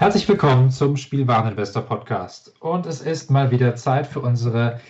[0.00, 2.54] Herzlich willkommen zum Spielwareninvestor Podcast.
[2.60, 4.80] Und es ist mal wieder Zeit für unsere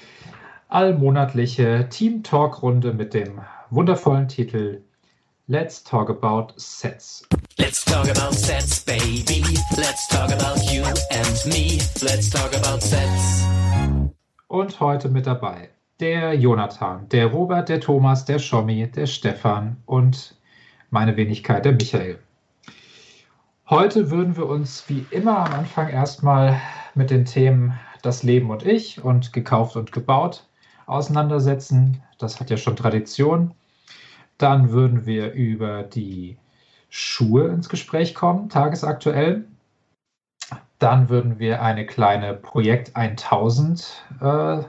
[0.68, 3.40] allmonatliche Team Talk Runde mit dem
[3.70, 4.82] wundervollen Titel
[5.48, 7.26] Let's Talk About Sets.
[7.58, 9.42] Let's talk about sets, baby.
[9.76, 11.80] Let's talk about you and me.
[12.02, 13.44] Let's talk about sets.
[14.46, 20.36] Und heute mit dabei der Jonathan, der Robert, der Thomas, der Schommi, der Stefan und
[20.90, 22.20] meine Wenigkeit, der Michael.
[23.70, 26.60] Heute würden wir uns wie immer am Anfang erstmal
[26.96, 30.44] mit den Themen das Leben und ich und gekauft und gebaut
[30.86, 32.02] auseinandersetzen.
[32.18, 33.54] Das hat ja schon Tradition.
[34.38, 36.36] Dann würden wir über die
[36.88, 39.44] Schuhe ins Gespräch kommen, tagesaktuell.
[40.80, 44.62] Dann würden wir eine kleine Projekt 1000 äh,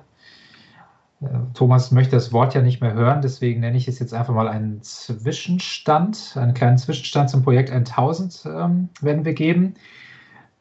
[1.54, 4.48] Thomas möchte das Wort ja nicht mehr hören, deswegen nenne ich es jetzt einfach mal
[4.48, 9.76] einen Zwischenstand, einen kleinen Zwischenstand zum Projekt 1000 ähm, werden wir geben.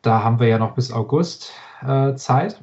[0.02, 1.52] Da haben wir ja noch bis August
[1.86, 2.60] äh, Zeit.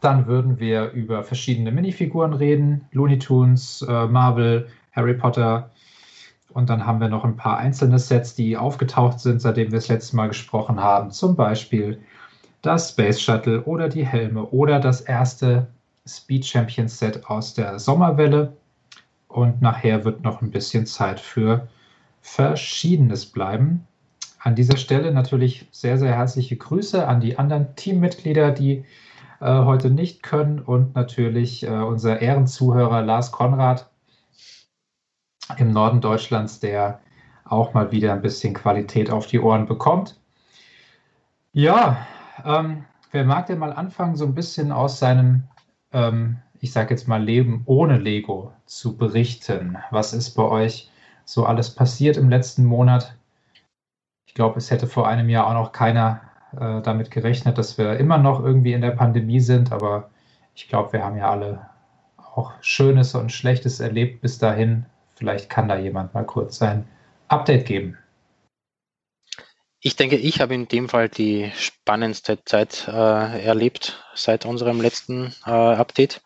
[0.00, 5.70] Dann würden wir über verschiedene Minifiguren reden, Looney Tunes, äh, Marvel, Harry Potter.
[6.50, 9.88] Und dann haben wir noch ein paar einzelne Sets, die aufgetaucht sind, seitdem wir das
[9.88, 11.10] letzte Mal gesprochen haben.
[11.10, 12.00] Zum Beispiel
[12.62, 15.66] das Space Shuttle oder die Helme oder das erste
[16.16, 18.56] Speed Champions Set aus der Sommerwelle.
[19.28, 21.68] Und nachher wird noch ein bisschen Zeit für
[22.20, 23.86] Verschiedenes bleiben.
[24.40, 28.84] An dieser Stelle natürlich sehr, sehr herzliche Grüße an die anderen Teammitglieder, die
[29.40, 33.90] äh, heute nicht können und natürlich äh, unser Ehrenzuhörer Lars Konrad
[35.58, 37.00] im Norden Deutschlands, der
[37.44, 40.20] auch mal wieder ein bisschen Qualität auf die Ohren bekommt.
[41.52, 42.06] Ja,
[42.44, 45.44] ähm, wer mag denn mal anfangen, so ein bisschen aus seinem,
[45.92, 49.78] ähm, ich sage jetzt mal, Leben ohne Lego zu berichten?
[49.90, 50.90] Was ist bei euch
[51.24, 53.16] so alles passiert im letzten Monat?
[54.26, 56.20] Ich glaube, es hätte vor einem Jahr auch noch keiner
[56.58, 60.10] äh, damit gerechnet, dass wir immer noch irgendwie in der Pandemie sind, aber
[60.54, 61.70] ich glaube, wir haben ja alle
[62.34, 64.86] auch Schönes und Schlechtes erlebt bis dahin.
[65.14, 66.86] Vielleicht kann da jemand mal kurz sein
[67.28, 67.98] Update geben.
[69.82, 72.90] Ich denke, ich habe in dem Fall die spannendste Zeit äh,
[73.42, 76.20] erlebt seit unserem letzten äh, Update.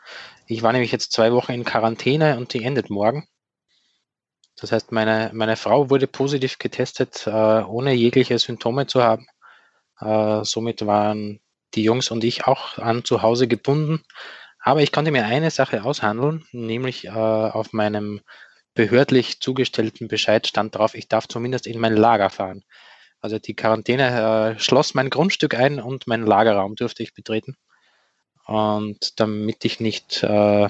[0.49, 3.29] Ich war nämlich jetzt zwei Wochen in Quarantäne und die endet morgen.
[4.56, 9.27] Das heißt, meine, meine Frau wurde positiv getestet, äh, ohne jegliche Symptome zu haben.
[10.01, 11.41] Äh, somit waren
[11.75, 14.03] die Jungs und ich auch an zu Hause gebunden.
[14.59, 18.21] Aber ich konnte mir eine Sache aushandeln, nämlich äh, auf meinem
[18.75, 22.65] behördlich zugestellten Bescheid stand drauf, ich darf zumindest in mein Lager fahren.
[23.25, 27.56] Also die Quarantäne äh, schloss mein Grundstück ein und meinen Lagerraum durfte ich betreten.
[28.44, 30.69] Und damit ich nicht äh,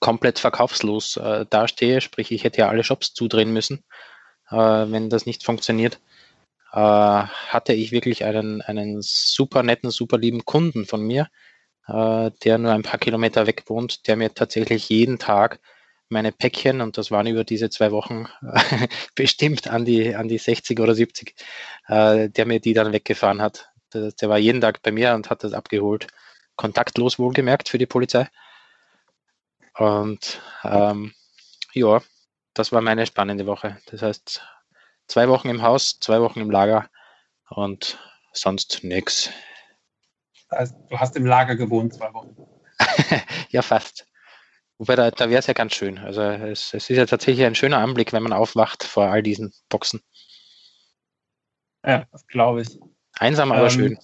[0.00, 3.84] komplett verkaufslos äh, dastehe, sprich ich hätte ja alle Shops zudrehen müssen,
[4.50, 6.00] äh, wenn das nicht funktioniert,
[6.72, 11.28] äh, hatte ich wirklich einen, einen super netten, super lieben Kunden von mir,
[11.86, 15.60] äh, der nur ein paar Kilometer weg wohnt, der mir tatsächlich jeden Tag
[16.08, 18.26] meine Päckchen, und das waren über diese zwei Wochen
[19.14, 21.34] bestimmt an die, an die 60 oder 70,
[21.88, 23.70] äh, der mir die dann weggefahren hat.
[23.92, 26.06] Der, der war jeden Tag bei mir und hat das abgeholt.
[26.54, 28.28] Kontaktlos wohlgemerkt für die Polizei.
[29.74, 31.12] Und ähm,
[31.72, 32.00] ja,
[32.54, 33.78] das war meine spannende Woche.
[33.86, 34.42] Das heißt,
[35.06, 36.88] zwei Wochen im Haus, zwei Wochen im Lager
[37.50, 37.98] und
[38.32, 39.30] sonst nichts.
[40.48, 42.36] Also, du hast im Lager gewohnt, zwei Wochen.
[43.50, 44.06] ja, fast.
[44.78, 45.98] Wobei, da, da wäre es ja ganz schön.
[45.98, 49.52] Also es, es, ist ja tatsächlich ein schöner Anblick, wenn man aufwacht vor all diesen
[49.68, 50.02] Boxen.
[51.84, 52.78] Ja, das glaube ich.
[53.18, 53.98] Einsam, aber ähm, schön.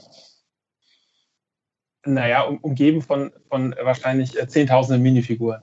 [2.04, 5.62] Naja, um, umgeben von, von wahrscheinlich äh, zehntausenden Minifiguren.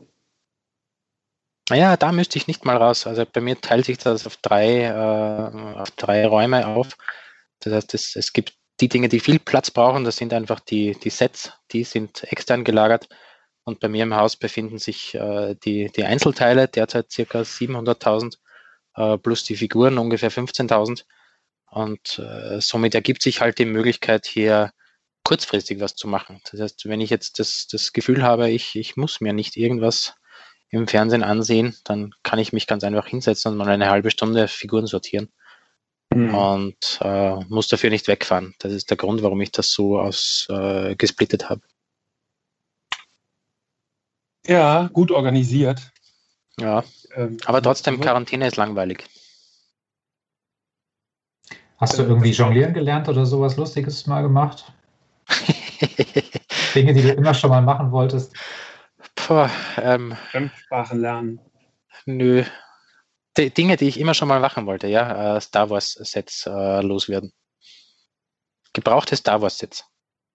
[1.69, 3.07] Naja, da müsste ich nicht mal raus.
[3.07, 6.97] Also bei mir teilt sich das auf drei, äh, auf drei Räume auf.
[7.59, 10.93] Das heißt, es, es gibt die Dinge, die viel Platz brauchen, das sind einfach die,
[10.93, 13.09] die Sets, die sind extern gelagert.
[13.69, 18.37] Und bei mir im Haus befinden sich äh, die, die Einzelteile, derzeit circa 700.000,
[18.95, 21.03] äh, plus die Figuren ungefähr 15.000.
[21.69, 24.71] Und äh, somit ergibt sich halt die Möglichkeit, hier
[25.23, 26.41] kurzfristig was zu machen.
[26.49, 30.15] Das heißt, wenn ich jetzt das, das Gefühl habe, ich, ich muss mir nicht irgendwas
[30.71, 34.47] im Fernsehen ansehen, dann kann ich mich ganz einfach hinsetzen und mal eine halbe Stunde
[34.47, 35.31] Figuren sortieren.
[36.11, 36.33] Mhm.
[36.33, 38.55] Und äh, muss dafür nicht wegfahren.
[38.57, 41.61] Das ist der Grund, warum ich das so aus äh, gesplittet habe.
[44.47, 45.91] Ja, gut organisiert.
[46.59, 46.83] Ja,
[47.15, 49.05] ähm, aber trotzdem, Quarantäne ist langweilig.
[51.77, 54.71] Hast du irgendwie jonglieren gelernt oder sowas Lustiges mal gemacht?
[56.75, 58.35] Dinge, die du immer schon mal machen wolltest?
[59.15, 59.47] Puh,
[59.77, 61.39] ähm, Fremdsprachen lernen.
[62.05, 62.43] Nö.
[63.37, 65.37] Die Dinge, die ich immer schon mal machen wollte, ja.
[65.37, 67.31] Äh, Star Wars-Sets äh, loswerden.
[68.73, 69.85] Gebrauchte Star Wars-Sets.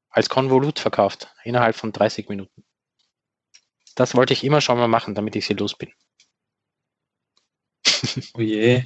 [0.08, 1.28] Als Konvolut verkauft.
[1.42, 2.64] Innerhalb von 30 Minuten.
[3.94, 5.92] Das wollte ich immer schon mal machen, damit ich sie los bin.
[8.34, 8.84] oh je.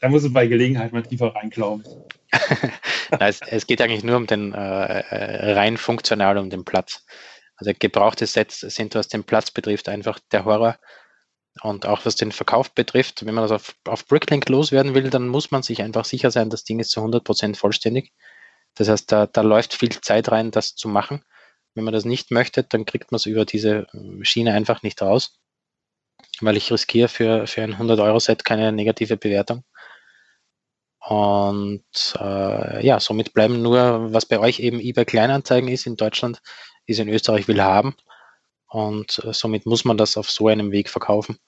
[0.00, 1.84] Da muss es bei Gelegenheit mal tiefer rein, glaube
[2.32, 3.20] ich.
[3.20, 7.06] es, es, geht eigentlich nur um den äh, äh, rein funktional um den Platz.
[7.56, 10.78] Also gebrauchte Sets sind, was den Platz betrifft, einfach der Horror.
[11.62, 15.28] Und auch was den Verkauf betrifft, wenn man das auf, auf Bricklink loswerden will, dann
[15.28, 18.12] muss man sich einfach sicher sein, das Ding ist zu 100% vollständig.
[18.74, 21.24] Das heißt, da, da läuft viel Zeit rein, das zu machen.
[21.74, 25.02] Wenn man das nicht möchte, dann kriegt man es über diese äh, Schiene einfach nicht
[25.02, 25.38] raus,
[26.40, 29.64] weil ich riskiere für, für ein 100-Euro-Set keine negative Bewertung.
[31.00, 31.84] Und
[32.18, 36.40] äh, ja, somit bleiben nur, was bei euch eben eBay Kleinanzeigen ist in Deutschland,
[36.86, 37.94] ist in Österreich will haben.
[38.68, 41.38] Und äh, somit muss man das auf so einem Weg verkaufen.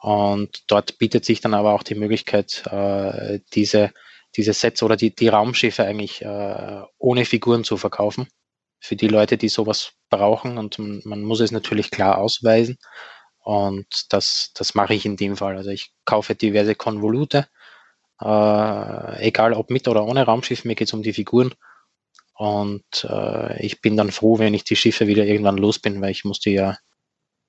[0.00, 3.92] Und dort bietet sich dann aber auch die Möglichkeit, äh, diese,
[4.36, 8.28] diese Sets oder die, die Raumschiffe eigentlich äh, ohne Figuren zu verkaufen
[8.80, 10.58] für die Leute, die sowas brauchen.
[10.58, 12.78] Und man muss es natürlich klar ausweisen.
[13.38, 15.56] Und das, das mache ich in dem Fall.
[15.56, 17.48] Also ich kaufe diverse Konvolute,
[18.20, 21.54] äh, egal ob mit oder ohne Raumschiff, mir geht es um die Figuren.
[22.34, 26.10] Und äh, ich bin dann froh, wenn ich die Schiffe wieder irgendwann los bin, weil
[26.10, 26.76] ich muss die ja,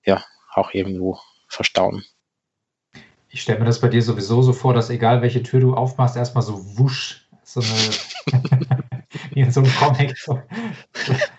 [0.05, 2.03] ja auch irgendwo verstauen.
[3.27, 6.15] Ich stelle mir das bei dir sowieso so vor, dass egal welche Tür du aufmachst,
[6.15, 8.58] erstmal so wusch, so eine
[9.39, 10.17] wie in so einem Comic.
[10.17, 10.41] So.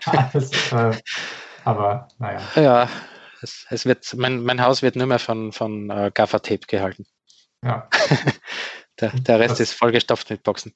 [0.05, 0.97] Alles, äh,
[1.63, 2.41] aber naja.
[2.55, 2.89] Ja,
[3.41, 7.05] es, es wird, mein, mein Haus wird nur mehr von, von äh, Gaffer-Tape gehalten.
[7.63, 7.87] Ja.
[8.99, 10.73] der, der Rest Das- ist vollgestopft mit Boxen.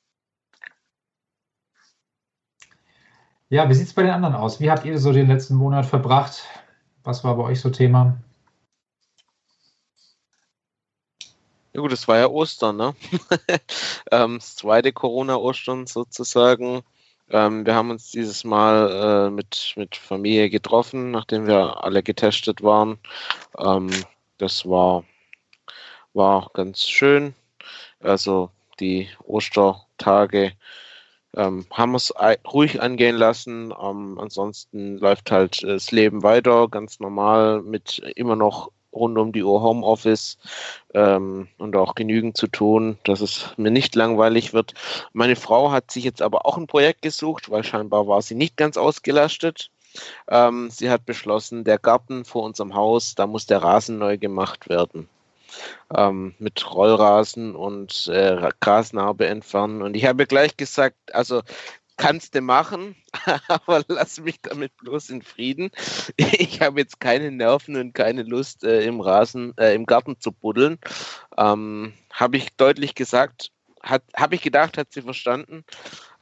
[3.50, 4.60] Ja, wie sieht es bei den anderen aus?
[4.60, 6.44] Wie habt ihr so den letzten Monat verbracht?
[7.04, 8.18] Was war bei euch so Thema?
[11.74, 12.96] Ja gut, es war ja Ostern, ne?
[14.12, 16.84] ähm, das zweite Corona-Ostern sozusagen.
[17.30, 22.62] Ähm, wir haben uns dieses Mal äh, mit, mit Familie getroffen, nachdem wir alle getestet
[22.62, 23.00] waren.
[23.58, 23.90] Ähm,
[24.38, 25.04] das war,
[26.14, 27.34] war ganz schön.
[28.00, 30.54] Also die Ostertage
[31.36, 32.14] ähm, haben wir es
[32.54, 33.74] ruhig angehen lassen.
[33.80, 39.32] Ähm, ansonsten läuft halt äh, das Leben weiter, ganz normal, mit immer noch rund um
[39.32, 40.38] die Uhr Homeoffice
[40.94, 44.74] ähm, und auch genügend zu tun, dass es mir nicht langweilig wird.
[45.14, 48.58] Meine Frau hat sich jetzt aber auch ein Projekt gesucht, weil scheinbar war sie nicht
[48.58, 49.70] ganz ausgelastet.
[50.30, 54.70] Ähm, sie hat beschlossen, der Garten vor unserem Haus, da muss der Rasen neu gemacht
[54.70, 55.08] werden.
[55.96, 59.82] Ähm, mit Rollrasen und äh, Grasnarbe entfernen.
[59.82, 61.42] Und ich habe gleich gesagt, also
[61.98, 62.96] kannst du machen,
[63.48, 65.72] aber lass mich damit bloß in Frieden.
[66.18, 70.32] Ich habe jetzt keine Nerven und keine Lust, äh, im Rasen, äh, im Garten zu
[70.32, 70.78] buddeln.
[71.38, 75.64] Ähm, habe ich deutlich gesagt, habe ich gedacht, hat sie verstanden.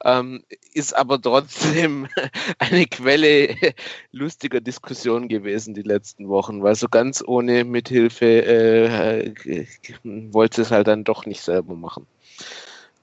[0.04, 2.08] Ähm, ist aber trotzdem
[2.60, 3.56] eine Quelle
[4.12, 9.66] lustiger Diskussion gewesen die letzten Wochen, weil so ganz ohne Mithilfe äh,
[10.04, 12.06] wollte es halt dann doch nicht selber machen.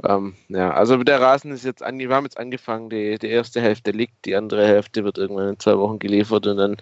[0.04, 3.60] Ähm, ja, also der Rasen ist jetzt ange wir haben jetzt angefangen, die, die erste
[3.60, 6.76] Hälfte liegt, die andere Hälfte wird irgendwann in zwei Wochen geliefert und dann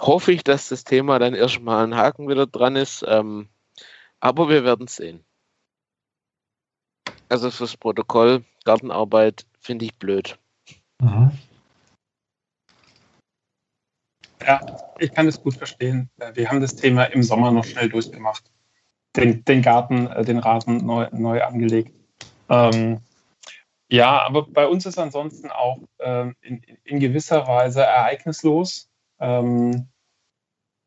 [0.00, 3.04] hoffe ich, dass das Thema dann erstmal ein Haken wieder dran ist.
[3.06, 3.48] Ähm,
[4.20, 5.24] aber wir werden sehen.
[7.28, 10.38] Also fürs Protokoll, Gartenarbeit finde ich blöd.
[11.00, 11.30] Mhm.
[14.46, 14.60] Ja,
[14.98, 16.08] ich kann das gut verstehen.
[16.34, 18.50] Wir haben das Thema im Sommer noch schnell durchgemacht.
[19.16, 21.97] Den, den Garten, äh, den Rasen neu, neu angelegt.
[22.48, 23.00] Ähm,
[23.90, 28.90] ja, aber bei uns ist ansonsten auch ähm, in, in gewisser Weise ereignislos.
[29.18, 29.88] Ähm,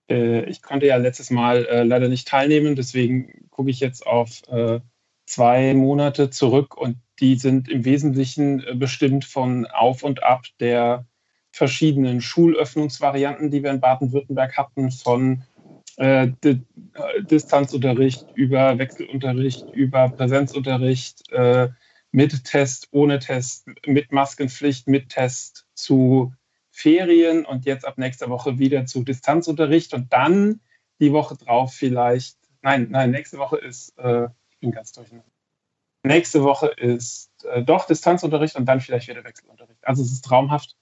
[0.10, 4.42] äh, ich konnte ja letztes Mal äh, leider nicht teilnehmen, deswegen gucke ich jetzt auf
[4.50, 4.82] äh,
[5.26, 11.06] zwei Monate zurück und die sind im Wesentlichen äh, bestimmt von Auf und Ab der
[11.52, 15.44] verschiedenen Schulöffnungsvarianten, die wir in Baden-Württemberg hatten, von
[16.02, 16.58] äh, äh,
[17.22, 21.70] Distanzunterricht über Wechselunterricht, über Präsenzunterricht, äh,
[22.12, 26.34] mit Test, ohne Test, mit Maskenpflicht, mit Test zu
[26.72, 30.60] Ferien und jetzt ab nächster Woche wieder zu Distanzunterricht und dann
[31.00, 35.30] die Woche drauf vielleicht, nein, nein, nächste Woche ist, äh, ich bin ganz durcheinander.
[36.04, 39.88] Nächste Woche ist äh, doch Distanzunterricht und dann vielleicht wieder Wechselunterricht.
[39.88, 40.76] Also es ist traumhaft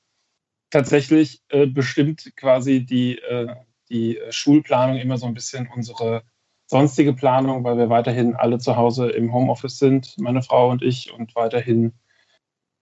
[0.69, 3.53] tatsächlich äh, bestimmt quasi die, äh,
[3.89, 6.24] die äh, Schulplanung immer so ein bisschen unsere
[6.67, 11.12] sonstige Planung, weil wir weiterhin alle zu Hause im Homeoffice sind, meine Frau und ich,
[11.12, 11.93] und weiterhin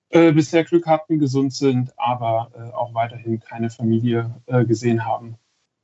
[0.09, 5.37] äh, bisher Glück hatten, gesund sind, aber äh, auch weiterhin keine Familie äh, gesehen haben.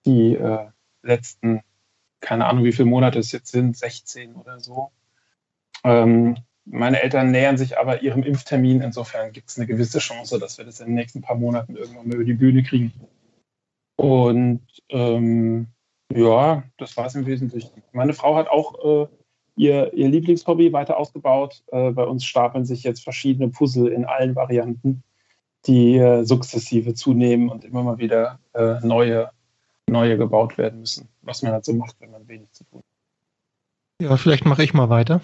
[0.06, 0.68] Die äh,
[1.02, 1.62] letzten,
[2.20, 4.92] keine Ahnung, wie viele Monate es jetzt sind, 16 oder so.
[5.84, 8.82] Ähm, meine Eltern nähern sich aber ihrem Impftermin.
[8.82, 12.08] Insofern gibt es eine gewisse Chance, dass wir das in den nächsten paar Monaten irgendwann
[12.08, 12.94] mal über die Bühne kriegen.
[14.04, 15.68] Und ähm,
[16.14, 17.82] ja, das war es im Wesentlichen.
[17.94, 19.08] Meine Frau hat auch äh,
[19.56, 21.64] ihr, ihr Lieblingshobby weiter ausgebaut.
[21.72, 25.04] Äh, bei uns stapeln sich jetzt verschiedene Puzzle in allen Varianten,
[25.68, 29.30] die äh, sukzessive zunehmen und immer mal wieder äh, neue,
[29.88, 34.06] neue gebaut werden müssen, was man halt so macht, wenn man wenig zu tun hat.
[34.06, 35.22] Ja, vielleicht mache ich mal weiter.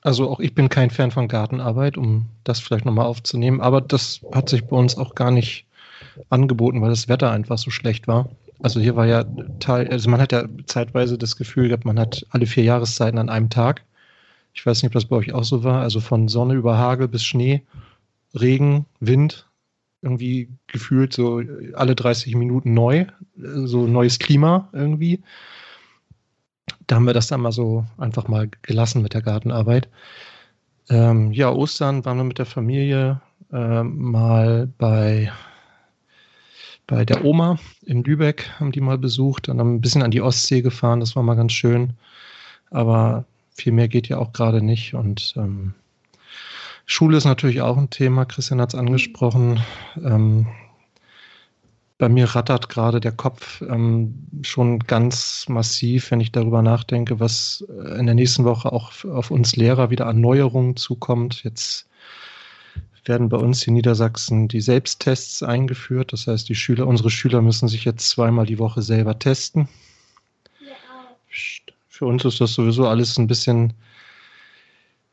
[0.00, 4.20] Also auch ich bin kein Fan von Gartenarbeit, um das vielleicht nochmal aufzunehmen, aber das
[4.32, 5.66] hat sich bei uns auch gar nicht
[6.28, 8.28] angeboten, weil das Wetter einfach so schlecht war.
[8.62, 9.24] Also hier war ja
[9.58, 13.30] Teil, also man hat ja zeitweise das Gefühl gehabt, man hat alle vier Jahreszeiten an
[13.30, 13.82] einem Tag.
[14.52, 15.80] Ich weiß nicht, ob das bei euch auch so war.
[15.80, 17.62] Also von Sonne über Hagel bis Schnee,
[18.34, 19.46] Regen, Wind,
[20.02, 21.42] irgendwie gefühlt so
[21.74, 25.22] alle 30 Minuten neu, so neues Klima irgendwie.
[26.86, 29.88] Da haben wir das dann mal so einfach mal gelassen mit der Gartenarbeit.
[30.88, 33.20] Ähm, ja, Ostern waren wir mit der Familie
[33.52, 35.30] ähm, mal bei
[36.90, 37.56] bei der Oma
[37.86, 41.14] in Lübeck, haben die mal besucht, dann haben ein bisschen an die Ostsee gefahren, das
[41.14, 41.90] war mal ganz schön.
[42.70, 44.94] Aber viel mehr geht ja auch gerade nicht.
[44.94, 45.72] Und ähm,
[46.86, 49.60] Schule ist natürlich auch ein Thema, Christian hat es angesprochen.
[50.04, 50.48] Ähm,
[51.96, 57.64] bei mir rattert gerade der Kopf ähm, schon ganz massiv, wenn ich darüber nachdenke, was
[57.98, 61.44] in der nächsten Woche auch auf uns Lehrer wieder an Neuerungen zukommt.
[61.44, 61.86] Jetzt
[63.04, 66.12] werden bei uns in Niedersachsen die Selbsttests eingeführt.
[66.12, 69.68] Das heißt, die Schüler, unsere Schüler müssen sich jetzt zweimal die Woche selber testen.
[71.88, 73.72] Für uns ist das sowieso alles ein bisschen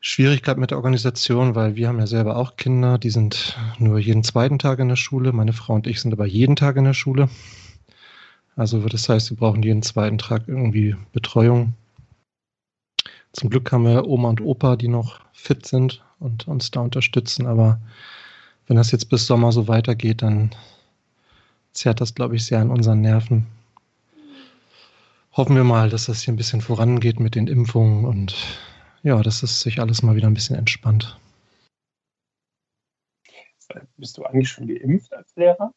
[0.00, 4.22] Schwierigkeit mit der Organisation, weil wir haben ja selber auch Kinder, die sind nur jeden
[4.22, 5.32] zweiten Tag in der Schule.
[5.32, 7.28] Meine Frau und ich sind aber jeden Tag in der Schule.
[8.56, 11.74] Also das heißt, wir brauchen jeden zweiten Tag irgendwie Betreuung.
[13.32, 17.46] Zum Glück haben wir Oma und Opa, die noch fit sind und uns da unterstützen.
[17.46, 17.80] Aber
[18.66, 20.50] wenn das jetzt bis Sommer so weitergeht, dann
[21.72, 23.46] zerrt das, glaube ich, sehr an unseren Nerven.
[25.32, 28.34] Hoffen wir mal, dass das hier ein bisschen vorangeht mit den Impfungen und
[29.02, 31.18] ja, dass es sich alles mal wieder ein bisschen entspannt.
[33.96, 35.72] Bist du eigentlich schon geimpft als Lehrer?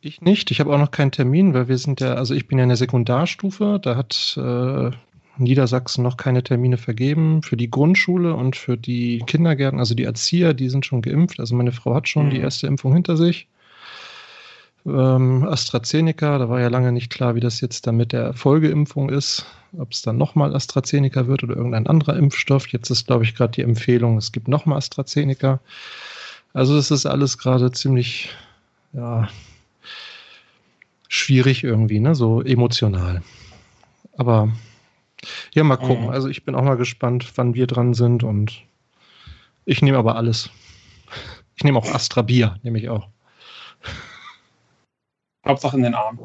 [0.00, 0.50] Ich nicht.
[0.50, 2.68] Ich habe auch noch keinen Termin, weil wir sind ja, also ich bin ja in
[2.68, 3.80] der Sekundarstufe.
[3.82, 4.90] Da hat äh,
[5.38, 9.78] Niedersachsen noch keine Termine vergeben für die Grundschule und für die Kindergärten.
[9.78, 11.40] Also die Erzieher, die sind schon geimpft.
[11.40, 12.30] Also meine Frau hat schon mhm.
[12.30, 13.48] die erste Impfung hinter sich.
[14.86, 19.10] Ähm, AstraZeneca, da war ja lange nicht klar, wie das jetzt dann mit der Folgeimpfung
[19.10, 19.44] ist,
[19.76, 22.68] ob es dann nochmal AstraZeneca wird oder irgendein anderer Impfstoff.
[22.68, 25.58] Jetzt ist, glaube ich, gerade die Empfehlung, es gibt nochmal AstraZeneca.
[26.52, 28.30] Also es ist alles gerade ziemlich,
[28.92, 29.28] ja,
[31.08, 32.14] schwierig irgendwie, ne?
[32.14, 33.22] so emotional.
[34.16, 34.52] Aber
[35.54, 36.04] ja, mal gucken.
[36.04, 36.10] Mhm.
[36.10, 38.62] Also ich bin auch mal gespannt, wann wir dran sind und
[39.64, 40.50] ich nehme aber alles.
[41.56, 43.08] Ich nehme auch Astra Bier, nehme ich auch.
[45.46, 46.18] Hauptsache in den Arm.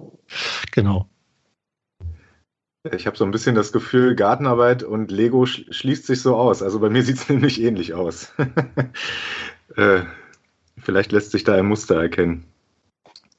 [0.72, 1.08] Genau.
[2.92, 6.64] Ich habe so ein bisschen das Gefühl, Gartenarbeit und Lego schließt sich so aus.
[6.64, 8.34] Also bei mir sieht es nämlich ähnlich aus.
[9.76, 10.02] äh,
[10.78, 12.46] vielleicht lässt sich da ein Muster erkennen.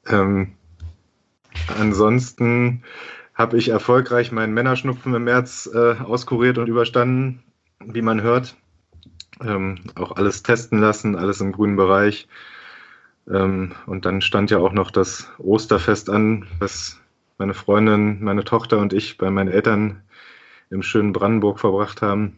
[0.07, 0.53] Ähm,
[1.77, 2.83] ansonsten
[3.33, 7.43] habe ich erfolgreich meinen Männerschnupfen im März äh, auskuriert und überstanden,
[7.79, 8.55] wie man hört.
[9.41, 12.27] Ähm, auch alles testen lassen, alles im grünen Bereich.
[13.27, 16.99] Ähm, und dann stand ja auch noch das Osterfest an, was
[17.37, 20.01] meine Freundin, meine Tochter und ich bei meinen Eltern
[20.69, 22.37] im schönen Brandenburg verbracht haben.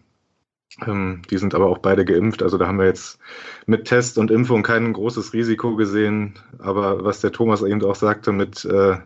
[0.85, 2.41] Ähm, die sind aber auch beide geimpft.
[2.41, 3.19] Also da haben wir jetzt
[3.65, 6.35] mit Test und Impfung kein großes Risiko gesehen.
[6.59, 8.97] Aber was der Thomas eben auch sagte, mit äh,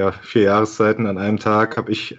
[0.00, 2.18] ja, vier Jahreszeiten an einem Tag habe ich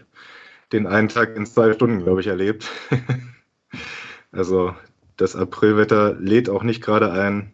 [0.71, 2.69] den einen Tag in zwei Stunden, glaube ich, erlebt.
[4.31, 4.75] also
[5.17, 7.53] das Aprilwetter lädt auch nicht gerade ein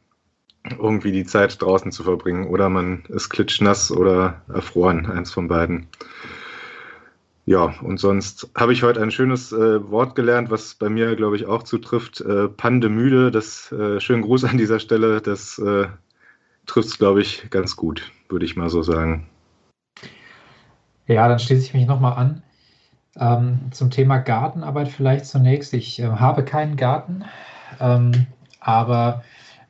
[0.69, 2.47] irgendwie die Zeit draußen zu verbringen.
[2.47, 5.87] Oder man ist klitschnass oder erfroren, eins von beiden.
[7.45, 11.37] Ja, und sonst habe ich heute ein schönes äh, Wort gelernt, was bei mir, glaube
[11.37, 12.19] ich, auch zutrifft.
[12.19, 15.87] Äh, Pandemüde, das äh, schönen Gruß an dieser Stelle, das äh,
[16.65, 19.29] trifft es, glaube ich, ganz gut, würde ich mal so sagen.
[21.07, 22.43] Ja, dann schließe ich mich nochmal an.
[23.19, 25.73] Ähm, zum Thema Gartenarbeit vielleicht zunächst.
[25.73, 27.23] Ich äh, habe keinen Garten,
[27.79, 28.27] ähm,
[28.59, 29.23] aber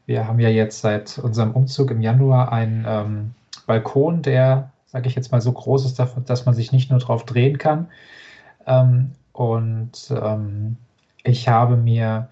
[0.06, 3.36] wir haben ja jetzt seit unserem Umzug im Januar einen ähm,
[3.68, 7.26] Balkon, der, sage ich jetzt mal, so groß ist, dass man sich nicht nur drauf
[7.26, 7.88] drehen kann.
[8.66, 10.78] Ähm, und ähm,
[11.24, 12.30] ich habe mir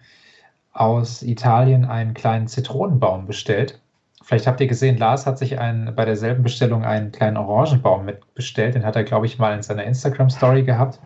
[0.74, 3.80] aus Italien einen kleinen Zitronenbaum bestellt.
[4.26, 8.74] Vielleicht habt ihr gesehen, Lars hat sich einen, bei derselben Bestellung einen kleinen Orangenbaum mitbestellt.
[8.74, 11.00] Den hat er, glaube ich, mal in seiner Instagram-Story gehabt.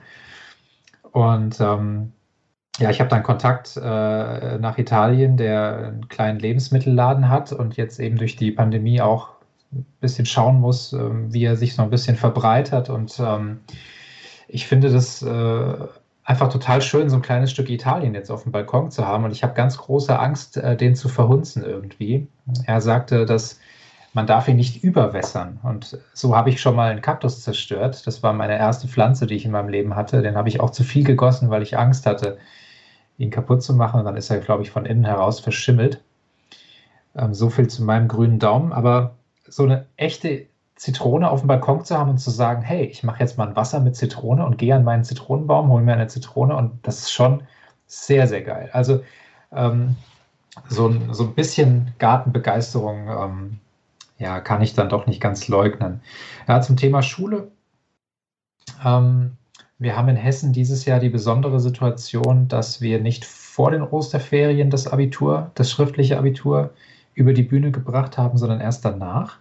[1.11, 2.13] Und ähm,
[2.77, 7.99] ja, ich habe dann Kontakt äh, nach Italien, der einen kleinen Lebensmittelladen hat und jetzt
[7.99, 9.31] eben durch die Pandemie auch
[9.73, 12.89] ein bisschen schauen muss, äh, wie er sich so ein bisschen verbreitert.
[12.89, 13.59] Und ähm,
[14.47, 15.87] ich finde das äh,
[16.29, 19.23] einfach total schön, so ein kleines Stück Italien jetzt auf dem Balkon zu haben.
[19.23, 22.27] Und ich habe ganz große Angst, äh, den zu verhunzen irgendwie.
[22.65, 23.59] Er sagte, dass
[24.13, 25.59] man darf ihn nicht überwässern.
[25.63, 28.05] Und so habe ich schon mal einen Kaktus zerstört.
[28.05, 30.21] Das war meine erste Pflanze, die ich in meinem Leben hatte.
[30.21, 32.37] Den habe ich auch zu viel gegossen, weil ich Angst hatte,
[33.17, 33.99] ihn kaputt zu machen.
[33.99, 36.03] Und dann ist er, glaube ich, von innen heraus verschimmelt.
[37.15, 38.71] Ähm, so viel zu meinem grünen Daumen.
[38.71, 39.15] Aber
[39.47, 40.45] so eine echte
[40.79, 43.55] Zitrone auf dem Balkon zu haben und zu sagen, hey, ich mache jetzt mal ein
[43.57, 47.11] Wasser mit Zitrone und gehe an meinen Zitronenbaum, hole mir eine Zitrone und das ist
[47.11, 47.43] schon
[47.85, 48.69] sehr, sehr geil.
[48.71, 49.03] Also
[49.51, 49.97] ähm,
[50.69, 53.59] so, so ein bisschen Gartenbegeisterung ähm,
[54.19, 55.99] ja, kann ich dann doch nicht ganz leugnen.
[56.47, 57.51] Ja, zum Thema Schule.
[58.85, 59.31] Ähm,
[59.79, 64.69] wir haben in Hessen dieses Jahr die besondere Situation, dass wir nicht vor den Osterferien
[64.69, 66.73] das Abitur, das schriftliche Abitur
[67.15, 69.39] über die Bühne gebracht haben, sondern erst danach.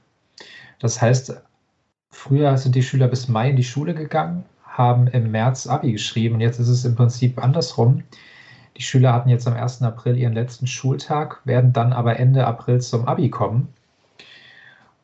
[0.78, 1.40] Das heißt,
[2.10, 6.36] früher sind die Schüler bis Mai in die Schule gegangen, haben im März Abi geschrieben
[6.36, 8.02] und jetzt ist es im Prinzip andersrum.
[8.76, 9.82] Die Schüler hatten jetzt am 1.
[9.82, 13.68] April ihren letzten Schultag, werden dann aber Ende April zum Abi kommen.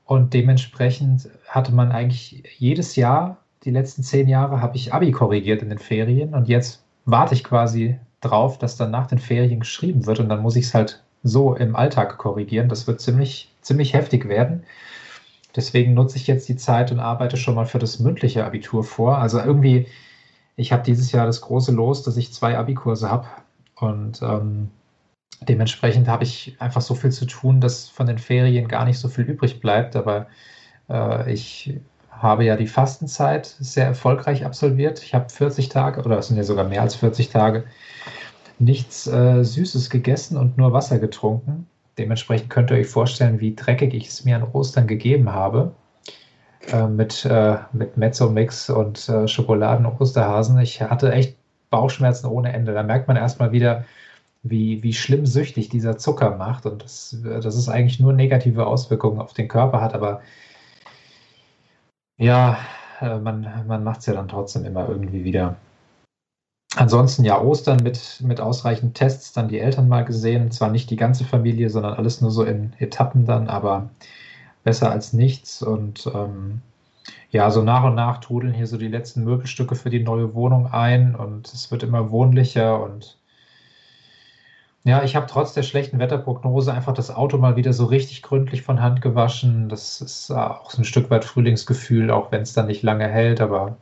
[0.04, 5.62] Und dementsprechend hatte man eigentlich jedes Jahr die letzten zehn Jahre habe ich Abi korrigiert
[5.62, 10.06] in den Ferien und jetzt warte ich quasi drauf, dass dann nach den Ferien geschrieben
[10.06, 12.68] wird und dann muss ich es halt so im Alltag korrigieren.
[12.68, 14.64] Das wird ziemlich, ziemlich heftig werden.
[15.56, 19.18] Deswegen nutze ich jetzt die Zeit und arbeite schon mal für das mündliche Abitur vor.
[19.18, 19.86] Also irgendwie,
[20.56, 23.26] ich habe dieses Jahr das große Los, dass ich zwei Abikurse habe.
[23.76, 24.70] Und ähm,
[25.42, 29.08] dementsprechend habe ich einfach so viel zu tun, dass von den Ferien gar nicht so
[29.08, 29.94] viel übrig bleibt.
[29.96, 30.26] Aber
[30.88, 31.78] äh, ich
[32.10, 35.02] habe ja die Fastenzeit sehr erfolgreich absolviert.
[35.02, 37.64] Ich habe 40 Tage, oder es sind ja sogar mehr als 40 Tage,
[38.58, 41.66] nichts äh, Süßes gegessen und nur Wasser getrunken.
[41.98, 45.74] Dementsprechend könnt ihr euch vorstellen, wie dreckig ich es mir an Ostern gegeben habe.
[46.72, 50.58] Äh, mit, äh, mit Mezzo-Mix und äh, Schokoladen-Osterhasen.
[50.60, 51.36] Ich hatte echt
[51.70, 52.72] Bauchschmerzen ohne Ende.
[52.72, 53.84] Da merkt man erstmal wieder,
[54.42, 59.20] wie, wie schlimm süchtig dieser Zucker macht und das, dass es eigentlich nur negative Auswirkungen
[59.20, 59.94] auf den Körper hat.
[59.94, 60.22] Aber
[62.18, 62.58] ja,
[63.00, 65.56] äh, man, man macht es ja dann trotzdem immer irgendwie wieder.
[66.76, 70.50] Ansonsten ja Ostern mit, mit ausreichend Tests, dann die Eltern mal gesehen.
[70.50, 73.90] Zwar nicht die ganze Familie, sondern alles nur so in Etappen dann, aber
[74.64, 75.62] besser als nichts.
[75.62, 76.62] Und ähm,
[77.30, 80.66] ja, so nach und nach trudeln hier so die letzten Möbelstücke für die neue Wohnung
[80.66, 83.18] ein und es wird immer wohnlicher und
[84.84, 88.62] ja, ich habe trotz der schlechten Wetterprognose einfach das Auto mal wieder so richtig gründlich
[88.62, 89.70] von Hand gewaschen.
[89.70, 93.40] Das ist auch so ein Stück weit Frühlingsgefühl, auch wenn es dann nicht lange hält,
[93.40, 93.78] aber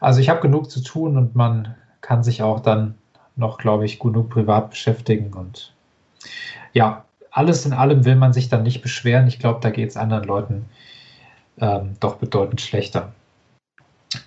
[0.00, 2.96] also ich habe genug zu tun und man kann sich auch dann
[3.36, 5.32] noch, glaube ich, genug privat beschäftigen.
[5.32, 5.72] Und
[6.74, 9.26] ja, alles in allem will man sich dann nicht beschweren.
[9.26, 10.66] Ich glaube, da geht es anderen Leuten
[11.58, 13.12] ähm, doch bedeutend schlechter.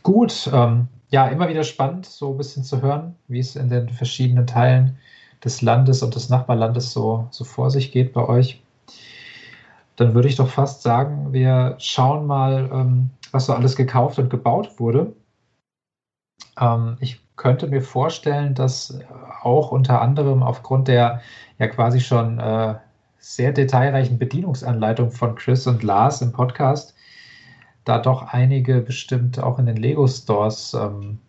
[0.01, 3.89] Gut, ähm, ja, immer wieder spannend, so ein bisschen zu hören, wie es in den
[3.89, 4.97] verschiedenen Teilen
[5.43, 8.61] des Landes und des Nachbarlandes so, so vor sich geht bei euch.
[9.95, 14.29] Dann würde ich doch fast sagen, wir schauen mal, ähm, was so alles gekauft und
[14.29, 15.13] gebaut wurde.
[16.59, 18.99] Ähm, ich könnte mir vorstellen, dass
[19.41, 21.21] auch unter anderem aufgrund der
[21.57, 22.75] ja quasi schon äh,
[23.17, 26.95] sehr detailreichen Bedienungsanleitung von Chris und Lars im Podcast
[27.85, 31.19] da doch einige bestimmt auch in den Lego Stores ähm,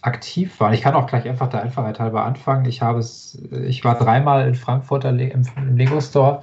[0.00, 0.72] aktiv waren.
[0.72, 2.64] Ich kann auch gleich einfach der Einfachheit halber anfangen.
[2.66, 6.42] Ich habe es, ich war dreimal in Frankfurt im, im Lego Store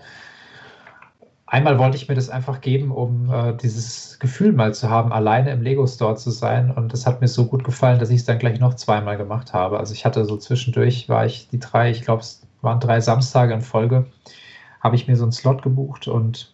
[1.51, 5.51] einmal wollte ich mir das einfach geben, um äh, dieses Gefühl mal zu haben, alleine
[5.51, 6.71] im Lego Store zu sein.
[6.71, 9.53] Und das hat mir so gut gefallen, dass ich es dann gleich noch zweimal gemacht
[9.53, 9.77] habe.
[9.77, 13.53] Also ich hatte so zwischendurch, war ich die drei, ich glaube, es waren drei Samstage
[13.53, 14.05] in Folge,
[14.79, 16.53] habe ich mir so einen Slot gebucht und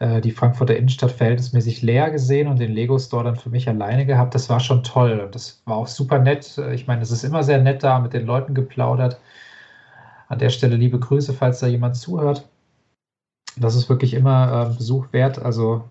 [0.00, 4.06] äh, die Frankfurter Innenstadt verhältnismäßig leer gesehen und den Lego Store dann für mich alleine
[4.06, 4.34] gehabt.
[4.34, 6.58] Das war schon toll und das war auch super nett.
[6.72, 9.20] Ich meine, es ist immer sehr nett da, mit den Leuten geplaudert.
[10.26, 12.48] An der Stelle liebe Grüße, falls da jemand zuhört.
[13.56, 15.40] Das ist wirklich immer äh, Besuch wert.
[15.40, 15.84] Also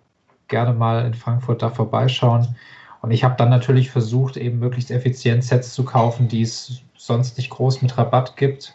[0.48, 2.56] gerne mal in Frankfurt da vorbeischauen.
[3.02, 7.38] Und ich habe dann natürlich versucht, eben möglichst effizient Sets zu kaufen, die es sonst
[7.38, 8.74] nicht groß mit Rabatt gibt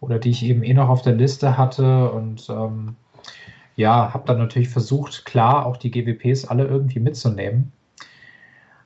[0.00, 2.10] oder die ich eben eh noch auf der Liste hatte.
[2.10, 2.96] Und ähm,
[3.76, 7.72] ja, habe dann natürlich versucht, klar, auch die GWPs alle irgendwie mitzunehmen.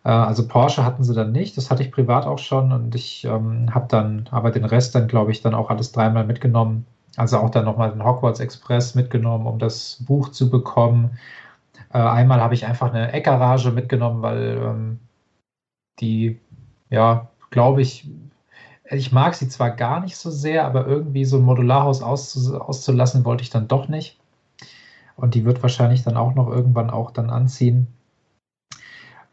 [0.04, 3.24] Äh, also Porsche hatten sie dann nicht, das hatte ich privat auch schon und ich
[3.24, 6.86] ähm, habe dann aber den Rest dann, glaube ich, dann auch alles dreimal mitgenommen.
[7.16, 11.18] Also auch dann nochmal den Hogwarts Express mitgenommen, um das Buch zu bekommen.
[11.92, 14.98] Äh, einmal habe ich einfach eine Eckgarage mitgenommen, weil ähm,
[16.00, 16.40] die,
[16.90, 18.08] ja, glaube ich,
[18.90, 23.24] ich mag sie zwar gar nicht so sehr, aber irgendwie so ein Modularhaus auszu auszulassen
[23.24, 24.18] wollte ich dann doch nicht.
[25.16, 27.86] Und die wird wahrscheinlich dann auch noch irgendwann auch dann anziehen.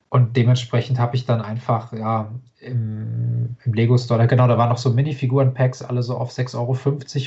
[0.10, 4.78] Und dementsprechend habe ich dann einfach, ja, im, im Lego Store, genau, da waren noch
[4.78, 6.56] so Minifiguren-Packs, alle so auf 6,50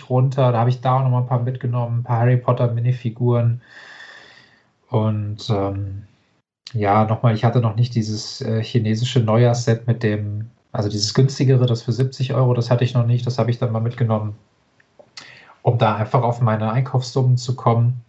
[0.02, 0.52] Euro runter.
[0.52, 3.60] Da habe ich da auch noch mal ein paar mitgenommen, ein paar Harry Potter Minifiguren.
[4.88, 6.04] Und ähm,
[6.72, 11.66] ja, nochmal, ich hatte noch nicht dieses äh, chinesische Neujahrsset mit dem, also dieses günstigere,
[11.66, 14.36] das für 70 Euro, das hatte ich noch nicht, das habe ich dann mal mitgenommen,
[15.62, 18.04] um da einfach auf meine Einkaufssummen zu kommen.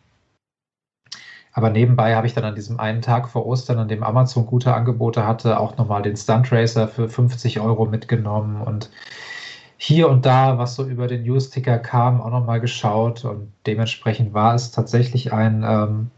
[1.57, 4.73] Aber nebenbei habe ich dann an diesem einen Tag vor Ostern, an dem Amazon gute
[4.73, 8.91] Angebote hatte, auch nochmal den Stunt Racer für 50 Euro mitgenommen und
[9.77, 14.53] hier und da, was so über den News-Ticker kam, auch nochmal geschaut und dementsprechend war
[14.53, 16.11] es tatsächlich ein, ähm,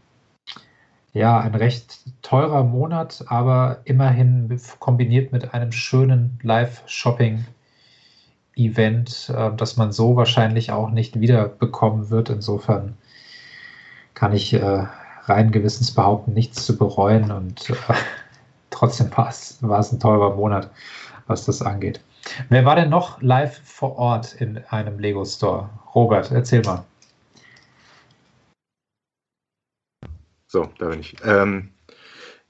[1.12, 9.92] ja, ein recht teurer Monat, aber immerhin kombiniert mit einem schönen Live-Shopping-Event, äh, das man
[9.92, 12.28] so wahrscheinlich auch nicht wiederbekommen wird.
[12.28, 12.96] Insofern
[14.14, 14.86] kann ich äh,
[15.28, 17.74] rein Gewissens behaupten, nichts zu bereuen und äh,
[18.70, 19.60] trotzdem war es,
[19.92, 20.70] ein teurer Monat,
[21.26, 22.00] was das angeht.
[22.48, 25.70] Wer war denn noch live vor Ort in einem Lego Store?
[25.94, 26.84] Robert, erzähl mal.
[30.46, 31.16] So, da bin ich.
[31.24, 31.70] Ähm,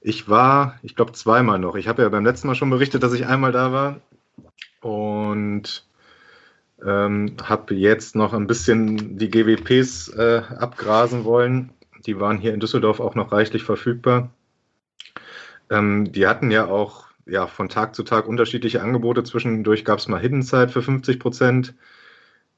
[0.01, 1.75] ich war, ich glaube, zweimal noch.
[1.77, 4.01] Ich habe ja beim letzten Mal schon berichtet, dass ich einmal da war.
[4.81, 5.85] Und
[6.85, 11.71] Ähm, habe jetzt noch ein bisschen die GWPs äh, abgrasen wollen.
[12.07, 14.31] Die waren hier in Düsseldorf auch noch reichlich verfügbar.
[15.71, 19.23] Ähm, die hatten ja auch ja, von Tag zu Tag unterschiedliche Angebote.
[19.23, 21.75] Zwischendurch gab es mal Hidden Side für 50 Prozent.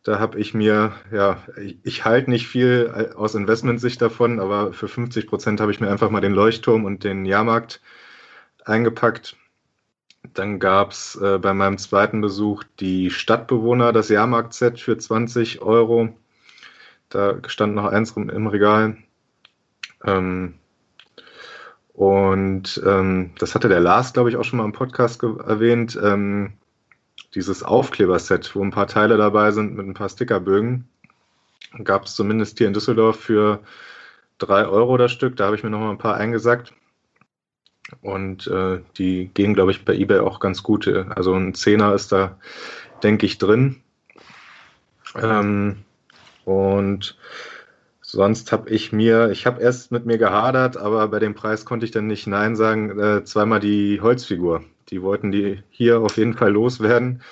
[0.03, 4.88] Da habe ich mir, ja, ich, ich halte nicht viel aus Investmentsicht davon, aber für
[4.88, 7.83] 50 Prozent habe ich mir einfach mal den Leuchtturm und den Jahrmarkt
[8.64, 9.37] eingepackt.
[10.35, 16.11] Dann gab es äh, bei meinem zweiten Besuch die Stadtbewohner, das Jahrmarkt-Set für 20 Euro.
[17.09, 18.96] Da stand noch eins im Regal.
[20.04, 20.54] Ähm,
[21.92, 25.98] und ähm, das hatte der Lars, glaube ich, auch schon mal im Podcast erwähnt.
[26.02, 26.54] Ähm,
[27.34, 30.88] dieses Aufkleberset, wo ein paar Teile dabei sind mit ein paar Stickerbögen.
[31.84, 33.60] Gab es zumindest hier in Düsseldorf für
[34.38, 35.36] drei Euro das Stück.
[35.36, 36.72] Da habe ich mir noch mal ein paar eingesackt.
[38.02, 40.88] Und äh, die gehen, glaube ich, bei eBay auch ganz gut.
[40.88, 42.38] Also ein Zehner ist da,
[43.02, 43.82] denke ich, drin.
[45.20, 45.84] Ähm,
[46.44, 47.18] und
[48.11, 51.85] sonst habe ich mir, ich habe erst mit mir gehadert, aber bei dem Preis konnte
[51.87, 54.64] ich dann nicht Nein sagen, äh, zweimal die Holzfigur.
[54.88, 57.23] Die wollten die hier auf jeden Fall loswerden.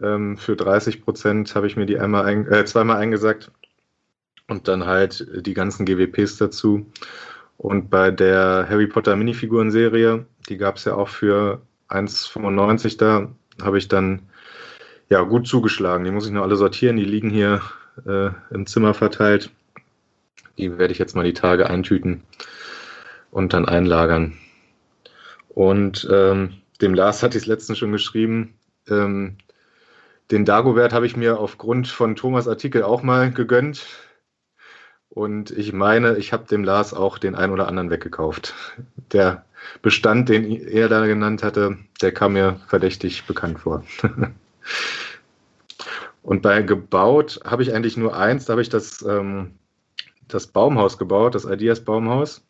[0.00, 3.50] Ähm, für 30 Prozent habe ich mir die einmal ein, äh, zweimal eingesagt
[4.48, 6.86] und dann halt die ganzen GWPs dazu.
[7.58, 13.28] Und bei der Harry Potter Minifiguren-Serie, die gab es ja auch für 1,95 da,
[13.62, 14.22] habe ich dann
[15.08, 16.04] ja gut zugeschlagen.
[16.04, 17.60] Die muss ich noch alle sortieren, die liegen hier
[18.06, 19.50] äh, im Zimmer verteilt.
[20.58, 22.22] Die werde ich jetzt mal die Tage eintüten
[23.30, 24.36] und dann einlagern.
[25.48, 28.54] Und ähm, dem Lars hatte ich es letztens schon geschrieben.
[28.88, 29.38] Ähm,
[30.30, 33.86] den Dagobert habe ich mir aufgrund von Thomas Artikel auch mal gegönnt.
[35.08, 38.54] Und ich meine, ich habe dem Lars auch den einen oder anderen weggekauft.
[39.12, 39.44] Der
[39.82, 43.84] Bestand, den er da genannt hatte, der kam mir verdächtig bekannt vor.
[46.22, 49.58] Und bei gebaut habe ich eigentlich nur eins, da habe ich das, ähm,
[50.34, 52.46] das Baumhaus gebaut, das Ideas Baumhaus.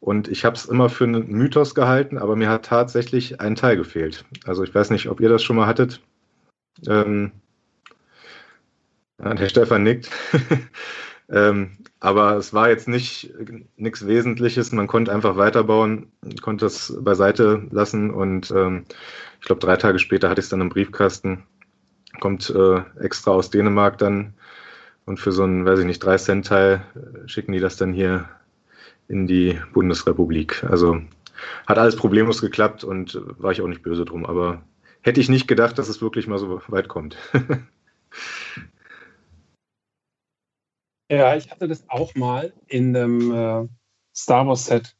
[0.00, 3.76] Und ich habe es immer für einen Mythos gehalten, aber mir hat tatsächlich ein Teil
[3.76, 4.24] gefehlt.
[4.44, 6.00] Also ich weiß nicht, ob ihr das schon mal hattet.
[6.86, 7.32] Ähm,
[9.18, 10.10] der Stefan nickt.
[11.30, 13.32] ähm, aber es war jetzt nicht
[13.76, 14.72] nichts Wesentliches.
[14.72, 18.84] Man konnte einfach weiterbauen, konnte es beiseite lassen und ähm,
[19.40, 21.44] ich glaube, drei Tage später hatte ich es dann im Briefkasten.
[22.20, 24.34] Kommt äh, extra aus Dänemark dann
[25.06, 27.92] und für so einen, weiß ich nicht, drei Cent Teil äh, schicken die das dann
[27.92, 28.28] hier
[29.08, 30.64] in die Bundesrepublik.
[30.64, 31.00] Also
[31.66, 34.24] hat alles problemlos geklappt und war ich auch nicht böse drum.
[34.24, 34.62] Aber
[35.02, 37.16] hätte ich nicht gedacht, dass es wirklich mal so weit kommt.
[41.10, 43.68] ja, ich hatte das auch mal in einem äh,
[44.16, 44.96] Star Wars Set.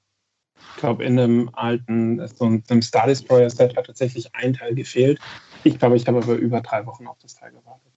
[0.76, 5.20] Ich glaube, in einem alten, so einem Star Destroyer Set hat tatsächlich ein Teil gefehlt.
[5.62, 7.93] Ich glaube, ich habe aber über drei Wochen auf das Teil gewartet.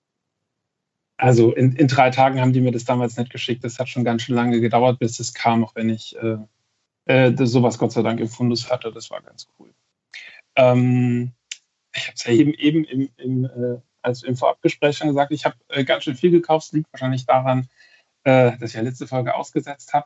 [1.18, 3.64] Also in, in drei Tagen haben die mir das damals nicht geschickt.
[3.64, 6.38] Das hat schon ganz schön lange gedauert, bis es kam, auch wenn ich äh,
[7.06, 8.92] äh, sowas Gott sei Dank im Fundus hatte.
[8.92, 9.74] Das war ganz cool.
[10.56, 11.34] Ähm,
[11.96, 15.46] ich habe es ja eben, eben im, im, äh, als im Vorabgespräch schon gesagt, ich
[15.46, 16.68] habe äh, ganz schön viel gekauft.
[16.68, 17.68] Es liegt wahrscheinlich daran,
[18.24, 20.06] äh, dass ich ja letzte Folge ausgesetzt habe.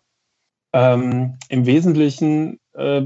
[0.74, 3.02] Ähm, Im Wesentlichen äh,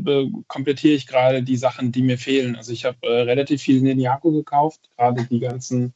[0.48, 2.56] komplettiere ich gerade die Sachen, die mir fehlen.
[2.56, 5.96] Also ich habe relativ viel Ninjago gekauft, gerade die ganzen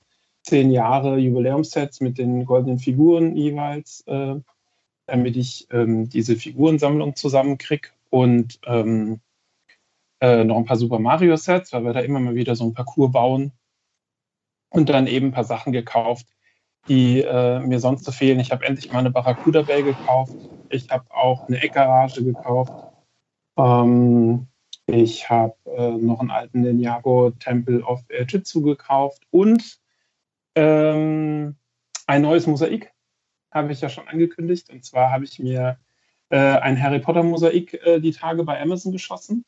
[0.50, 4.36] zehn Jahre Jubiläumssets mit den goldenen Figuren jeweils, äh,
[5.06, 9.20] damit ich ähm, diese Figurensammlung zusammenkriege und ähm,
[10.22, 12.74] äh, noch ein paar Super Mario Sets, weil wir da immer mal wieder so ein
[12.74, 13.52] Parcours bauen
[14.72, 16.26] und dann eben ein paar Sachen gekauft,
[16.88, 18.40] die äh, mir sonst so fehlen.
[18.40, 20.34] Ich habe endlich mal eine Barracuda Bay gekauft.
[20.70, 22.74] Ich habe auch eine Eckgarage gekauft.
[23.56, 24.48] Ähm,
[24.88, 29.80] ich habe äh, noch einen alten Ninjago Temple of Jitsu gekauft und
[30.56, 31.56] ähm,
[32.08, 32.92] ein neues Mosaik
[33.52, 34.70] habe ich ja schon angekündigt.
[34.70, 35.80] Und zwar habe ich mir
[36.30, 39.46] äh, ein Harry Potter Mosaik äh, die Tage bei Amazon geschossen,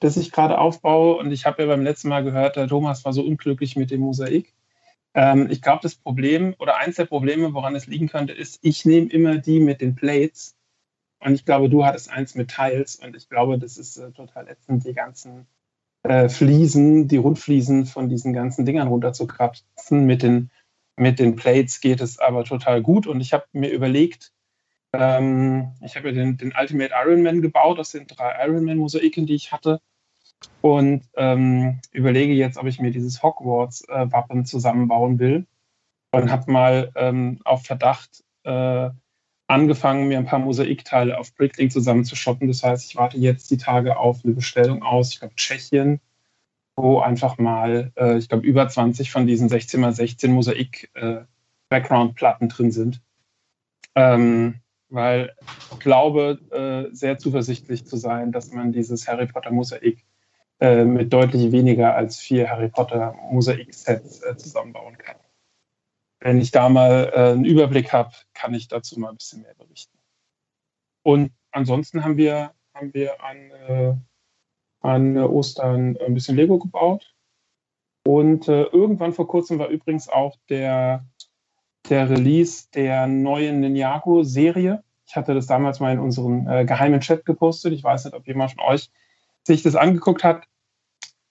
[0.00, 1.16] das ich gerade aufbaue.
[1.16, 4.00] Und ich habe ja beim letzten Mal gehört, der Thomas war so unglücklich mit dem
[4.00, 4.54] Mosaik.
[5.14, 8.84] Ähm, ich glaube, das Problem oder eins der Probleme, woran es liegen könnte, ist, ich
[8.84, 10.54] nehme immer die mit den Plates.
[11.20, 12.96] Und ich glaube, du hattest eins mit Tiles.
[12.96, 15.46] Und ich glaube, das ist äh, total ätzend, die ganzen
[16.08, 20.06] äh, Fliesen, die Rundfliesen von diesen ganzen Dingern runterzukratzen.
[20.06, 20.50] Mit den,
[20.96, 23.06] mit den Plates geht es aber total gut.
[23.06, 24.32] Und ich habe mir überlegt,
[24.92, 29.52] ähm, ich habe ja den, den Ultimate Ironman gebaut aus den drei Ironman-Mosaiken, die ich
[29.52, 29.80] hatte.
[30.60, 35.46] Und ähm, überlege jetzt, ob ich mir dieses Hogwarts-Wappen äh, zusammenbauen will.
[36.12, 38.90] Und habe mal ähm, auf Verdacht äh,
[39.46, 42.48] angefangen, mir ein paar Mosaikteile auf Bricklink zusammenzushoppen.
[42.48, 46.00] Das heißt, ich warte jetzt die Tage auf eine Bestellung aus, ich glaube, Tschechien.
[46.76, 53.00] wo einfach mal, äh, ich glaube, über 20 von diesen 16x16 Mosaik-Background-Platten äh, drin sind.
[53.94, 55.34] Ähm, weil
[55.72, 60.04] ich glaube, äh, sehr zuversichtlich zu sein, dass man dieses Harry Potter Mosaik
[60.60, 65.16] äh, mit deutlich weniger als vier Harry Potter Mosaik-Sets äh, zusammenbauen kann.
[66.26, 69.54] Wenn ich da mal äh, einen Überblick habe, kann ich dazu mal ein bisschen mehr
[69.54, 69.96] berichten.
[71.04, 73.94] Und ansonsten haben wir, haben wir an, äh,
[74.80, 77.14] an Ostern ein bisschen Lego gebaut.
[78.04, 81.06] Und äh, irgendwann vor kurzem war übrigens auch der,
[81.88, 84.82] der Release der neuen Ninjago-Serie.
[85.06, 87.72] Ich hatte das damals mal in unserem äh, geheimen Chat gepostet.
[87.72, 88.90] Ich weiß nicht, ob jemand von euch
[89.44, 90.42] sich das angeguckt hat.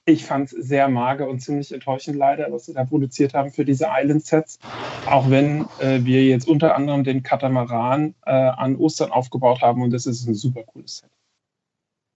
[0.08, 3.66] Ich fand es sehr mager und ziemlich enttäuschend leider, was sie da produziert haben für
[3.66, 4.60] diese Island-Sets.
[5.08, 9.92] Auch wenn äh, wir jetzt unter anderem den Katamaran äh, an Ostern aufgebaut haben und
[9.92, 11.10] das ist ein super cooles Set.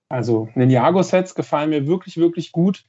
[0.07, 2.85] Also Ninjago-Sets gefallen mir wirklich, wirklich gut.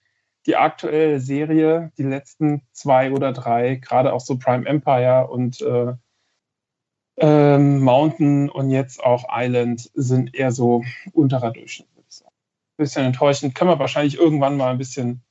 [0.47, 5.95] Die aktuelle Serie, die letzten zwei oder drei, gerade auch so Prime Empire und äh,
[7.17, 11.90] ähm, Mountain und jetzt auch Island sind eher so unterer Durchschnitt
[12.81, 13.55] bisschen enttäuschend.
[13.55, 15.23] Können wir wahrscheinlich irgendwann mal ein bisschen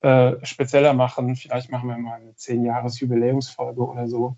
[0.00, 1.34] äh, spezieller machen.
[1.34, 4.36] Vielleicht machen wir mal eine 10-Jahres-Jubiläumsfolge oder so.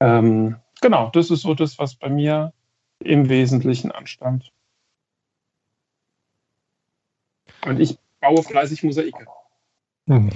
[0.00, 2.52] Ähm, genau, das ist so das, was bei mir
[3.00, 4.50] im Wesentlichen anstand.
[7.66, 9.26] Und ich baue fleißig Mosaike.
[10.06, 10.30] Hm.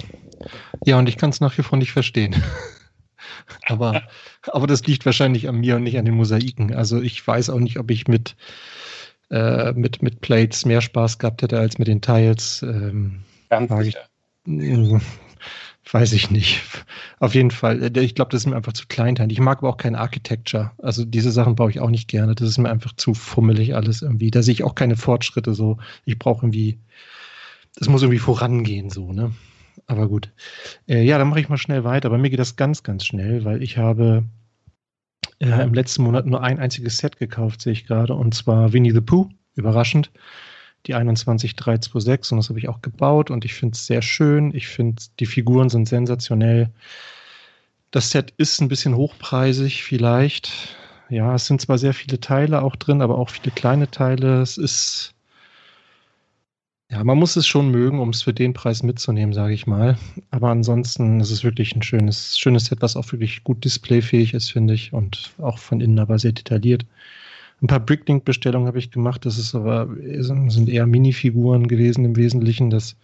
[0.85, 2.35] Ja, und ich kann es nach wie vor nicht verstehen.
[3.63, 4.03] aber,
[4.47, 6.73] aber das liegt wahrscheinlich an mir und nicht an den Mosaiken.
[6.73, 8.35] Also ich weiß auch nicht, ob ich mit
[9.33, 12.61] äh, mit, mit Plates mehr Spaß gehabt hätte als mit den Tiles.
[12.61, 13.71] Ähm, Ganz.
[13.87, 13.97] Ich,
[15.91, 16.61] weiß ich nicht.
[17.19, 17.81] Auf jeden Fall.
[17.81, 19.37] Äh, ich glaube, das ist mir einfach zu kleinteilig.
[19.37, 20.71] Ich mag aber auch kein Architecture.
[20.77, 22.35] Also diese Sachen baue ich auch nicht gerne.
[22.35, 24.29] Das ist mir einfach zu fummelig alles irgendwie.
[24.29, 25.77] Da sehe ich auch keine Fortschritte so.
[26.05, 26.77] Ich brauche irgendwie,
[27.75, 29.31] das muss irgendwie vorangehen so, ne?
[29.87, 30.31] Aber gut.
[30.87, 32.11] Äh, ja, dann mache ich mal schnell weiter.
[32.11, 34.25] Bei mir geht das ganz, ganz schnell, weil ich habe
[35.39, 38.91] äh, im letzten Monat nur ein einziges Set gekauft, sehe ich gerade, und zwar Winnie
[38.91, 40.11] the Pooh, überraschend,
[40.85, 44.53] die 21326 und das habe ich auch gebaut und ich finde es sehr schön.
[44.53, 46.71] Ich finde, die Figuren sind sensationell.
[47.91, 50.75] Das Set ist ein bisschen hochpreisig vielleicht.
[51.09, 54.41] Ja, es sind zwar sehr viele Teile auch drin, aber auch viele kleine Teile.
[54.41, 55.13] Es ist
[56.93, 59.97] ja, man muss es schon mögen, um es für den Preis mitzunehmen, sage ich mal.
[60.29, 64.51] Aber ansonsten ist es wirklich ein schönes, schönes Set, was auch wirklich gut displayfähig ist,
[64.51, 64.93] finde ich.
[64.93, 66.85] Und auch von innen aber sehr detailliert.
[67.63, 69.25] Ein paar Bricklink-Bestellungen habe ich gemacht.
[69.25, 72.69] Das ist aber, sind eher Minifiguren gewesen im Wesentlichen.
[72.69, 72.95] Das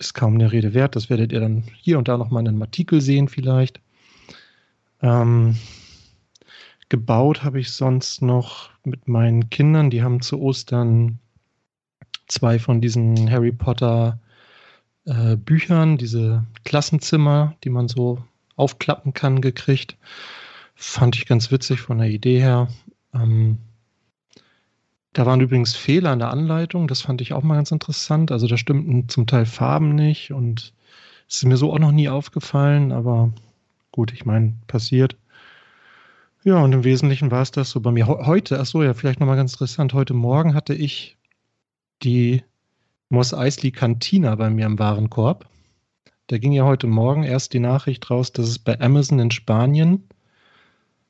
[0.00, 0.96] ist kaum eine Rede wert.
[0.96, 3.80] Das werdet ihr dann hier und da nochmal in einem Artikel sehen, vielleicht.
[5.00, 5.54] Ähm,
[6.88, 9.90] gebaut habe ich sonst noch mit meinen Kindern.
[9.90, 11.20] Die haben zu Ostern
[12.30, 14.18] zwei von diesen Harry Potter
[15.06, 18.22] äh, Büchern, diese Klassenzimmer, die man so
[18.56, 19.96] aufklappen kann, gekriegt.
[20.74, 22.68] Fand ich ganz witzig von der Idee her.
[23.14, 23.58] Ähm,
[25.12, 28.30] da waren übrigens Fehler in der Anleitung, das fand ich auch mal ganz interessant.
[28.30, 30.72] Also da stimmten zum Teil Farben nicht und
[31.28, 33.32] es ist mir so auch noch nie aufgefallen, aber
[33.92, 35.16] gut, ich meine, passiert.
[36.44, 38.06] Ja, und im Wesentlichen war es das so bei mir.
[38.06, 39.92] Heute, ach so, ja, vielleicht nochmal ganz interessant.
[39.92, 41.18] Heute Morgen hatte ich
[42.02, 42.42] die
[43.08, 45.48] Moss Eisley Cantina bei mir im Warenkorb.
[46.28, 50.08] Da ging ja heute Morgen erst die Nachricht raus, dass es bei Amazon in Spanien,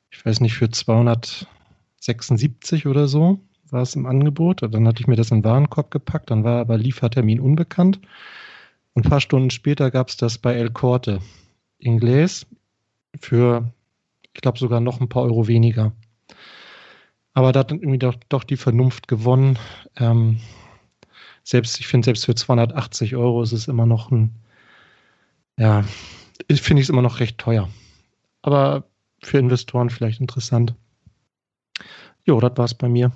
[0.09, 4.61] ich weiß nicht, für 276 oder so war es im Angebot.
[4.61, 8.01] Dann hatte ich mir das in den Warenkorb gepackt, dann war aber Liefertermin unbekannt.
[8.95, 11.21] Ein paar Stunden später gab es das bei El Corte
[11.79, 12.45] Inglés
[13.19, 13.71] für,
[14.33, 15.93] ich glaube, sogar noch ein paar Euro weniger.
[17.33, 19.57] Aber da hat irgendwie doch, doch die Vernunft gewonnen.
[19.97, 20.41] Ähm,
[21.43, 24.35] selbst, ich finde, selbst für 280 Euro ist es immer noch ein,
[25.57, 25.83] ja,
[26.49, 27.69] finde ich es immer noch recht teuer.
[28.41, 28.85] Aber
[29.21, 30.75] für Investoren vielleicht interessant.
[32.25, 33.11] Jo, das war's bei mir.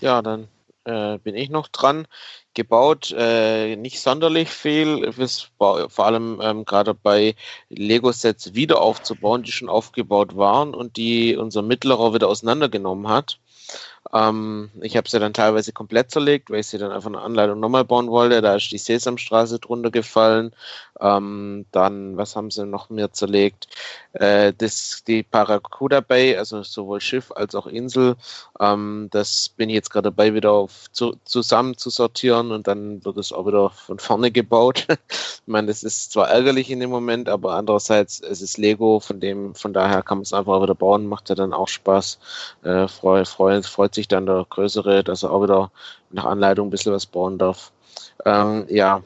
[0.00, 0.48] Ja, dann
[0.84, 2.06] äh, bin ich noch dran.
[2.54, 7.34] Gebaut äh, nicht sonderlich viel, vor allem ähm, gerade bei
[7.68, 13.38] Lego-Sets wieder aufzubauen, die schon aufgebaut waren und die unser Mittlerer wieder auseinandergenommen hat.
[14.12, 17.60] Ähm, ich habe sie dann teilweise komplett zerlegt, weil ich sie dann einfach eine Anleitung
[17.60, 18.40] nochmal bauen wollte.
[18.42, 20.52] Da ist die Sesamstraße drunter gefallen.
[21.00, 23.68] Ähm, dann, was haben sie noch mehr zerlegt?
[24.12, 28.16] Äh, das, die Paracuda Bay, also sowohl Schiff als auch Insel.
[28.60, 33.04] Ähm, das bin ich jetzt gerade dabei, wieder auf, zu, zusammen zu sortieren und dann
[33.04, 34.86] wird es auch wieder von vorne gebaut.
[35.10, 39.20] ich meine, das ist zwar ärgerlich in dem Moment, aber andererseits es ist Lego, von
[39.20, 42.18] dem, von daher kann man es einfach wieder bauen, macht ja dann auch Spaß.
[42.62, 45.72] Äh, freut, freut, freut sich dann der Größere, dass er auch wieder
[46.10, 47.72] nach Anleitung ein bisschen was bauen darf.
[48.24, 49.02] Ähm, ja,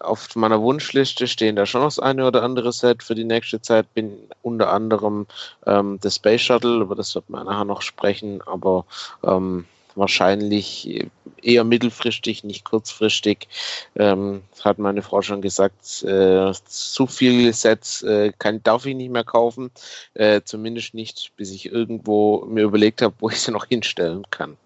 [0.00, 3.60] auf meiner Wunschliste stehen da schon noch das eine oder andere Set für die nächste
[3.60, 3.92] Zeit.
[3.94, 4.12] Bin
[4.42, 5.26] unter anderem
[5.66, 8.86] ähm, das Space Shuttle, über das wird man nachher noch sprechen, aber
[9.22, 11.08] ähm, wahrscheinlich
[11.42, 13.48] eher mittelfristig, nicht kurzfristig.
[13.96, 19.10] Ähm, hat meine Frau schon gesagt, äh, zu viele Sets äh, kann, darf ich nicht
[19.10, 19.70] mehr kaufen.
[20.14, 24.56] Äh, zumindest nicht, bis ich irgendwo mir überlegt habe, wo ich sie noch hinstellen kann.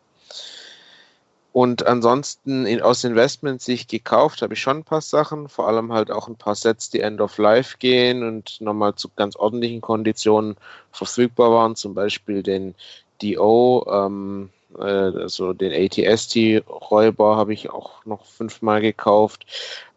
[1.55, 6.11] Und ansonsten in, aus Investment-Sicht gekauft habe ich schon ein paar Sachen, vor allem halt
[6.11, 10.57] auch ein paar Sets, die End of Life gehen und nochmal zu ganz ordentlichen Konditionen
[10.91, 12.75] verfügbar waren, zum Beispiel den
[13.23, 19.47] DO, ähm, äh, also den ATST-Räuber habe ich auch noch fünfmal gekauft.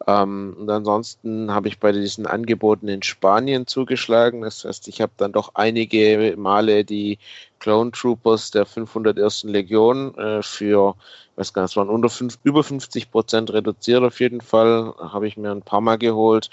[0.08, 4.42] Ähm, und ansonsten habe ich bei diesen Angeboten in Spanien zugeschlagen.
[4.42, 7.20] Das heißt, ich habe dann doch einige Male die
[7.60, 9.44] Clone Troopers der 501.
[9.44, 10.96] Legion äh, für
[11.38, 14.94] weiß gar nicht, es waren unter fünf, über 50 Prozent reduziert auf jeden Fall.
[14.98, 16.50] Habe ich mir ein paar Mal geholt.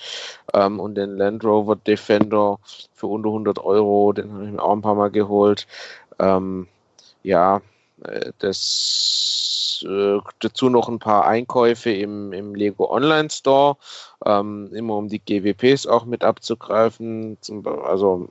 [0.53, 2.59] Ähm, und den Land Rover Defender
[2.95, 5.67] für unter 100 Euro, den habe ich mir auch ein paar Mal geholt.
[6.19, 6.69] Ähm,
[7.23, 7.61] ja, äh,
[8.39, 13.77] das äh, dazu noch ein paar Einkäufe im, im Lego Online Store,
[14.25, 17.37] ähm, immer um die GWPs auch mit abzugreifen.
[17.41, 18.29] Zum, also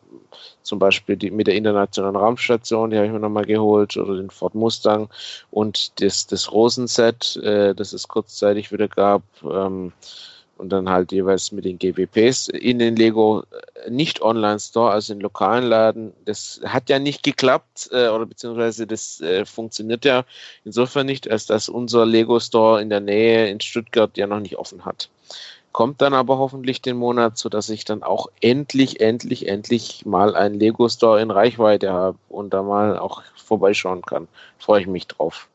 [0.62, 4.30] zum Beispiel die, mit der internationalen Raumstation, die habe ich mir nochmal geholt, oder den
[4.30, 5.10] Ford Mustang
[5.52, 9.24] und das, das Rosenset, äh, das es kurzzeitig wieder gab.
[9.44, 9.92] Ähm,
[10.58, 13.44] und dann halt jeweils mit den GWPs in den Lego
[13.86, 16.14] äh, nicht Online Store, also in lokalen Laden.
[16.26, 20.26] Das hat ja nicht geklappt äh, oder beziehungsweise das äh, funktioniert ja
[20.64, 24.58] insofern nicht, als dass unser Lego Store in der Nähe in Stuttgart ja noch nicht
[24.58, 25.10] offen hat.
[25.72, 30.60] Kommt dann aber hoffentlich den Monat, sodass ich dann auch endlich, endlich, endlich mal einen
[30.60, 34.28] Lego Store in Reichweite habe und da mal auch vorbeischauen kann.
[34.60, 35.50] Freue ich mich drauf.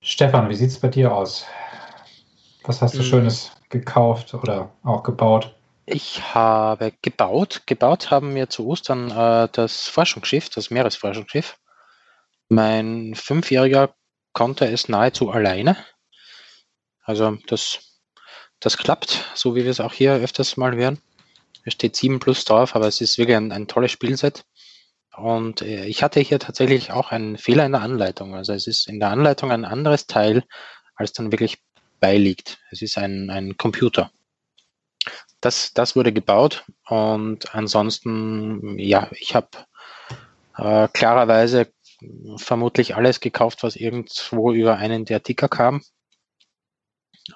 [0.00, 1.44] Stefan, wie sieht es bei dir aus?
[2.66, 3.06] Was hast du hm.
[3.06, 5.54] Schönes gekauft oder auch gebaut?
[5.86, 7.62] Ich habe gebaut.
[7.66, 11.58] Gebaut haben wir zu Ostern äh, das Forschungsschiff, das Meeresforschungsschiff.
[12.48, 13.94] Mein Fünfjähriger
[14.32, 15.76] konnte es nahezu alleine.
[17.04, 18.02] Also das,
[18.58, 20.98] das klappt, so wie wir es auch hier öfters mal hören.
[21.64, 24.44] Es steht 7 plus drauf, aber es ist wirklich ein, ein tolles Spielset.
[25.16, 28.34] Und äh, ich hatte hier tatsächlich auch einen Fehler in der Anleitung.
[28.34, 30.44] Also es ist in der Anleitung ein anderes Teil,
[30.96, 31.58] als dann wirklich
[32.00, 32.58] beiliegt.
[32.70, 34.10] Es ist ein, ein Computer.
[35.40, 39.48] Das, das wurde gebaut und ansonsten, ja, ich habe
[40.56, 41.72] äh, klarerweise
[42.36, 45.82] vermutlich alles gekauft, was irgendwo über einen der Ticker kam.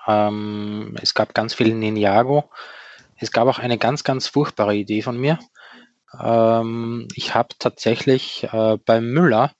[0.06, 2.50] Ähm, es gab ganz viel Ninjago.
[3.16, 5.38] Es gab auch eine ganz, ganz furchtbare Idee von mir.
[6.18, 9.52] Ähm, ich habe tatsächlich äh, beim Müller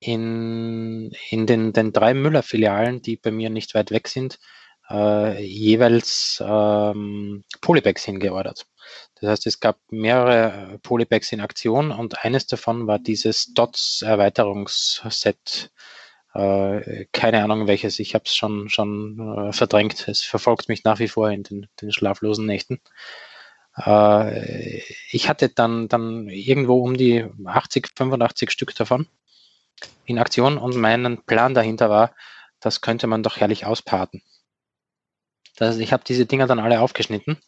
[0.00, 4.38] in, in den, den drei Müller-Filialen, die bei mir nicht weit weg sind,
[4.90, 8.66] äh, jeweils ähm, Polybags hingeordert.
[9.20, 15.70] Das heißt, es gab mehrere äh, Polybags in Aktion und eines davon war dieses DOTS-Erweiterungsset.
[16.34, 20.06] Äh, keine Ahnung welches, ich habe es schon, schon äh, verdrängt.
[20.08, 22.80] Es verfolgt mich nach wie vor in den, den schlaflosen Nächten.
[23.76, 29.08] Äh, ich hatte dann, dann irgendwo um die 80, 85 Stück davon
[30.08, 32.14] in Aktion und mein Plan dahinter war,
[32.60, 34.22] das könnte man doch herrlich ausparten.
[35.56, 37.38] Das ich habe diese Dinger dann alle aufgeschnitten,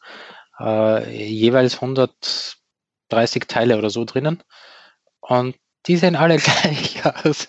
[0.58, 4.42] äh, jeweils 130 Teile oder so drinnen
[5.20, 5.56] und
[5.86, 7.48] die sehen alle gleich aus.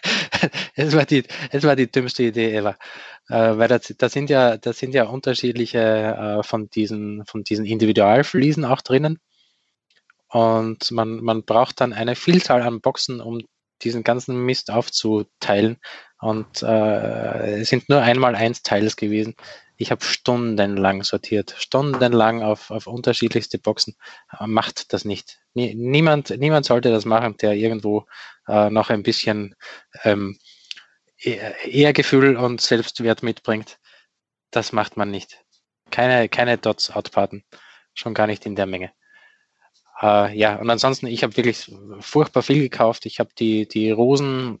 [0.74, 2.76] es, war die, war die dümmste Idee ever.
[3.28, 7.64] Äh, weil das, das, sind ja, das sind ja unterschiedliche äh, von, diesen, von diesen
[7.64, 9.18] Individualfliesen auch drinnen.
[10.28, 13.40] Und man, man braucht dann eine Vielzahl an Boxen, um
[13.82, 15.78] diesen ganzen Mist aufzuteilen.
[16.18, 19.34] Und äh, es sind nur einmal eins Teils gewesen.
[19.76, 23.94] Ich habe stundenlang sortiert, stundenlang auf, auf unterschiedlichste Boxen.
[24.40, 25.38] Macht das nicht.
[25.52, 28.06] Niemand, niemand sollte das machen, der irgendwo
[28.48, 29.54] äh, noch ein bisschen
[30.04, 30.38] ähm,
[31.18, 33.78] e-, Ehrgefühl und Selbstwert mitbringt.
[34.50, 35.44] Das macht man nicht.
[35.90, 37.44] Keine, keine Dots outparten.
[37.92, 38.92] Schon gar nicht in der Menge.
[40.00, 43.06] Äh, ja, und ansonsten, ich habe wirklich furchtbar viel gekauft.
[43.06, 44.60] Ich habe die, die Rosen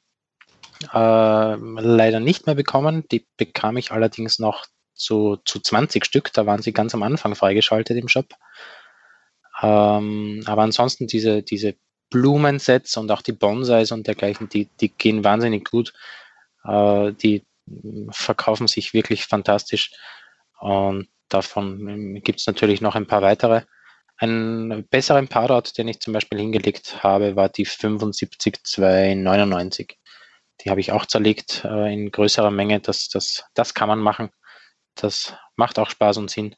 [0.92, 3.04] äh, leider nicht mehr bekommen.
[3.10, 6.32] Die bekam ich allerdings noch zu, zu 20 Stück.
[6.32, 8.34] Da waren sie ganz am Anfang freigeschaltet im Shop.
[9.62, 11.74] Ähm, aber ansonsten diese, diese
[12.10, 15.92] Blumensets und auch die Bonsais und dergleichen, die, die gehen wahnsinnig gut.
[16.64, 17.44] Äh, die
[18.10, 19.90] verkaufen sich wirklich fantastisch.
[20.60, 23.62] Und davon gibt es natürlich noch ein paar weitere.
[24.18, 29.98] Einen besseren Powder, den ich zum Beispiel hingelegt habe, war die 75299.
[30.62, 32.80] Die habe ich auch zerlegt äh, in größerer Menge.
[32.80, 34.30] Das, das, das kann man machen.
[34.94, 36.56] Das macht auch Spaß und Sinn.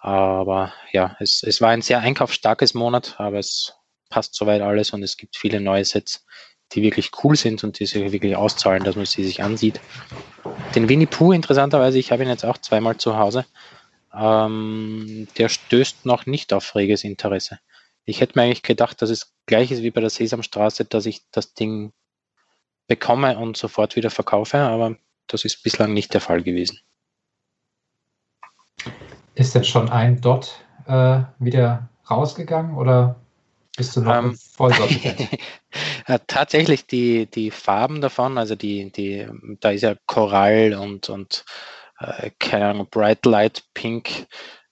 [0.00, 3.74] Aber ja, es, es war ein sehr einkaufsstarkes Monat, aber es
[4.10, 6.24] passt soweit alles und es gibt viele neue Sets,
[6.72, 9.80] die wirklich cool sind und die sich wirklich auszahlen, dass man sie sich ansieht.
[10.74, 13.44] Den Winnie Pooh, interessanterweise, ich habe ihn jetzt auch zweimal zu Hause.
[14.18, 17.60] Ähm, der stößt noch nicht auf reges Interesse.
[18.04, 21.22] Ich hätte mir eigentlich gedacht, dass es gleich ist wie bei der Sesamstraße, dass ich
[21.30, 21.92] das Ding
[22.86, 24.96] bekomme und sofort wieder verkaufe, aber
[25.26, 26.80] das ist bislang nicht der Fall gewesen.
[29.34, 33.20] Ist denn schon ein Dot äh, wieder rausgegangen oder
[33.76, 34.72] bist du noch ähm, voll
[36.26, 39.28] Tatsächlich die, die Farben davon, also die, die,
[39.60, 41.44] da ist ja Korall und, und
[41.98, 44.26] äh, keine Ahnung, Bright Light Pink,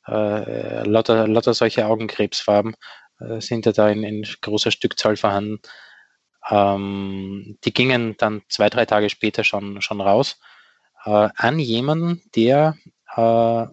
[0.07, 2.77] äh, lauter, lauter solche Augenkrebsfarben
[3.20, 5.61] äh, sind ja da in, in großer Stückzahl vorhanden.
[6.49, 10.39] Ähm, die gingen dann zwei, drei Tage später schon, schon raus
[11.05, 12.77] äh, an jemanden, der
[13.16, 13.66] äh,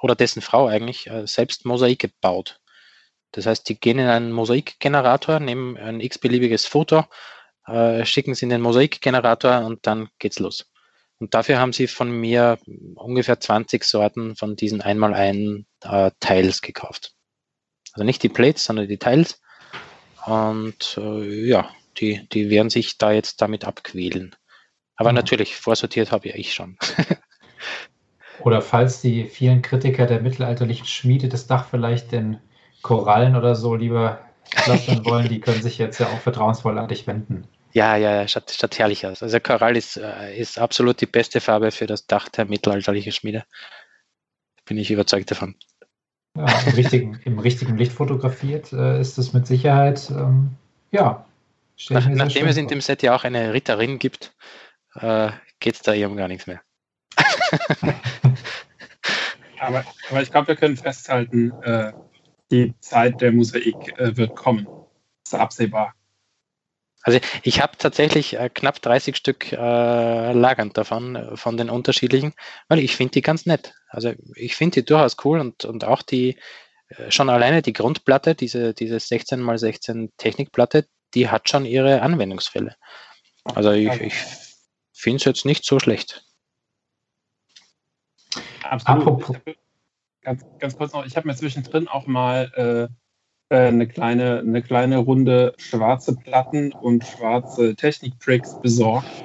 [0.00, 2.60] oder dessen Frau eigentlich äh, selbst Mosaike baut.
[3.32, 7.04] Das heißt, die gehen in einen Mosaikgenerator, nehmen ein x-beliebiges Foto,
[7.66, 10.71] äh, schicken es in den Mosaikgenerator und dann geht's los.
[11.22, 12.58] Und dafür haben sie von mir
[12.96, 17.14] ungefähr 20 Sorten von diesen einmal ein äh, Teils gekauft.
[17.92, 19.40] Also nicht die Plates, sondern die Teils.
[20.26, 24.34] Und äh, ja, die, die werden sich da jetzt damit abquälen.
[24.96, 25.14] Aber mhm.
[25.14, 26.76] natürlich, vorsortiert habe ja ich schon.
[28.40, 32.40] Oder falls die vielen Kritiker der mittelalterlichen Schmiede das Dach vielleicht den
[32.82, 34.18] Korallen oder so lieber
[34.66, 37.46] lassen wollen, die können sich jetzt ja auch vertrauensvoll an dich wenden.
[37.72, 39.22] Ja, ja, statt, statt herrlich aus.
[39.22, 43.44] Also Korall ist, äh, ist absolut die beste Farbe für das Dach der mittelalterlichen Schmiede.
[44.66, 45.56] Bin ich überzeugt davon.
[46.36, 50.50] Ja, im, richtigen, im richtigen Licht fotografiert äh, ist es mit Sicherheit, ähm,
[50.90, 51.24] ja.
[51.88, 54.34] Nach, nachdem es in dem Set ja auch eine Ritterin gibt,
[54.94, 56.60] äh, geht es da eben gar nichts mehr.
[59.58, 61.92] aber, aber ich glaube, wir können festhalten, äh,
[62.50, 64.66] die Zeit der Mosaik äh, wird kommen.
[65.24, 65.94] Das ist absehbar.
[67.02, 72.32] Also ich habe tatsächlich äh, knapp 30 Stück äh, lagernd davon, äh, von den unterschiedlichen,
[72.68, 73.74] weil ich finde die ganz nett.
[73.88, 76.38] Also ich finde die durchaus cool und, und auch die,
[76.88, 82.76] äh, schon alleine die Grundplatte, diese, diese 16x16 Technikplatte, die hat schon ihre Anwendungsfälle.
[83.44, 84.14] Also ich, ich
[84.92, 86.24] finde es jetzt nicht so schlecht.
[88.62, 89.02] Absolut.
[89.02, 89.36] Apropos.
[90.22, 93.01] Ganz, ganz kurz noch, ich habe mir zwischendrin auch mal äh,
[93.58, 99.24] eine, kleine, eine kleine Runde schwarze Platten und schwarze Technik-Tricks besorgt,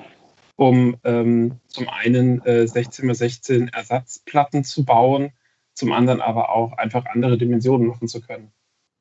[0.56, 5.32] um ähm, zum einen äh, 16x16 Ersatzplatten zu bauen,
[5.74, 8.52] zum anderen aber auch einfach andere Dimensionen machen zu können.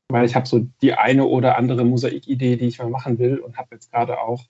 [0.09, 3.57] Weil ich habe so die eine oder andere Mosaikidee, die ich mal machen will und
[3.57, 4.45] habe jetzt gerade auch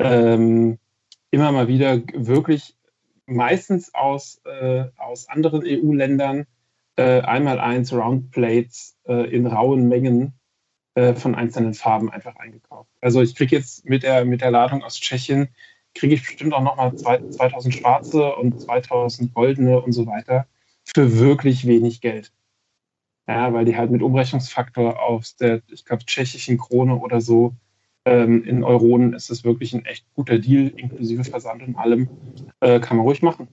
[0.00, 0.78] ähm,
[1.30, 2.74] immer mal wieder wirklich
[3.26, 6.46] meistens aus, äh, aus anderen EU-Ländern
[6.98, 10.32] äh, einmal eins Roundplates äh, in rauen Mengen
[10.94, 12.90] äh, von einzelnen Farben einfach eingekauft.
[13.00, 15.48] Also ich kriege jetzt mit der, mit der Ladung aus Tschechien,
[15.94, 20.46] kriege ich bestimmt auch nochmal 2000 schwarze und 2000 goldene und so weiter
[20.84, 22.32] für wirklich wenig Geld.
[23.28, 27.54] Ja, weil die halt mit Umrechnungsfaktor aus der, ich glaube, tschechischen Krone oder so
[28.06, 32.08] ähm, in Euronen ist es wirklich ein echt guter Deal, inklusive Versand und allem.
[32.60, 33.48] Äh, kann man ruhig machen.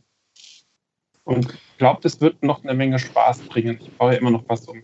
[1.25, 3.79] Und ich glaube, das wird noch eine Menge Spaß bringen.
[3.81, 4.83] Ich brauche ja immer noch was, um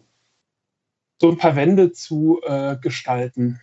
[1.21, 3.61] so ein paar Wände zu äh, gestalten.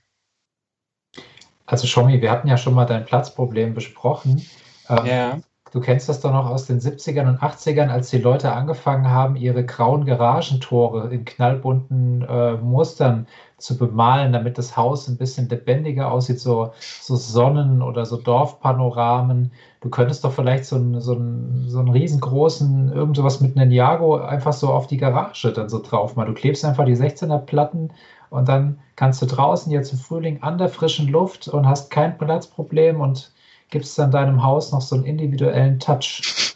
[1.66, 4.46] Also Schomi, wir hatten ja schon mal dein Platzproblem besprochen.
[4.88, 5.40] Ähm, ja.
[5.70, 9.36] Du kennst das doch noch aus den 70ern und 80ern, als die Leute angefangen haben,
[9.36, 13.26] ihre grauen Garagentore in knallbunten äh, Mustern
[13.58, 19.52] zu bemalen, damit das Haus ein bisschen lebendiger aussieht, so, so Sonnen- oder so Dorfpanoramen.
[19.80, 23.70] Du könntest doch vielleicht so einen, so einen, so einen riesengroßen, irgend sowas mit einem
[23.70, 26.24] Jago einfach so auf die Garage dann so drauf mal.
[26.24, 27.90] Du klebst einfach die 16er Platten
[28.30, 32.16] und dann kannst du draußen jetzt im Frühling an der frischen Luft und hast kein
[32.16, 33.32] Platzproblem und
[33.70, 36.54] gibst dann deinem Haus noch so einen individuellen Touch.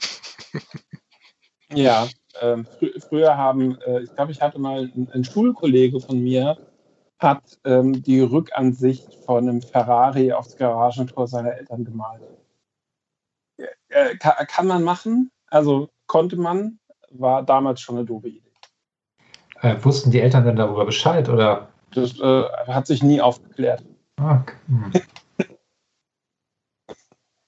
[1.75, 2.07] Ja,
[2.43, 6.59] ähm, fr früher haben, äh, ich glaube, ich hatte mal ein, ein Schulkollege von mir,
[7.19, 12.23] hat ähm, die Rückansicht von einem Ferrari aufs Garagentor seiner Eltern gemalt.
[13.89, 16.79] Äh, kann, kann, man machen, also konnte man,
[17.11, 18.53] war damals schon eine doofe Idee.
[19.61, 21.69] Äh, wussten die Eltern denn darüber Bescheid oder?
[21.95, 23.85] Das äh, hat sich nie aufgeklärt.
[24.19, 24.55] Okay.
[24.67, 24.93] Hm.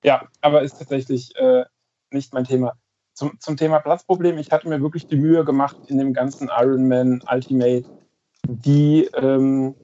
[0.05, 1.65] Ja, aber ist tatsächlich äh,
[2.11, 2.75] nicht mein Thema.
[3.15, 7.23] zum, zum Thema Platzproblem, ich hatte mir wirklich die Mühe gemacht, in dem ganzen Ironman
[7.31, 7.85] Ultimate
[8.47, 9.75] die ähm,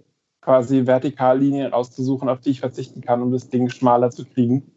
[0.42, 4.70] quasi Vertikallinien rauszusuchen, auf die ich verzichten kann, um das Ding schmaler zu kriegen.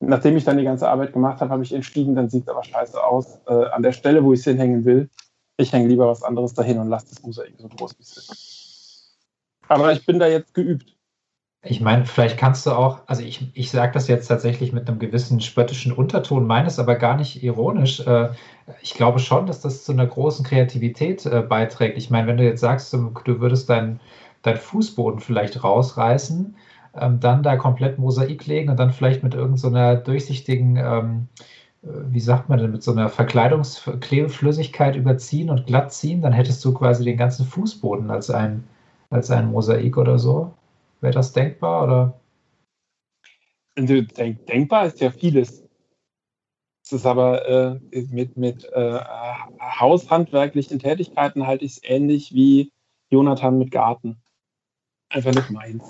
[0.00, 2.64] Nachdem ich dann die ganze Arbeit gemacht habe, habe ich entschieden, dann sieht es aber
[2.64, 3.40] scheiße aus.
[3.46, 5.10] Äh, an der Stelle, wo ich es hinhängen will,
[5.56, 9.18] ich hänge lieber was anderes dahin und lasse das Mosaik so groß wie es ist.
[9.68, 10.93] Aber ich bin da jetzt geübt.
[11.66, 14.98] Ich meine, vielleicht kannst du auch, also ich, ich sage das jetzt tatsächlich mit einem
[14.98, 18.00] gewissen spöttischen Unterton, meines aber gar nicht ironisch.
[18.00, 18.30] Äh,
[18.82, 21.96] ich glaube schon, dass das zu einer großen Kreativität äh, beiträgt.
[21.96, 24.00] Ich meine, wenn du jetzt sagst, du, würdest deinen
[24.42, 26.54] dein Fußboden vielleicht rausreißen,
[27.00, 31.28] ähm, dann da komplett Mosaik legen und dann vielleicht mit irgendeiner so durchsichtigen, ähm,
[31.82, 36.64] äh, wie sagt man denn, mit so einer Verkleidungsklebeflüssigkeit überziehen und glatt ziehen, dann hättest
[36.64, 38.64] du quasi den ganzen Fußboden als ein,
[39.10, 40.52] als ein Mosaik oder so.
[41.04, 42.20] Wäre das denkbar oder?
[43.76, 45.62] Also, denk, denkbar ist ja vieles.
[46.82, 49.00] Es ist aber äh, mit, mit äh,
[49.60, 52.72] haushandwerklichen Tätigkeiten halte ich es ähnlich wie
[53.10, 54.22] Jonathan mit Garten.
[55.10, 55.84] Einfach nicht meins.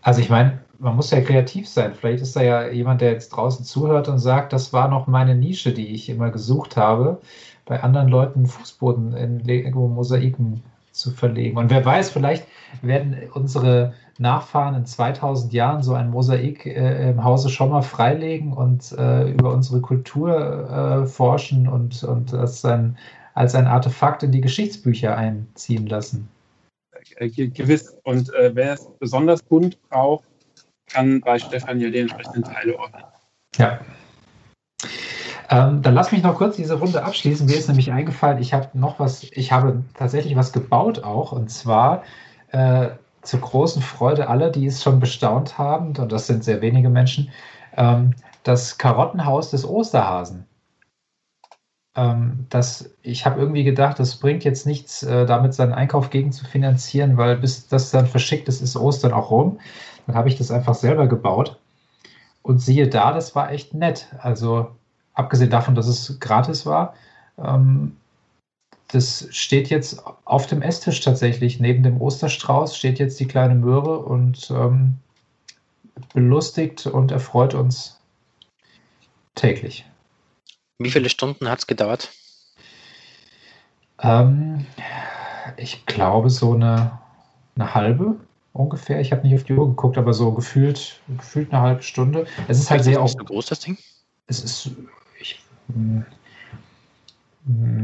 [0.00, 1.94] Also ich meine, man muss ja kreativ sein.
[1.94, 5.34] Vielleicht ist da ja jemand, der jetzt draußen zuhört und sagt, das war noch meine
[5.34, 7.20] Nische, die ich immer gesucht habe,
[7.66, 10.62] bei anderen Leuten Fußboden in Lego-Mosaiken
[10.98, 11.56] zu verlegen.
[11.56, 12.46] Und wer weiß, vielleicht
[12.82, 18.52] werden unsere Nachfahren in 2000 Jahren so ein Mosaik äh, im Hause schon mal freilegen
[18.52, 22.98] und äh, über unsere Kultur äh, forschen und, und das dann
[23.34, 26.28] als ein Artefakt in die Geschichtsbücher einziehen lassen.
[27.16, 27.96] Äh, gewiss.
[28.02, 30.24] Und äh, wer es besonders bunt braucht,
[30.86, 33.04] kann bei Stefan ja die entsprechenden Teile ordnen.
[33.56, 33.78] Ja.
[35.50, 37.46] Ähm, dann lass mich noch kurz diese Runde abschließen.
[37.46, 41.32] Mir ist nämlich eingefallen, ich habe noch was, ich habe tatsächlich was gebaut auch.
[41.32, 42.02] Und zwar
[42.52, 42.88] äh,
[43.22, 47.30] zur großen Freude aller, die es schon bestaunt haben, und das sind sehr wenige Menschen,
[47.76, 50.46] ähm, das Karottenhaus des Osterhasen.
[51.96, 56.32] Ähm, das, ich habe irgendwie gedacht, das bringt jetzt nichts, äh, damit seinen Einkauf gegen
[56.32, 59.58] zu finanzieren, weil bis das dann verschickt ist, ist Ostern auch rum.
[60.06, 61.58] Dann habe ich das einfach selber gebaut.
[62.42, 64.08] Und siehe da, das war echt nett.
[64.20, 64.68] Also
[65.18, 66.94] abgesehen davon, dass es gratis war,
[67.38, 67.96] ähm,
[68.88, 71.60] das steht jetzt auf dem Esstisch tatsächlich.
[71.60, 74.94] Neben dem Osterstrauß steht jetzt die kleine Möhre und ähm,
[76.14, 78.00] belustigt und erfreut uns
[79.34, 79.84] täglich.
[80.78, 82.10] Wie viele Stunden hat es gedauert?
[84.00, 84.64] Ähm,
[85.56, 86.98] ich glaube so eine,
[87.56, 88.16] eine halbe
[88.52, 89.00] ungefähr.
[89.00, 92.26] Ich habe nicht auf die Uhr geguckt, aber so gefühlt, gefühlt eine halbe Stunde.
[92.46, 93.08] Es ist halt sehr auch.
[93.08, 93.76] so groß das Ding?
[94.28, 94.70] Es ist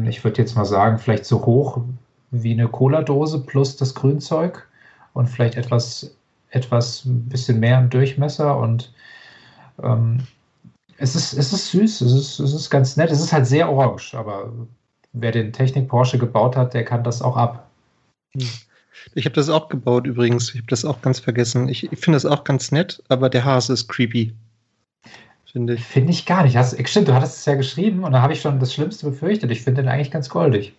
[0.07, 1.82] ich würde jetzt mal sagen, vielleicht so hoch
[2.30, 4.68] wie eine Cola-Dose plus das Grünzeug
[5.12, 6.16] und vielleicht etwas,
[6.51, 8.93] etwas ein bisschen mehr im Durchmesser und
[9.82, 10.18] ähm,
[10.99, 13.70] es, ist, es ist süß, es ist, es ist ganz nett, es ist halt sehr
[13.70, 14.53] orange, aber
[15.12, 17.70] wer den Technik Porsche gebaut hat, der kann das auch ab.
[19.14, 21.68] Ich habe das auch gebaut übrigens, ich habe das auch ganz vergessen.
[21.68, 24.35] Ich, ich finde das auch ganz nett, aber der Hase ist creepy
[25.55, 25.85] finde ich.
[25.85, 26.57] Finde ich gar nicht.
[26.57, 29.51] Hast, stimmt, du hattest es ja geschrieben und da habe ich schon das Schlimmste befürchtet.
[29.53, 30.75] Ich finde den eigentlich ganz goldig.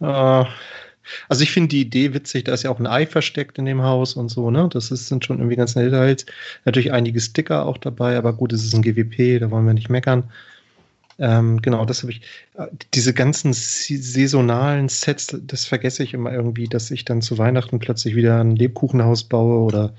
[0.00, 0.44] Uh,
[1.28, 3.82] also ich finde die Idee witzig, da ist ja auch ein Ei versteckt in dem
[3.82, 4.68] Haus und so, ne?
[4.72, 6.26] Das ist, sind schon irgendwie ganz nette Details.
[6.64, 9.90] Natürlich einige Sticker auch dabei, aber gut, es ist ein GWP, da wollen wir nicht
[9.90, 10.24] meckern.
[11.18, 12.22] Ähm, genau, das habe ich.
[12.94, 18.16] Diese ganzen saisonalen Sets, das vergesse ich immer irgendwie, dass ich dann zu Weihnachten plötzlich
[18.16, 19.92] wieder ein Lebkuchenhaus baue oder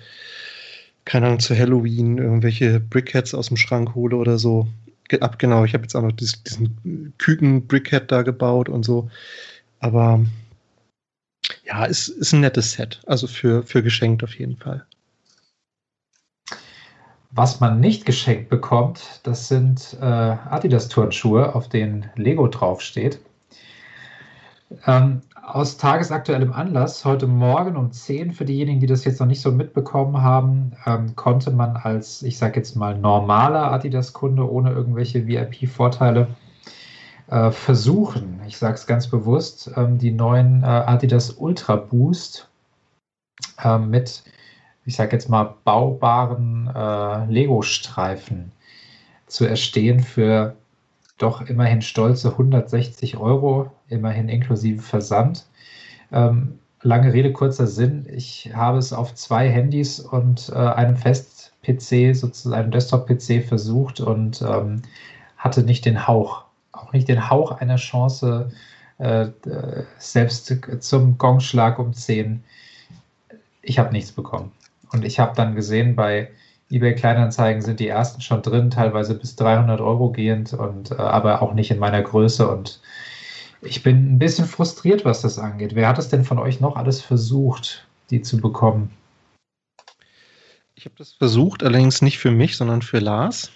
[1.06, 4.68] keine Ahnung, zu Halloween irgendwelche Brickheads aus dem Schrank hole oder so.
[5.22, 9.10] Ab, genau, ich habe jetzt auch noch diesen, diesen Küken-Brickhead da gebaut und so.
[9.80, 10.26] Aber
[11.64, 13.01] ja, ist, ist ein nettes Set.
[13.06, 14.84] Also für, für geschenkt auf jeden Fall.
[17.30, 23.20] Was man nicht geschenkt bekommt, das sind äh, Adidas-Turnschuhe, auf denen Lego draufsteht.
[24.88, 29.41] Ähm, aus tagesaktuellem Anlass, heute Morgen um 10, für diejenigen, die das jetzt noch nicht
[29.41, 35.28] so mitbekommen haben, ähm, konnte man als, ich sage jetzt mal, normaler Adidas-Kunde ohne irgendwelche
[35.28, 36.28] VIP-Vorteile
[37.28, 42.50] äh, versuchen, ich sage es ganz bewusst, ähm, die neuen äh, Adidas Ultra Boost
[43.64, 44.24] äh, mit,
[44.86, 48.52] ich sage jetzt mal, baubaren äh, Lego-Streifen
[49.28, 50.56] zu erstehen für
[51.18, 55.45] doch immerhin stolze 160 Euro, immerhin inklusive Versand.
[56.11, 58.05] Ähm, lange Rede, kurzer Sinn.
[58.11, 64.41] Ich habe es auf zwei Handys und äh, einem Fest-PC, sozusagen einem Desktop-PC versucht und
[64.41, 64.82] ähm,
[65.38, 68.51] hatte nicht den Hauch, auch nicht den Hauch einer Chance,
[68.97, 69.28] äh,
[69.97, 72.43] selbst zum Gongschlag um 10.
[73.61, 74.51] Ich habe nichts bekommen.
[74.91, 76.30] Und ich habe dann gesehen bei
[76.76, 81.41] eBay Kleinanzeigen sind die ersten schon drin, teilweise bis 300 Euro gehend und äh, aber
[81.41, 82.82] auch nicht in meiner Größe und
[83.61, 85.73] ich bin ein bisschen frustriert, was das angeht.
[85.73, 88.91] Wer hat es denn von euch noch alles versucht, die zu bekommen?
[90.76, 93.51] Ich habe das versucht, allerdings nicht für mich, sondern für Lars.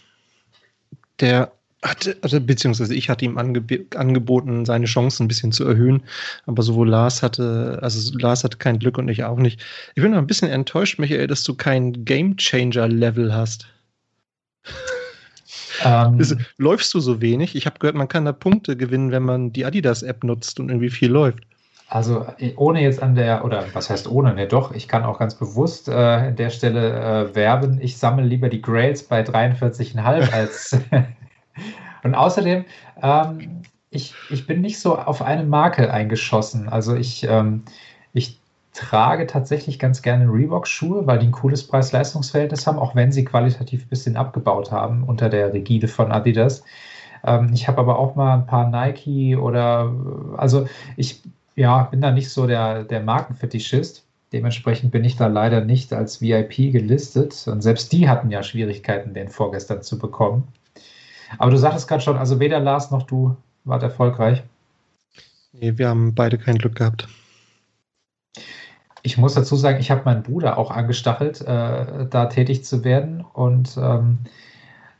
[1.19, 1.51] Der
[1.83, 6.03] hatte, also beziehungsweise ich hatte ihm angeb angeboten, seine Chancen ein bisschen zu erhöhen,
[6.45, 9.61] aber sowohl Lars hatte, also Lars hatte kein Glück und ich auch nicht.
[9.95, 13.67] Ich bin noch ein bisschen enttäuscht, Michael, dass du kein Game Changer Level hast.
[15.85, 17.55] Ähm, ist, läufst du so wenig?
[17.55, 20.89] Ich habe gehört, man kann da Punkte gewinnen, wenn man die Adidas-App nutzt und irgendwie
[20.89, 21.39] viel läuft.
[21.87, 22.25] Also
[22.57, 25.87] ohne jetzt an der, oder was heißt ohne, ne doch, ich kann auch ganz bewusst
[25.87, 30.77] äh, an der Stelle äh, werben, ich sammle lieber die Grails bei 43,5 als
[32.03, 32.65] Und außerdem,
[33.01, 36.69] ähm, ich, ich bin nicht so auf eine Marke eingeschossen.
[36.69, 37.63] Also ich, ähm,
[38.13, 38.39] ich
[38.73, 43.85] trage tatsächlich ganz gerne Reebok-Schuhe, weil die ein cooles Preis-Leistungs-Verhältnis haben, auch wenn sie qualitativ
[43.85, 46.63] ein bisschen abgebaut haben unter der Rigide von Adidas.
[47.25, 49.91] Ähm, ich habe aber auch mal ein paar Nike oder,
[50.37, 51.21] also ich
[51.55, 54.05] ja, bin da nicht so der, der Markenfetischist.
[54.31, 57.47] Dementsprechend bin ich da leider nicht als VIP gelistet.
[57.47, 60.47] Und selbst die hatten ja Schwierigkeiten, den vorgestern zu bekommen.
[61.37, 64.43] Aber du sagtest gerade schon, also weder Lars noch du wart erfolgreich.
[65.53, 67.07] Nee, wir haben beide kein Glück gehabt.
[69.01, 73.25] Ich muss dazu sagen, ich habe meinen Bruder auch angestachelt, äh, da tätig zu werden.
[73.33, 74.19] Und ähm,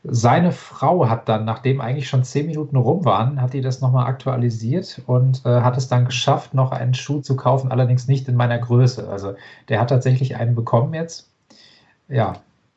[0.02, 4.06] seine Frau hat dann, nachdem eigentlich schon zehn Minuten rum waren, hat die das nochmal
[4.06, 8.36] aktualisiert und äh, hat es dann geschafft, noch einen Schuh zu kaufen, allerdings nicht in
[8.36, 9.08] meiner Größe.
[9.08, 9.34] Also
[9.68, 11.28] der hat tatsächlich einen bekommen jetzt.
[12.08, 12.36] Ja,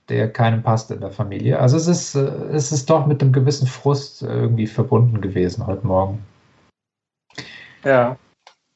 [0.10, 1.60] der keinem passt in der Familie.
[1.60, 5.86] Also es ist, äh, es ist doch mit einem gewissen Frust irgendwie verbunden gewesen heute
[5.86, 6.26] Morgen.
[7.84, 8.18] Ja,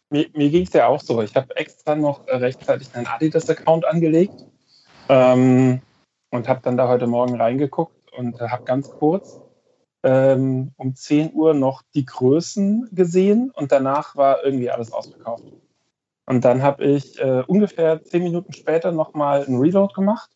[0.09, 1.21] mir, mir ging es ja auch so.
[1.21, 4.45] Ich habe extra noch rechtzeitig einen Adidas-Account angelegt
[5.09, 5.81] ähm,
[6.31, 9.39] und habe dann da heute Morgen reingeguckt und habe ganz kurz
[10.03, 15.43] ähm, um 10 Uhr noch die Größen gesehen und danach war irgendwie alles ausverkauft.
[16.25, 20.29] Und dann habe ich äh, ungefähr 10 Minuten später nochmal einen Reload gemacht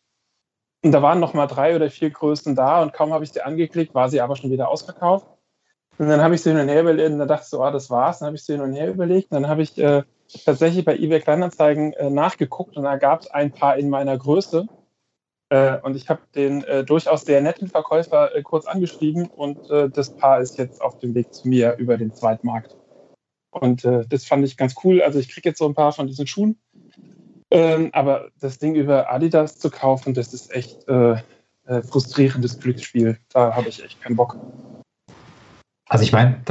[0.84, 3.42] und da waren noch mal drei oder vier Größen da und kaum habe ich sie
[3.42, 5.26] angeklickt, war sie aber schon wieder ausverkauft.
[5.98, 7.70] Und dann habe ich sie hin und her überlegt und dann dachte ich so, ah,
[7.70, 8.18] das war's.
[8.18, 9.30] Dann habe ich sie hin und her überlegt.
[9.30, 10.02] Und dann habe ich äh,
[10.44, 14.66] tatsächlich bei eBay Kleinanzeigen äh, nachgeguckt und da gab es ein paar in meiner Größe.
[15.50, 19.90] Äh, und ich habe den äh, durchaus sehr netten Verkäufer äh, kurz angeschrieben und äh,
[19.90, 22.74] das Paar ist jetzt auf dem Weg zu mir über den Zweitmarkt.
[23.50, 25.02] Und das fand ich ganz cool.
[25.02, 26.58] Also ich kriege jetzt so ein paar von diesen Schuhen
[27.52, 31.16] ähm, aber das Ding über Adidas zu kaufen, das ist echt äh,
[31.66, 33.18] äh, frustrierendes Glücksspiel.
[33.32, 34.36] Da habe ich echt keinen Bock.
[35.88, 36.42] Also ich meine,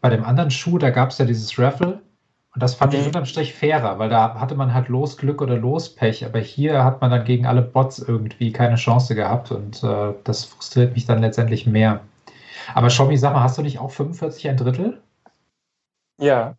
[0.00, 2.00] bei dem anderen Schuh, da gab es ja dieses Raffle
[2.54, 3.00] und das fand mhm.
[3.00, 7.00] ich unterm Strich fairer, weil da hatte man halt Losglück oder Lospech, aber hier hat
[7.00, 11.20] man dann gegen alle Bots irgendwie keine Chance gehabt und äh, das frustriert mich dann
[11.20, 12.00] letztendlich mehr.
[12.74, 15.02] Aber Schommi, sag mal, hast du nicht auch 45 ein Drittel?
[16.18, 16.56] Ja.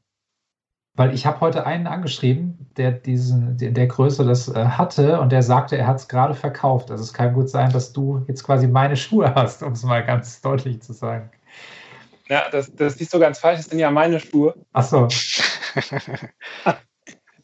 [0.97, 5.31] Weil ich habe heute einen angeschrieben, der diesen, der, der Größe das äh, hatte und
[5.31, 6.89] der sagte, er hat es gerade verkauft.
[6.89, 10.03] Also es kann gut sein, dass du jetzt quasi meine Schuhe hast, um es mal
[10.03, 11.29] ganz deutlich zu sagen.
[12.29, 14.55] Ja, das, das ist nicht so ganz falsch, das sind ja meine Schuhe.
[14.73, 15.07] Ach so.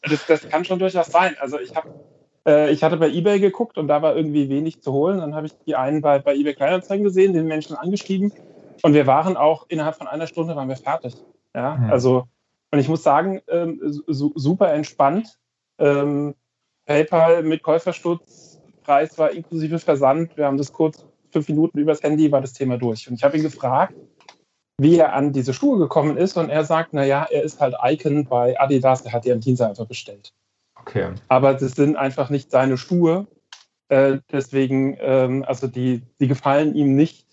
[0.02, 1.36] das, das kann schon durchaus sein.
[1.40, 1.88] Also ich habe
[2.46, 5.18] äh, ich hatte bei eBay geguckt und da war irgendwie wenig zu holen.
[5.18, 8.32] Dann habe ich die einen bei, bei eBay Kleinanzeigen gesehen, den Menschen angeschrieben
[8.82, 11.14] und wir waren auch innerhalb von einer Stunde waren wir fertig.
[11.54, 11.90] Ja, hm.
[11.90, 12.26] also
[12.74, 15.38] und ich muss sagen, ähm, super entspannt.
[15.78, 16.34] Ähm,
[16.86, 20.36] PayPal mit Käuferstutz, Preis war inklusive Versand.
[20.36, 23.08] Wir haben das kurz fünf Minuten übers Handy, war das Thema durch.
[23.08, 23.94] Und ich habe ihn gefragt,
[24.76, 26.36] wie er an diese Schuhe gekommen ist.
[26.36, 29.68] Und er sagt, naja, er ist halt Icon bei Adidas, der hat die am Dienstag
[29.68, 30.32] einfach bestellt.
[30.74, 31.12] Okay.
[31.28, 33.28] Aber das sind einfach nicht seine Schuhe.
[33.86, 37.24] Äh, deswegen, ähm, also die, die gefallen ihm nicht.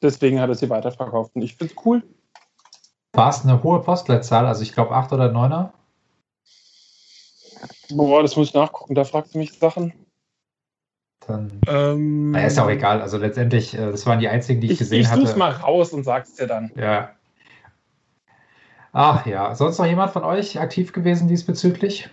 [0.00, 1.36] Deswegen hat er sie weiterverkauft.
[1.36, 2.02] Und ich finde es cool.
[3.12, 5.70] War es eine hohe Postleitzahl, also ich glaube 8 oder 9er?
[7.90, 9.92] Boah, das muss ich nachgucken, da fragst du mich Sachen.
[11.26, 11.60] Dann.
[11.66, 13.02] Ähm, naja, ist ja auch egal.
[13.02, 15.22] Also letztendlich, äh, das waren die einzigen, die ich, ich gesehen ich hatte.
[15.22, 16.70] Ich such's mal raus und sag's dir dann.
[16.76, 17.10] Ja.
[18.92, 22.08] Ach ja, sonst noch jemand von euch aktiv gewesen diesbezüglich?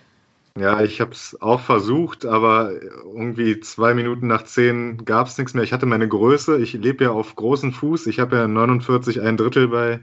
[0.58, 2.72] Ja, ich habe es auch versucht, aber
[3.04, 5.64] irgendwie zwei Minuten nach zehn gab es nichts mehr.
[5.64, 6.58] Ich hatte meine Größe.
[6.58, 8.06] Ich lebe ja auf großen Fuß.
[8.06, 10.00] Ich habe ja 49 ein Drittel bei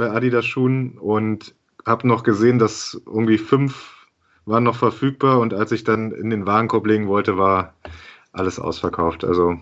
[0.00, 1.54] bei Adidas Schuhen und
[1.86, 4.08] habe noch gesehen, dass irgendwie fünf
[4.46, 7.74] waren noch verfügbar und als ich dann in den Warenkorb legen wollte, war
[8.32, 9.24] alles ausverkauft.
[9.24, 9.60] Also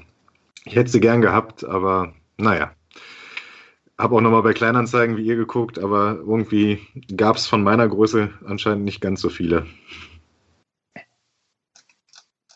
[0.65, 2.71] ich hätte sie gern gehabt, aber naja.
[3.99, 6.87] Habe auch nochmal bei Kleinanzeigen wie ihr geguckt, aber irgendwie
[7.17, 9.67] gab es von meiner Größe anscheinend nicht ganz so viele.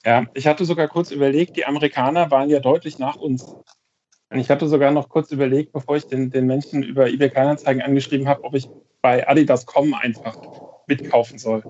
[0.04, 3.44] Ja, ich hatte sogar kurz überlegt, die Amerikaner waren ja deutlich nach uns.
[4.32, 7.82] Und ich hatte sogar noch kurz überlegt, bevor ich den, den Menschen über eBay Kleinanzeigen
[7.82, 8.68] angeschrieben habe, ob ich
[9.02, 10.36] bei Adidas.com einfach
[10.86, 11.62] mitkaufen soll.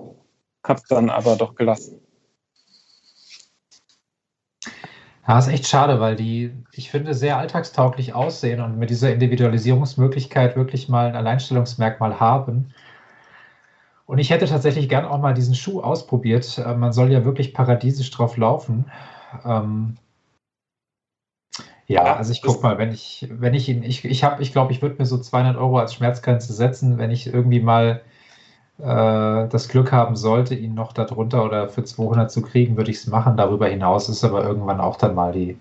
[0.63, 1.99] Hab's dann aber doch gelassen.
[5.27, 10.55] Ja, ist echt schade, weil die, ich finde, sehr alltagstauglich aussehen und mit dieser Individualisierungsmöglichkeit
[10.55, 12.73] wirklich mal ein Alleinstellungsmerkmal haben.
[14.05, 16.57] Und ich hätte tatsächlich gern auch mal diesen Schuh ausprobiert.
[16.57, 18.85] Äh, man soll ja wirklich paradiesisch drauf laufen.
[21.87, 24.71] Ja, also ich guck mal, wenn ich, wenn ich ihn, ich, ich habe, ich glaube,
[24.71, 28.01] ich würde mir so 200 Euro als Schmerzgrenze setzen, wenn ich irgendwie mal
[28.79, 28.83] äh,
[29.49, 33.07] das Glück haben sollte, ihn noch darunter oder für 200 zu kriegen, würde ich es
[33.07, 33.37] machen.
[33.37, 35.57] Darüber hinaus ist aber irgendwann auch dann mal die,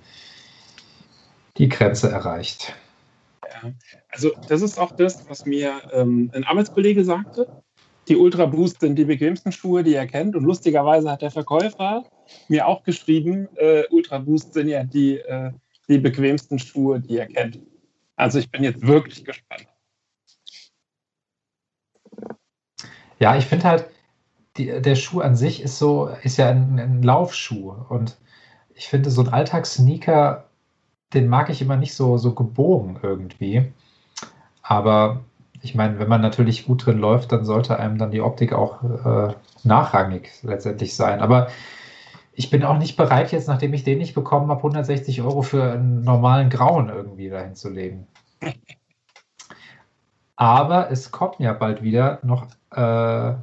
[1.59, 2.75] die Grenze erreicht.
[3.43, 3.73] Ja,
[4.09, 7.49] also das ist auch das, was mir ähm, ein Arbeitskollege sagte.
[8.09, 10.35] Die Ultra Boost sind die bequemsten Schuhe, die er kennt.
[10.35, 12.05] Und lustigerweise hat der Verkäufer
[12.49, 15.53] mir auch geschrieben, äh, Ultra Boost sind ja die, äh,
[15.93, 17.61] die bequemsten Schuhe, die er kennt.
[18.17, 19.67] Also ich bin jetzt wirklich gespannt.
[23.19, 23.87] Ja, ich finde halt,
[24.57, 27.73] die, der Schuh an sich ist so, ist ja ein, ein Laufschuh.
[27.89, 28.19] Und
[28.75, 30.49] ich finde, so ein Alltagssneaker,
[31.15, 33.73] den mag ich immer nicht so, so gebogen irgendwie.
[34.63, 35.25] Aber
[35.63, 38.83] ich meine, wenn man natürlich gut drin läuft, dann sollte einem dann die Optik auch
[38.83, 41.21] äh, nachrangig letztendlich sein.
[41.21, 41.49] Aber
[42.35, 45.73] ich bin auch nicht bereit, jetzt, nachdem ich den nicht bekommen habe, 160 Euro für
[45.73, 48.07] einen normalen Grauen irgendwie dahin zu legen.
[50.37, 53.35] Aber es kommen ja bald wieder noch äh,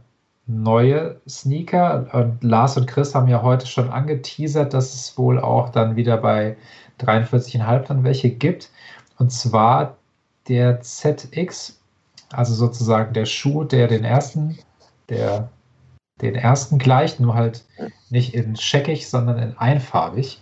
[0.48, 2.08] neue Sneaker.
[2.12, 6.18] Und Lars und Chris haben ja heute schon angeteasert, dass es wohl auch dann wieder
[6.18, 6.58] bei
[7.00, 8.70] 43,5 dann welche gibt.
[9.20, 9.98] Und zwar
[10.48, 11.80] der ZX,
[12.32, 14.58] also sozusagen der Schuh, der den ersten,
[15.10, 15.50] der
[16.22, 17.66] den ersten gleicht, nur halt
[18.10, 20.42] nicht in scheckig, sondern in einfarbig.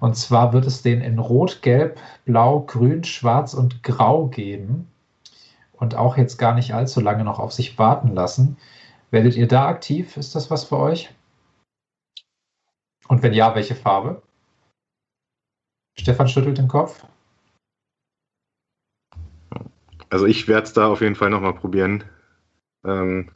[0.00, 4.88] Und zwar wird es den in Rot, Gelb, Blau, Grün, Schwarz und Grau geben
[5.72, 8.56] und auch jetzt gar nicht allzu lange noch auf sich warten lassen.
[9.10, 10.16] Werdet ihr da aktiv?
[10.16, 11.10] Ist das was für euch?
[13.08, 14.22] Und wenn ja, welche Farbe?
[15.98, 17.06] Stefan schüttelt den Kopf.
[20.10, 22.04] Also ich werde es da auf jeden Fall nochmal probieren.
[22.84, 23.30] Ähm,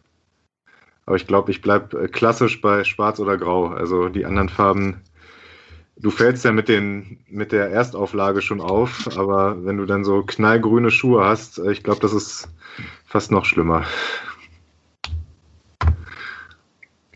[1.10, 3.66] aber ich glaube, ich bleibe äh, klassisch bei Schwarz oder Grau.
[3.66, 5.02] Also die anderen Farben
[5.96, 10.22] du fällst ja mit, den, mit der Erstauflage schon auf, aber wenn du dann so
[10.22, 12.48] knallgrüne Schuhe hast, äh, ich glaube, das ist
[13.04, 13.84] fast noch schlimmer.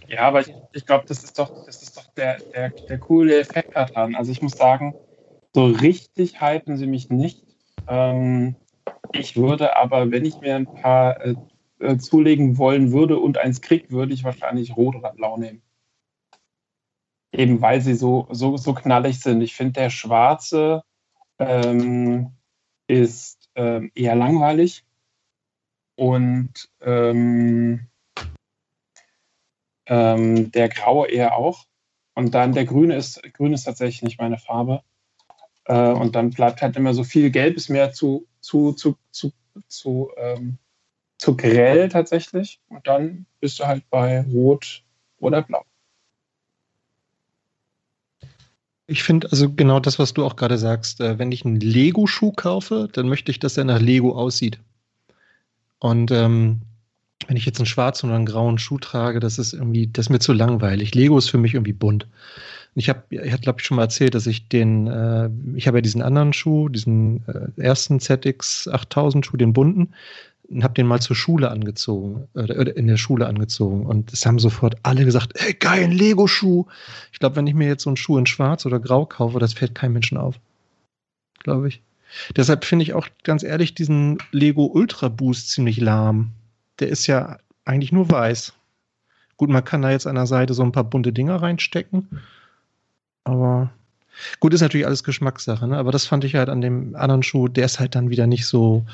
[0.08, 3.38] Ja, aber ich, ich glaube, das ist doch, das ist doch der, der, der coole
[3.38, 4.14] Effekt daran.
[4.14, 4.94] Also ich muss sagen,
[5.54, 7.42] so richtig hypen sie mich nicht.
[7.88, 8.56] Ähm,
[9.12, 11.34] ich würde aber, wenn ich mir ein paar äh,
[11.84, 15.62] äh zulegen wollen würde und eins krieg, würde ich wahrscheinlich rot oder blau nehmen
[17.34, 19.40] eben weil sie so, so, so knallig sind.
[19.42, 20.82] Ich finde, der schwarze
[21.38, 22.32] ähm,
[22.86, 24.84] ist ähm, eher langweilig
[25.96, 27.88] und ähm,
[29.86, 31.64] ähm, der graue eher auch.
[32.14, 34.82] Und dann der grüne ist, grün ist tatsächlich nicht meine Farbe.
[35.64, 39.32] Äh, und dann bleibt halt immer so viel Gelb, ist mehr zu, zu, zu, zu,
[39.66, 40.58] zu, ähm,
[41.18, 42.60] zu grell tatsächlich.
[42.68, 44.82] Und dann bist du halt bei Rot
[45.18, 45.64] oder Blau.
[48.86, 51.00] Ich finde also genau das, was du auch gerade sagst.
[51.00, 54.58] Äh, wenn ich einen Lego-Schuh kaufe, dann möchte ich, dass er nach Lego aussieht.
[55.78, 56.60] Und ähm,
[57.26, 60.10] wenn ich jetzt einen schwarzen oder einen grauen Schuh trage, das ist irgendwie, das ist
[60.10, 60.94] mir zu langweilig.
[60.94, 62.06] Lego ist für mich irgendwie bunt.
[62.74, 65.78] Ich habe, ich hatte glaube ich schon mal erzählt, dass ich den, äh, ich habe
[65.78, 69.94] ja diesen anderen Schuh, diesen äh, ersten ZX 8000 Schuh, den bunten
[70.48, 73.86] und habe den mal zur Schule angezogen, oder in der Schule angezogen.
[73.86, 76.66] Und es haben sofort alle gesagt, ey, geil, ein Lego-Schuh.
[77.12, 79.54] Ich glaube, wenn ich mir jetzt so einen Schuh in schwarz oder grau kaufe, das
[79.54, 80.36] fällt keinem Menschen auf.
[81.42, 81.82] Glaube ich.
[82.36, 86.30] Deshalb finde ich auch ganz ehrlich diesen Lego Ultra Boost ziemlich lahm.
[86.78, 88.52] Der ist ja eigentlich nur weiß.
[89.36, 92.20] Gut, man kann da jetzt an der Seite so ein paar bunte Dinger reinstecken.
[93.24, 93.70] Aber
[94.38, 95.76] gut, ist natürlich alles Geschmackssache, ne?
[95.76, 98.46] Aber das fand ich halt an dem anderen Schuh, der ist halt dann wieder nicht
[98.46, 98.84] so,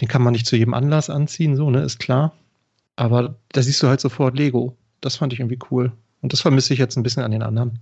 [0.00, 2.32] den kann man nicht zu jedem Anlass anziehen, so, ne, ist klar.
[2.96, 4.76] Aber da siehst du halt sofort Lego.
[5.00, 5.92] Das fand ich irgendwie cool.
[6.22, 7.78] Und das vermisse ich jetzt ein bisschen an den anderen.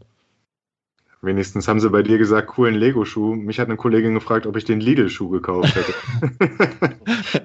[1.21, 3.37] Wenigstens haben sie bei dir gesagt, coolen Lego-Schuh.
[3.37, 5.95] Mich hat eine Kollegin gefragt, ob ich den Lidl-Schuh gekauft hätte.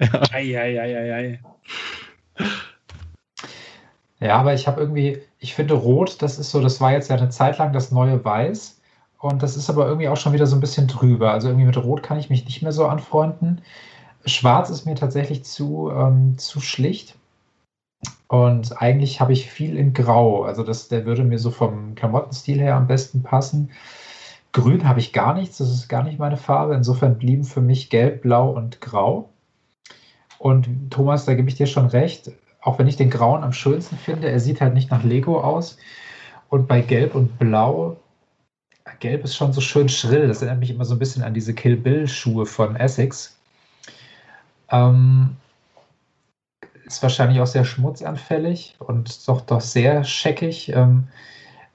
[0.00, 0.22] ja.
[0.32, 1.40] Ei, ei, ei, ei,
[4.18, 7.16] Ja, aber ich habe irgendwie, ich finde Rot, das ist so, das war jetzt ja
[7.16, 8.80] eine Zeit lang das neue Weiß.
[9.20, 11.32] Und das ist aber irgendwie auch schon wieder so ein bisschen drüber.
[11.32, 13.60] Also irgendwie mit Rot kann ich mich nicht mehr so anfreunden.
[14.24, 17.16] Schwarz ist mir tatsächlich zu, ähm, zu schlicht.
[18.28, 20.42] Und eigentlich habe ich viel in Grau.
[20.42, 23.70] Also das, der würde mir so vom Klamottenstil her am besten passen.
[24.52, 26.74] Grün habe ich gar nichts, das ist gar nicht meine Farbe.
[26.74, 29.30] Insofern blieben für mich Gelb, Blau und Grau.
[30.38, 33.96] Und Thomas, da gebe ich dir schon recht, auch wenn ich den Grauen am schönsten
[33.96, 35.78] finde, er sieht halt nicht nach Lego aus.
[36.48, 37.96] Und bei Gelb und Blau,
[39.00, 40.28] Gelb ist schon so schön schrill.
[40.28, 43.37] Das erinnert mich immer so ein bisschen an diese Kill Bill-Schuhe von Essex.
[44.70, 45.36] Ähm,
[46.84, 50.70] ist wahrscheinlich auch sehr schmutzanfällig und doch, doch sehr scheckig.
[50.70, 51.08] Ähm,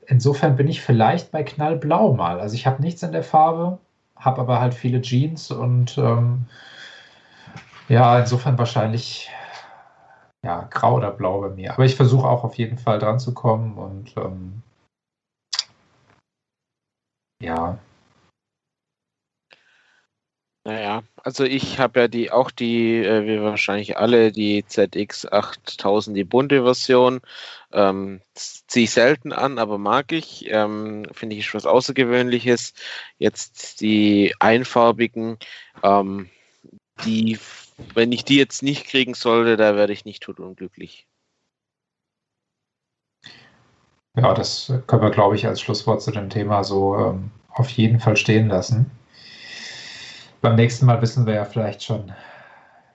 [0.07, 2.39] insofern bin ich vielleicht bei Knallblau mal.
[2.39, 3.77] Also ich habe nichts in der Farbe,
[4.15, 6.47] habe aber halt viele Jeans und ähm,
[7.89, 9.29] ja, insofern wahrscheinlich
[10.43, 11.73] ja, grau oder blau bei mir.
[11.73, 14.61] Aber ich versuche auch auf jeden Fall dran zu kommen und ähm,
[17.41, 17.77] ja,
[20.65, 26.15] Naja, also ich habe ja die auch die, äh, wie wahrscheinlich alle, die ZX 8000,
[26.15, 27.19] die bunte Version.
[27.73, 30.45] Ähm, Ziehe ich selten an, aber mag ich.
[30.49, 32.73] Ähm, Finde ich was Außergewöhnliches.
[33.17, 35.37] Jetzt die einfarbigen,
[35.83, 36.29] ähm,
[37.03, 37.39] die,
[37.93, 41.07] wenn ich die jetzt nicht kriegen sollte, da werde ich nicht tot unglücklich.
[44.15, 47.99] Ja, das können wir, glaube ich, als Schlusswort zu dem Thema so ähm, auf jeden
[47.99, 48.89] Fall stehen lassen
[50.43, 52.11] beim nächsten Mal wissen wir ja vielleicht schon,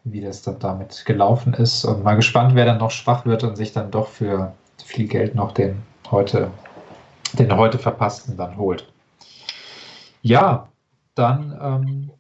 [0.05, 1.85] wie das dann damit gelaufen ist.
[1.85, 4.53] Und mal gespannt, wer dann noch schwach wird und sich dann doch für
[4.85, 6.51] viel Geld noch den heute,
[7.33, 8.93] den heute verpassten dann holt.
[10.21, 10.69] Ja,
[11.15, 12.11] dann, ähm,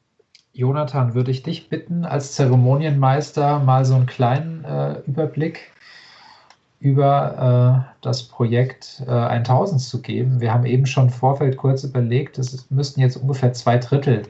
[0.54, 5.72] Jonathan, würde ich dich bitten, als Zeremonienmeister mal so einen kleinen äh, Überblick
[6.80, 10.40] über äh, das Projekt äh, 1000 zu geben.
[10.40, 14.22] Wir haben eben schon im Vorfeld kurz überlegt, es müssten jetzt ungefähr zwei Drittel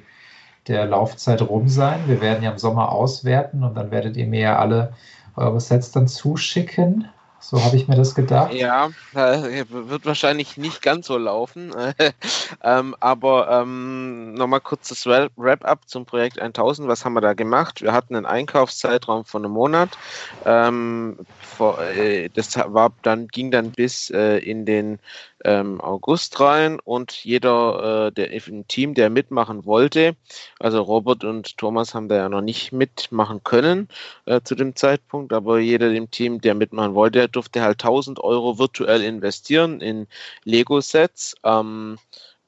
[0.68, 2.00] der Laufzeit rum sein.
[2.06, 4.92] Wir werden ja im Sommer auswerten und dann werdet ihr mir ja alle
[5.36, 7.08] eure Sets dann zuschicken.
[7.40, 8.52] So habe ich mir das gedacht.
[8.52, 11.72] Ja, wird wahrscheinlich nicht ganz so laufen.
[12.62, 16.88] ähm, aber ähm, nochmal kurz das Wrap-up zum Projekt 1000.
[16.88, 17.80] Was haben wir da gemacht?
[17.80, 19.90] Wir hatten einen Einkaufszeitraum von einem Monat.
[20.44, 24.98] Ähm, vor, äh, das war dann, ging dann bis äh, in den
[25.44, 30.16] ähm, August rein und jeder äh, der im Team, der mitmachen wollte,
[30.58, 33.88] also Robert und Thomas haben da ja noch nicht mitmachen können
[34.26, 38.58] äh, zu dem Zeitpunkt, aber jeder im Team, der mitmachen wollte, durfte halt 1000 Euro
[38.58, 40.06] virtuell investieren in
[40.44, 41.36] Lego-Sets.
[41.44, 41.98] Ähm,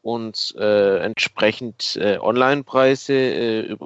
[0.03, 3.77] und äh, entsprechend äh, Online-Preise äh,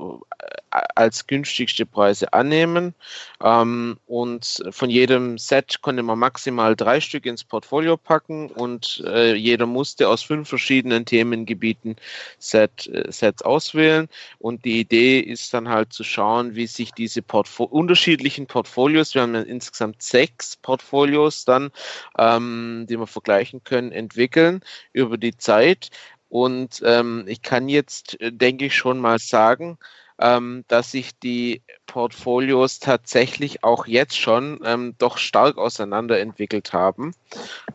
[0.95, 2.95] als günstigste Preise annehmen.
[3.43, 9.35] Ähm, und von jedem Set konnte man maximal drei Stück ins Portfolio packen und äh,
[9.35, 11.97] jeder musste aus fünf verschiedenen Themengebieten
[12.39, 14.09] Set, äh, Sets auswählen.
[14.39, 19.23] Und die Idee ist dann halt zu schauen, wie sich diese Portfo unterschiedlichen Portfolios, wir
[19.23, 21.71] haben ja insgesamt sechs Portfolios dann,
[22.19, 24.61] ähm, die wir vergleichen können, entwickeln
[24.93, 25.91] über die Zeit.
[26.35, 29.79] Und ähm, ich kann jetzt, äh, denke ich, schon mal sagen,
[30.19, 37.15] ähm, dass sich die Portfolios tatsächlich auch jetzt schon ähm, doch stark auseinanderentwickelt haben.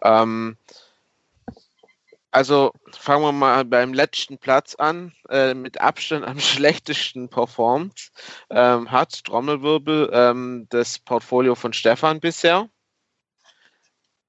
[0.01, 0.57] Ähm,
[2.31, 8.11] also fangen wir mal beim letzten Platz an, äh, mit Abstand am schlechtesten performt,
[8.49, 12.67] ähm, hat Trommelwirbel ähm, das Portfolio von Stefan bisher.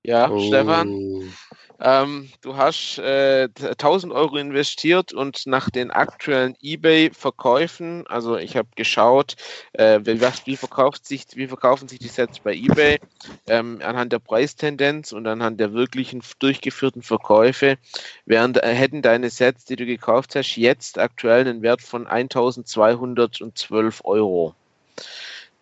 [0.05, 0.39] Ja, oh.
[0.39, 1.35] Stefan.
[1.83, 8.69] Ähm, du hast äh, 1000 Euro investiert und nach den aktuellen eBay-Verkäufen, also ich habe
[8.77, 9.37] geschaut,
[9.73, 12.99] äh, wie, wie, verkauft sich, wie verkaufen sich die Sets bei eBay
[13.47, 17.79] ähm, anhand der Preistendenz und anhand der wirklichen durchgeführten Verkäufe,
[18.27, 24.05] während, äh, hätten deine Sets, die du gekauft hast, jetzt aktuell einen Wert von 1212
[24.05, 24.55] Euro.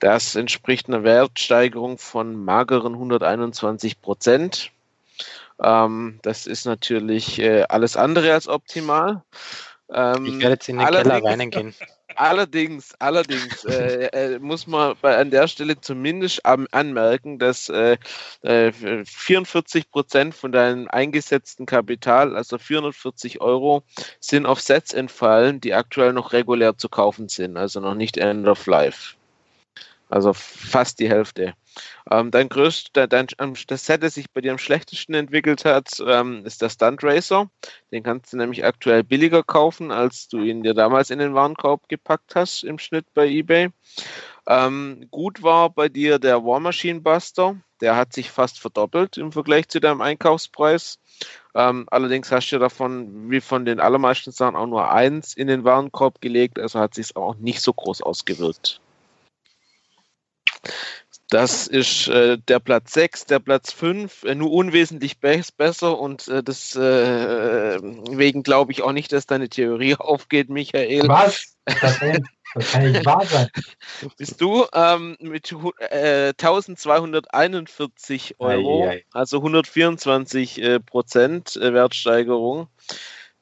[0.01, 4.73] Das entspricht einer Wertsteigerung von mageren 121 Prozent.
[5.63, 9.23] Ähm, das ist natürlich äh, alles andere als optimal.
[9.93, 11.75] Ähm, ich werde jetzt in den Keller reingehen.
[12.17, 17.97] Allerdings, allerdings äh, äh, muss man bei, an der Stelle zumindest am, anmerken, dass äh,
[18.43, 23.85] 44 äh, Prozent von deinem eingesetzten Kapital, also 440 Euro,
[24.21, 28.49] sind auf Sets entfallen, die aktuell noch regulär zu kaufen sind, also noch nicht End
[28.49, 29.18] of Life.
[30.09, 31.55] Also fast die Hälfte.
[32.11, 33.27] Ähm, dein größtes, dein,
[33.67, 37.51] das Set, das sich bei dir am schlechtesten entwickelt hat, ähm, ist der Stunt Racer.
[37.93, 41.89] Den kannst du nämlich aktuell billiger kaufen, als du ihn dir damals in den Warenkorb
[41.89, 43.69] gepackt hast im Schnitt bei eBay.
[44.47, 47.57] Ähm, gut war bei dir der War Machine Buster.
[47.83, 50.99] Der hat sich fast verdoppelt im Vergleich zu deinem Einkaufspreis.
[51.55, 55.65] Ähm, allerdings hast du davon, wie von den allermeisten Sachen, auch nur eins in den
[55.65, 56.59] Warenkorb gelegt.
[56.59, 58.81] Also hat sich auch nicht so groß ausgewirkt.
[61.31, 66.27] Das ist äh, der Platz 6, der Platz 5, äh, nur unwesentlich be besser und
[66.29, 71.07] äh, deswegen äh, glaube ich auch nicht, dass deine Theorie aufgeht, Michael.
[71.07, 71.55] Was?
[71.67, 72.01] Das,
[72.55, 73.49] das kann nicht wahr sein.
[74.17, 75.55] Bist du ähm, mit
[75.91, 79.05] äh, 1241 Euro, ei, ei.
[79.13, 82.69] also 124 äh, Prozent Wertsteigerung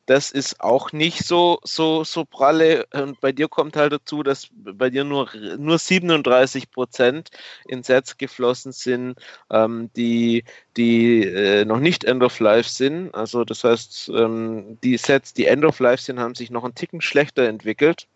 [0.06, 2.86] das ist auch nicht so, so, so pralle.
[2.92, 5.28] Und bei dir kommt halt dazu, dass bei dir nur,
[5.58, 7.30] nur 37 Prozent
[7.66, 9.16] in Sets geflossen sind,
[9.50, 10.44] ähm, die,
[10.76, 13.14] die äh, noch nicht End of Life sind.
[13.14, 16.74] Also das heißt, ähm, die Sets, die End of Life sind, haben sich noch einen
[16.74, 18.06] Ticken schlechter entwickelt.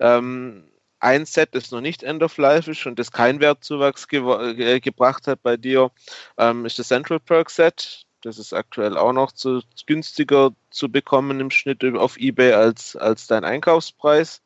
[0.00, 0.64] Ähm,
[1.00, 4.80] ein Set, das noch nicht End of Life ist und das keinen Wertzuwachs ge äh,
[4.80, 5.90] gebracht hat bei dir,
[6.38, 8.05] ähm, ist das Central Perk Set.
[8.26, 13.28] Das ist aktuell auch noch zu, günstiger zu bekommen im Schnitt auf eBay als, als
[13.28, 14.42] dein Einkaufspreis.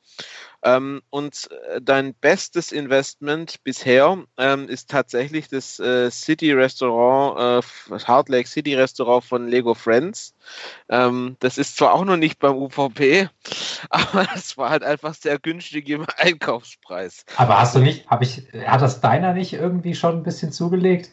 [0.62, 7.99] Ähm, und äh, dein bestes Investment bisher ähm, ist tatsächlich das äh, City Restaurant, äh,
[8.05, 10.35] Hard Lake City Restaurant von Lego Friends.
[10.91, 13.31] Ähm, das ist zwar auch noch nicht beim UVP,
[13.89, 17.24] aber es war halt einfach sehr günstig im Einkaufspreis.
[17.37, 21.12] Aber hast du nicht, habe ich, hat das deiner nicht irgendwie schon ein bisschen zugelegt?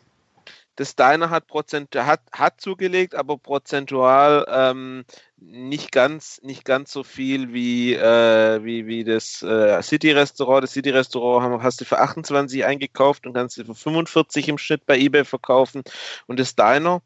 [0.77, 5.05] Das Deiner hat, Prozent, hat, hat zugelegt, aber prozentual ähm,
[5.37, 10.63] nicht, ganz, nicht ganz so viel wie, äh, wie, wie das äh, City-Restaurant.
[10.63, 14.99] Das City-Restaurant hast du für 28 eingekauft und kannst du für 45 im Schnitt bei
[14.99, 15.81] eBay verkaufen.
[16.27, 17.01] Und das Deiner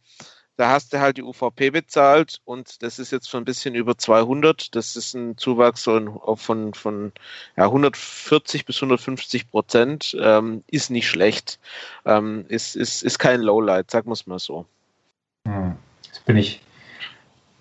[0.61, 3.97] da hast du halt die UVP bezahlt und das ist jetzt schon ein bisschen über
[3.97, 4.75] 200.
[4.75, 7.11] Das ist ein Zuwachs von, von, von
[7.57, 10.15] ja, 140 bis 150 Prozent.
[10.21, 11.59] Ähm, ist nicht schlecht.
[12.05, 14.67] Ähm, ist, ist, ist kein Lowlight, sagen wir es mal so.
[15.47, 15.77] Hm.
[16.05, 16.61] Jetzt bin ich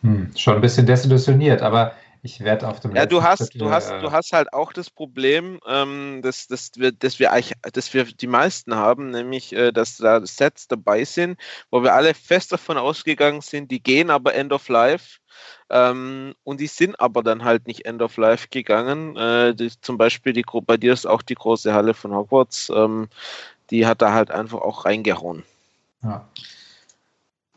[0.03, 3.71] hm, schon ein bisschen desillusioniert, aber ich werde auf dem Ja, du hast, Viertel, du
[3.71, 7.55] hast, äh, du hast halt auch das Problem, ähm, dass, dass, wir, dass, wir eigentlich,
[7.73, 11.39] dass wir die meisten haben, nämlich, äh, dass da Sets dabei sind,
[11.71, 15.19] wo wir alle fest davon ausgegangen sind, die gehen aber End of Life.
[15.71, 19.17] Ähm, und die sind aber dann halt nicht End of Life gegangen.
[19.17, 22.71] Äh, die, zum Beispiel die, bei dir ist auch die große Halle von Hogwarts.
[22.75, 23.09] Ähm,
[23.71, 25.45] die hat da halt einfach auch reingehauen.
[26.03, 26.29] Ja.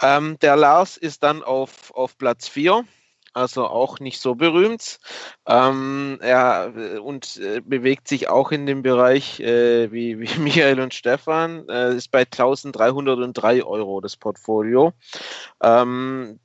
[0.02, 2.86] Ähm, der Lars ist dann auf, auf Platz 4
[3.34, 5.00] also auch nicht so berühmt.
[5.48, 10.94] Ähm, äh, und äh, bewegt sich auch in dem Bereich äh, wie, wie Michael und
[10.94, 11.68] Stefan.
[11.70, 14.94] Äh, ist bei 1303 Euro das Portfolio.
[15.62, 16.40] Ähm,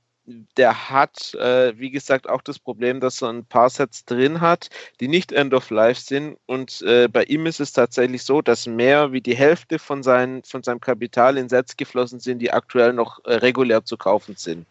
[0.56, 4.68] der hat, äh, wie gesagt, auch das Problem, dass er ein paar Sets drin hat,
[5.00, 6.36] die nicht End of Life sind.
[6.46, 10.42] Und äh, bei ihm ist es tatsächlich so, dass mehr wie die Hälfte von, sein,
[10.44, 14.66] von seinem Kapital in Sets geflossen sind, die aktuell noch äh, regulär zu kaufen sind.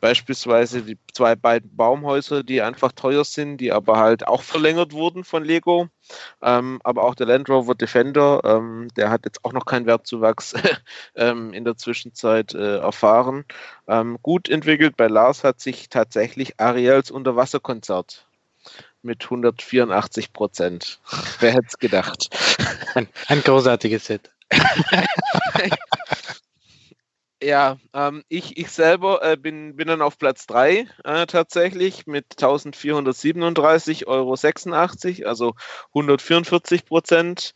[0.00, 5.24] Beispielsweise die zwei beiden Baumhäuser, die einfach teuer sind, die aber halt auch verlängert wurden
[5.24, 5.88] von Lego.
[6.42, 10.54] Ähm, aber auch der Land Rover Defender, ähm, der hat jetzt auch noch keinen Wertzuwachs
[11.14, 13.44] ähm, in der Zwischenzeit äh, erfahren.
[13.86, 18.26] Ähm, gut entwickelt bei Lars hat sich tatsächlich Ariels Unterwasserkonzert
[19.02, 21.00] mit 184 Prozent.
[21.40, 22.28] Wer hätte es gedacht?
[22.94, 24.30] Ein, ein großartiges Set.
[27.42, 32.26] Ja, ähm, ich, ich selber äh, bin, bin dann auf Platz 3 äh, tatsächlich mit
[32.36, 34.34] 1437,86 Euro,
[35.28, 35.54] also
[35.94, 37.54] 144 Prozent.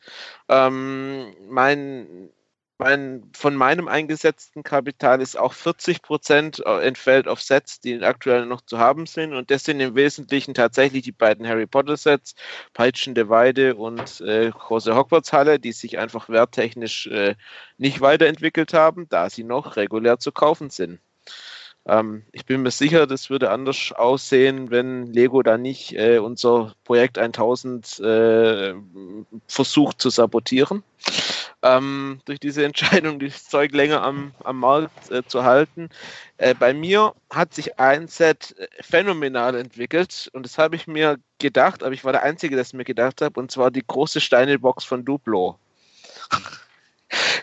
[0.49, 2.30] Ähm, mein
[2.79, 8.47] mein, von meinem eingesetzten Kapital ist auch 40 Prozent äh, entfällt auf Sets, die aktuell
[8.47, 9.33] noch zu haben sind.
[9.33, 12.35] Und das sind im Wesentlichen tatsächlich die beiden Harry Potter Sets,
[12.72, 17.37] Peitschende Weide und äh, große Hogwarts Halle, die sich einfach werttechnisch äh,
[17.79, 21.01] nicht weiterentwickelt haben, da sie noch regulär zu kaufen sind.
[21.87, 26.75] Ähm, ich bin mir sicher, das würde anders aussehen, wenn Lego da nicht äh, unser
[26.85, 28.74] Projekt 1000 äh,
[29.47, 30.82] versucht zu sabotieren.
[31.65, 35.89] Ähm, durch diese Entscheidung, das Zeug länger am, am Markt äh, zu halten.
[36.36, 41.16] Äh, bei mir hat sich ein Set äh, phänomenal entwickelt und das habe ich mir
[41.39, 44.20] gedacht, aber ich war der Einzige, der es mir gedacht habe, und zwar die große
[44.20, 45.59] Steinebox von Duplo.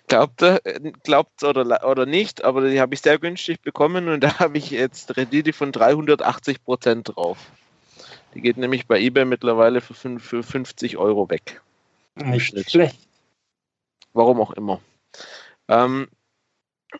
[0.07, 0.59] Glaubt er,
[1.03, 4.69] glaubt oder, oder nicht, aber die habe ich sehr günstig bekommen und da habe ich
[4.69, 7.37] jetzt Rendite von 380 Prozent drauf.
[8.35, 11.61] Die geht nämlich bei eBay mittlerweile für, für 50 Euro weg.
[12.15, 13.10] Nicht schlecht.
[14.13, 14.81] Warum auch immer.
[15.67, 16.07] Ähm,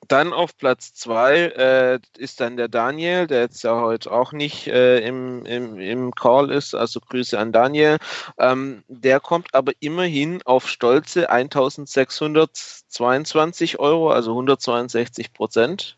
[0.07, 4.67] dann auf Platz zwei äh, ist dann der Daniel, der jetzt ja heute auch nicht
[4.67, 6.73] äh, im, im, im Call ist.
[6.73, 7.97] Also Grüße an Daniel.
[8.37, 15.97] Ähm, der kommt aber immerhin auf stolze 1622 Euro, also 162 Prozent.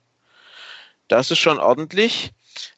[1.08, 2.34] Das ist schon ordentlich.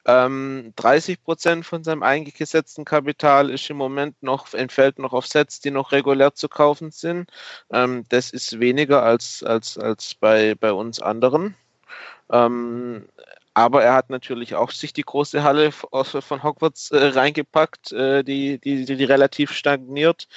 [0.06, 5.60] Ähm, 30 Prozent von seinem eingesetzten Kapital ist im Moment noch, entfällt noch auf Sets,
[5.60, 7.30] die noch regulär zu kaufen sind.
[7.72, 11.56] Ähm, das ist weniger als, als, als bei, bei uns anderen.
[12.32, 13.08] Ähm,
[13.58, 18.60] aber er hat natürlich auch sich die große Halle von Hogwarts äh, reingepackt, äh, die,
[18.60, 20.28] die, die, die, relativ stagniert.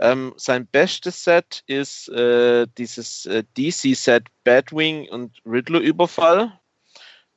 [0.00, 6.58] Ähm, sein bestes Set ist äh, dieses äh, DC-Set Badwing und Riddler-Überfall.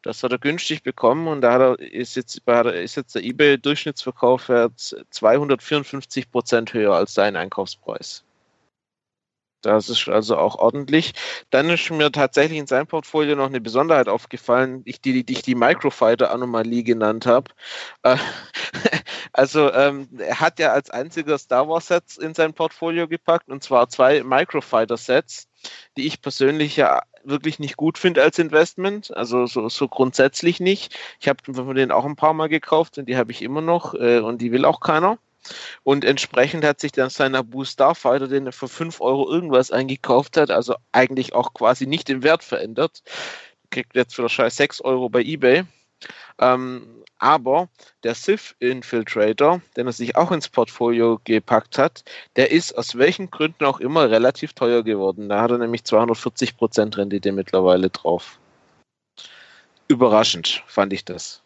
[0.08, 4.50] Das hat er günstig bekommen und da hat er, ist, jetzt, ist jetzt der eBay-Durchschnittsverkauf
[5.10, 8.24] 254 Prozent höher als sein Einkaufspreis.
[9.62, 11.12] Das ist also auch ordentlich.
[11.50, 15.42] Dann ist mir tatsächlich in seinem Portfolio noch eine Besonderheit aufgefallen, die, die, die ich
[15.42, 17.52] die Microfighter-Anomalie genannt habe.
[18.04, 18.16] Äh,
[19.34, 23.90] also ähm, er hat ja als einziger Star Wars-Sets in sein Portfolio gepackt, und zwar
[23.90, 25.50] zwei Microfighter-Sets,
[25.98, 30.98] die ich persönlich ja wirklich nicht gut finde als Investment, also so, so grundsätzlich nicht.
[31.20, 33.94] Ich habe von denen auch ein paar Mal gekauft und die habe ich immer noch
[33.94, 35.18] äh, und die will auch keiner.
[35.84, 40.38] Und entsprechend hat sich dann sein Abu Starfighter, den er für 5 Euro irgendwas eingekauft
[40.38, 43.04] hat, also eigentlich auch quasi nicht im Wert verändert.
[43.70, 45.64] Kriegt jetzt für Scheiß 6 Euro bei eBay.
[46.40, 47.70] Ähm, aber
[48.04, 52.04] der Sith Infiltrator, den er sich auch ins Portfolio gepackt hat,
[52.36, 55.30] der ist aus welchen Gründen auch immer relativ teuer geworden.
[55.30, 58.40] Da hat er nämlich 240% Rendite mittlerweile drauf.
[59.88, 61.42] Überraschend fand ich das.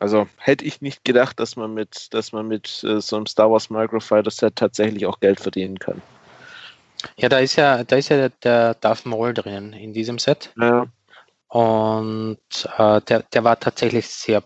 [0.00, 3.50] Also hätte ich nicht gedacht, dass man mit, dass man mit äh, so einem Star
[3.50, 6.00] Wars Microfighter Set tatsächlich auch Geld verdienen kann.
[7.16, 10.52] Ja, da ist ja, da ist ja der Darth Maul drin in diesem Set.
[10.60, 10.86] Ja.
[11.48, 12.38] Und
[12.76, 14.42] äh, der, der war tatsächlich sehr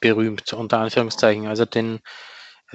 [0.00, 1.46] berühmt, unter Anführungszeichen.
[1.46, 2.00] Also den,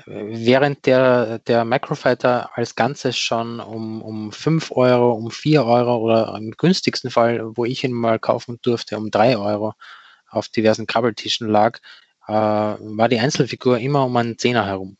[0.05, 6.35] während der, der Microfighter als Ganzes schon um, um 5 Euro, um 4 Euro oder
[6.38, 9.73] im günstigsten Fall, wo ich ihn mal kaufen durfte, um 3 Euro
[10.30, 11.80] auf diversen Krabbeltischen lag,
[12.27, 14.97] äh, war die Einzelfigur immer um einen Zehner herum.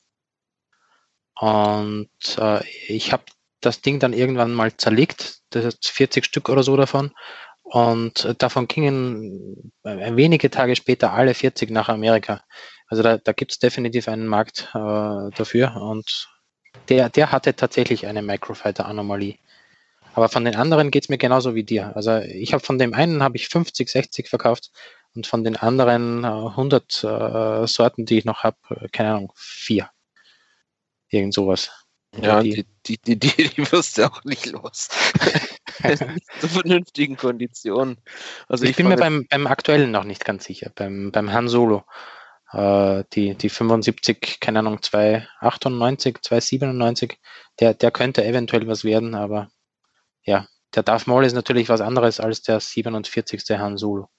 [1.40, 3.24] Und äh, ich habe
[3.62, 7.12] das Ding dann irgendwann mal zerlegt, das ist 40 Stück oder so davon.
[7.72, 12.44] Und davon gingen äh, wenige Tage später alle 40 nach Amerika.
[12.88, 14.78] Also da, da gibt es definitiv einen Markt äh,
[15.38, 15.78] dafür.
[15.78, 16.28] Und
[16.90, 19.38] der, der hatte tatsächlich eine Microfighter-Anomalie.
[20.14, 21.96] Aber von den anderen geht es mir genauso wie dir.
[21.96, 24.72] Also ich habe von dem einen habe ich 50, 60 verkauft
[25.16, 29.32] und von den anderen äh, 100 äh, Sorten, die ich noch habe, äh, keine Ahnung,
[29.34, 29.90] vier.
[31.08, 31.72] Irgend sowas.
[32.22, 34.90] Ja, die, die, die, die, die wirst du auch nicht los.
[36.40, 37.98] Zu vernünftigen Konditionen.
[38.48, 41.48] Also ich, ich bin mir beim, beim aktuellen noch nicht ganz sicher, beim, beim Han
[41.48, 41.84] Solo.
[42.52, 47.18] Äh, die, die 75, keine Ahnung, 298, 297,
[47.60, 49.50] der, der könnte eventuell was werden, aber
[50.24, 53.44] ja, der Darth Maul ist natürlich was anderes als der 47.
[53.52, 54.10] Han Solo.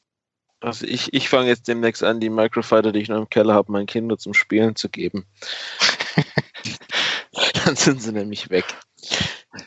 [0.60, 3.72] Also ich, ich fange jetzt demnächst an, die Microfighter, die ich noch im Keller habe,
[3.72, 5.26] meinen Kindern zum Spielen zu geben.
[7.64, 8.64] Dann sind sie nämlich weg.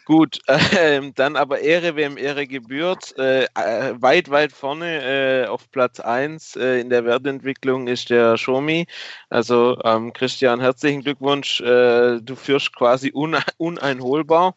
[0.05, 3.15] Gut, äh, dann aber Ehre, wem Ehre gebührt.
[3.19, 8.35] Äh, äh, weit, weit vorne äh, auf Platz 1 äh, in der Wertentwicklung ist der
[8.37, 8.87] Shomi.
[9.29, 11.61] Also ähm, Christian, herzlichen Glückwunsch.
[11.61, 14.55] Äh, du führst quasi une uneinholbar.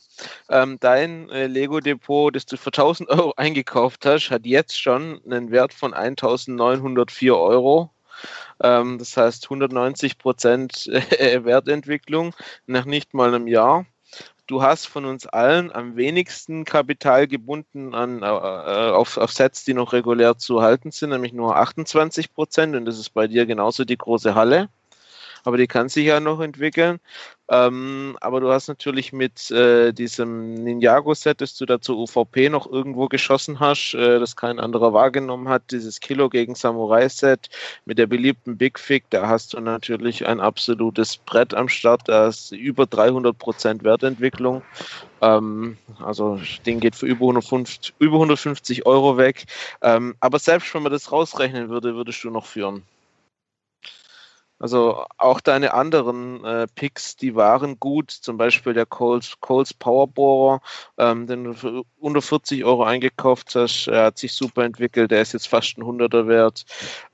[0.48, 5.74] Ähm, dein Lego-Depot, das du für 1000 Euro eingekauft hast, hat jetzt schon einen Wert
[5.74, 7.90] von 1904 Euro.
[8.62, 12.34] Ähm, das heißt 190 Prozent Wertentwicklung
[12.66, 13.84] nach nicht mal einem Jahr
[14.48, 19.64] du hast von uns allen am wenigsten Kapital gebunden an, äh, äh, auf, auf Sets,
[19.64, 22.74] die noch regulär zu halten sind, nämlich nur 28 Prozent.
[22.74, 24.68] Und das ist bei dir genauso die große Halle.
[25.48, 27.00] Aber die kann sich ja noch entwickeln.
[27.48, 32.70] Ähm, aber du hast natürlich mit äh, diesem Ninjago-Set, das du da zur UVP noch
[32.70, 37.48] irgendwo geschossen hast, äh, das kein anderer wahrgenommen hat, dieses Kilo gegen Samurai-Set
[37.86, 42.02] mit der beliebten Big Fig, da hast du natürlich ein absolutes Brett am Start.
[42.04, 44.60] Da ist über 300 Prozent Wertentwicklung.
[45.22, 49.46] Ähm, also Ding geht für über 150, über 150 Euro weg.
[49.80, 52.82] Ähm, aber selbst wenn man das rausrechnen würde, würdest du noch führen.
[54.58, 60.60] Also auch deine anderen äh, Picks, die waren gut, zum Beispiel der Coles, Coles Powerbohrer,
[60.98, 65.22] ähm, den du für unter 40 Euro eingekauft hast, er hat sich super entwickelt, der
[65.22, 66.64] ist jetzt fast ein Hunderter wert.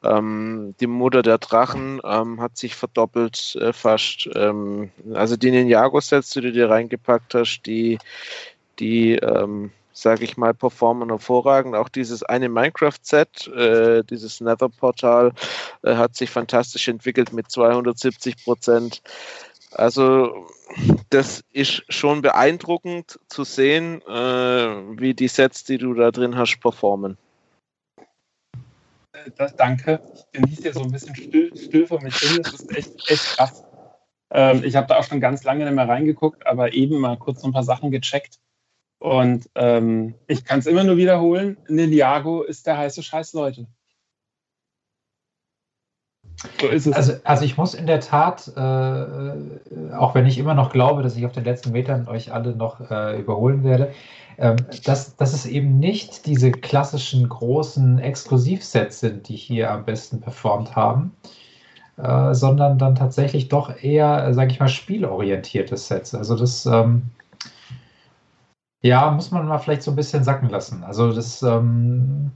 [0.02, 4.28] Ähm, die Mutter der Drachen ähm, hat sich verdoppelt äh, fast.
[4.34, 7.98] Ähm, also die Ninjago-Sets, die du dir reingepackt hast, die,
[8.78, 11.74] die ähm, sage ich mal, performen hervorragend.
[11.76, 15.32] Auch dieses eine Minecraft-Set, äh, dieses Nether-Portal,
[15.82, 19.02] äh, hat sich fantastisch entwickelt mit 270 Prozent.
[19.70, 20.46] Also
[21.10, 26.58] das ist schon beeindruckend zu sehen, äh, wie die Sets, die du da drin hast,
[26.60, 27.16] performen.
[29.36, 30.00] das, danke.
[30.14, 32.42] Ich genieße hier so ein bisschen still, still vor mich hin.
[32.42, 33.64] Das ist echt, echt krass.
[34.30, 37.42] Ähm, ich habe da auch schon ganz lange nicht mehr reingeguckt, aber eben mal kurz
[37.42, 38.40] so ein paar Sachen gecheckt.
[39.04, 43.66] Und ähm, ich kann es immer nur wiederholen: Ninjago ist der heiße Scheiß, Leute.
[46.58, 46.94] So ist es.
[46.94, 51.16] Also, also ich muss in der Tat, äh, auch wenn ich immer noch glaube, dass
[51.16, 53.92] ich auf den letzten Metern euch alle noch äh, überholen werde,
[54.38, 54.56] ähm,
[54.86, 60.76] dass, dass es eben nicht diese klassischen großen Exklusivsets sind, die hier am besten performt
[60.76, 61.14] haben,
[61.98, 66.14] äh, sondern dann tatsächlich doch eher, sage ich mal, spielorientierte Sets.
[66.14, 67.02] Also das, ähm,
[68.84, 70.84] ja, muss man mal vielleicht so ein bisschen sacken lassen.
[70.84, 72.30] Also das, ähm,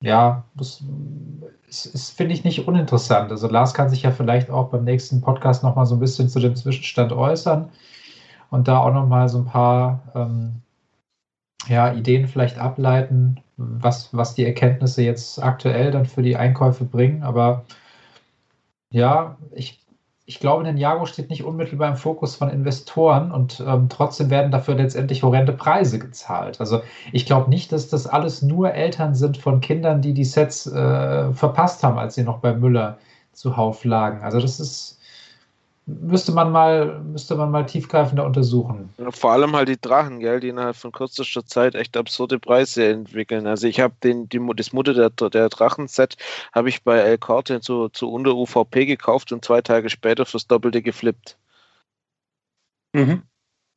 [0.00, 0.82] ja, das
[1.68, 3.30] ist, ist finde ich, nicht uninteressant.
[3.30, 6.40] Also Lars kann sich ja vielleicht auch beim nächsten Podcast nochmal so ein bisschen zu
[6.40, 7.70] dem Zwischenstand äußern
[8.50, 10.62] und da auch nochmal so ein paar ähm,
[11.68, 17.22] ja, Ideen vielleicht ableiten, was, was die Erkenntnisse jetzt aktuell dann für die Einkäufe bringen.
[17.22, 17.64] Aber
[18.90, 19.81] ja, ich,
[20.24, 24.74] ich glaube, Ninjago steht nicht unmittelbar im Fokus von Investoren und ähm, trotzdem werden dafür
[24.76, 26.60] letztendlich horrende Preise gezahlt.
[26.60, 30.66] Also ich glaube nicht, dass das alles nur Eltern sind von Kindern, die die Sets
[30.68, 32.98] äh, verpasst haben, als sie noch bei Müller
[33.32, 34.22] zuhauf lagen.
[34.22, 35.00] Also das ist,
[35.86, 38.90] müsste man mal, müsste man mal tiefgreifender untersuchen.
[39.10, 43.46] Vor allem halt die Drachen, gell, die innerhalb von kürzester Zeit echt absurde Preise entwickeln.
[43.46, 46.16] Also ich habe den, die, das Mutter der, der Drachenset
[46.52, 50.46] habe ich bei El Corte zu, zu unter UVP gekauft und zwei Tage später fürs
[50.46, 51.36] Doppelte geflippt.
[52.92, 53.22] Mhm.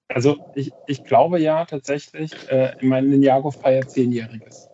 [0.07, 4.69] Also ich, ich glaube ja tatsächlich, äh, mein Ninjago feiert zehnjähriges.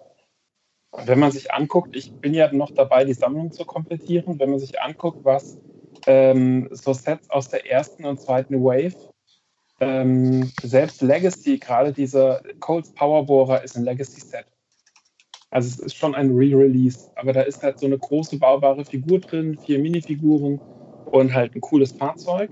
[1.05, 4.59] Wenn man sich anguckt, ich bin ja noch dabei, die Sammlung zu komplettieren, wenn man
[4.59, 5.57] sich anguckt, was
[6.07, 8.95] ähm, so Sets aus der ersten und zweiten Wave.
[9.79, 14.45] Ähm, selbst Legacy, gerade dieser Colts Powerbohrer ist ein Legacy-Set.
[15.49, 19.19] Also es ist schon ein Re-Release, aber da ist halt so eine große baubare Figur
[19.19, 20.59] drin, vier Minifiguren
[21.05, 22.49] und halt ein cooles Fahrzeug.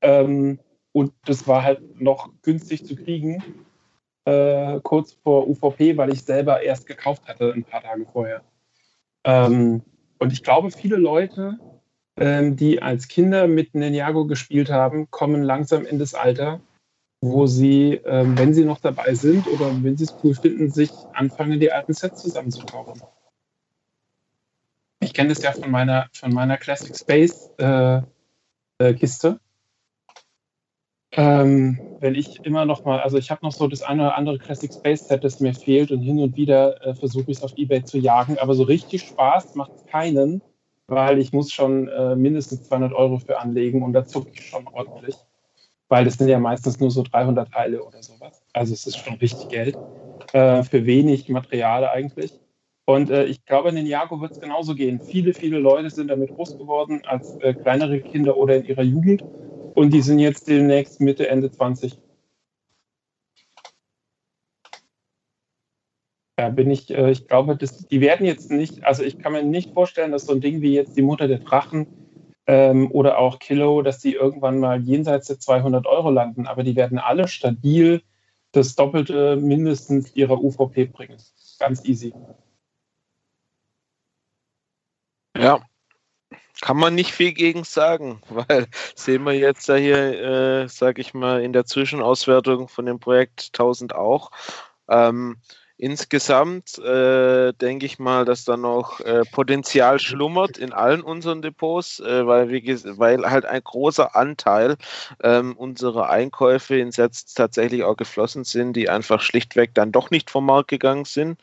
[0.00, 0.58] Ähm,
[0.92, 3.42] und das war halt noch günstig zu kriegen,
[4.24, 8.42] äh, kurz vor UVP, weil ich selber erst gekauft hatte ein paar Tage vorher.
[9.24, 9.82] Ähm,
[10.18, 11.58] und ich glaube, viele Leute
[12.20, 16.60] die als Kinder mit Ninjago gespielt haben, kommen langsam in das Alter,
[17.22, 20.90] wo sie, ähm, wenn sie noch dabei sind oder wenn sie es cool finden, sich
[21.12, 23.02] anfangen, die alten Sets zusammenzukaufen.
[25.02, 28.02] Ich kenne das ja von meiner, von meiner Classic Space äh,
[28.78, 29.40] äh, Kiste.
[31.12, 34.38] Ähm, wenn ich immer noch mal, also ich habe noch so das eine oder andere
[34.38, 37.56] Classic Space Set, das mir fehlt und hin und wieder äh, versuche ich es auf
[37.56, 40.40] Ebay zu jagen, aber so richtig Spaß macht keinen,
[40.90, 44.66] weil ich muss schon äh, mindestens 200 Euro für anlegen und da zucke ich schon
[44.68, 45.16] ordentlich,
[45.88, 48.42] weil das sind ja meistens nur so 300 Teile oder sowas.
[48.52, 49.78] Also es ist schon richtig Geld
[50.32, 52.40] äh, für wenig Material eigentlich.
[52.86, 55.00] Und äh, ich glaube, in den Jago wird es genauso gehen.
[55.00, 59.24] Viele, viele Leute sind damit groß geworden als äh, kleinere Kinder oder in ihrer Jugend
[59.74, 61.98] und die sind jetzt demnächst Mitte, Ende 20.
[66.40, 69.42] Da bin ich, äh, ich glaube, das, die werden jetzt nicht, also ich kann mir
[69.42, 71.86] nicht vorstellen, dass so ein Ding wie jetzt die Mutter der Drachen
[72.46, 76.76] ähm, oder auch Kilo, dass die irgendwann mal jenseits der 200 Euro landen, aber die
[76.76, 78.00] werden alle stabil
[78.52, 81.18] das Doppelte mindestens ihrer UVP bringen.
[81.58, 82.14] Ganz easy.
[85.36, 85.60] Ja,
[86.62, 91.12] kann man nicht viel gegen sagen, weil sehen wir jetzt ja hier, äh, sage ich
[91.12, 94.30] mal, in der Zwischenauswertung von dem Projekt 1000 auch.
[94.88, 95.36] Ähm,
[95.82, 102.00] Insgesamt äh, denke ich mal, dass da noch äh, Potenzial schlummert in allen unseren Depots,
[102.00, 102.62] äh, weil, wie,
[102.98, 104.76] weil halt ein großer Anteil
[105.22, 110.28] ähm, unserer Einkäufe in Sets tatsächlich auch geflossen sind, die einfach schlichtweg dann doch nicht
[110.28, 111.40] vom Markt gegangen sind.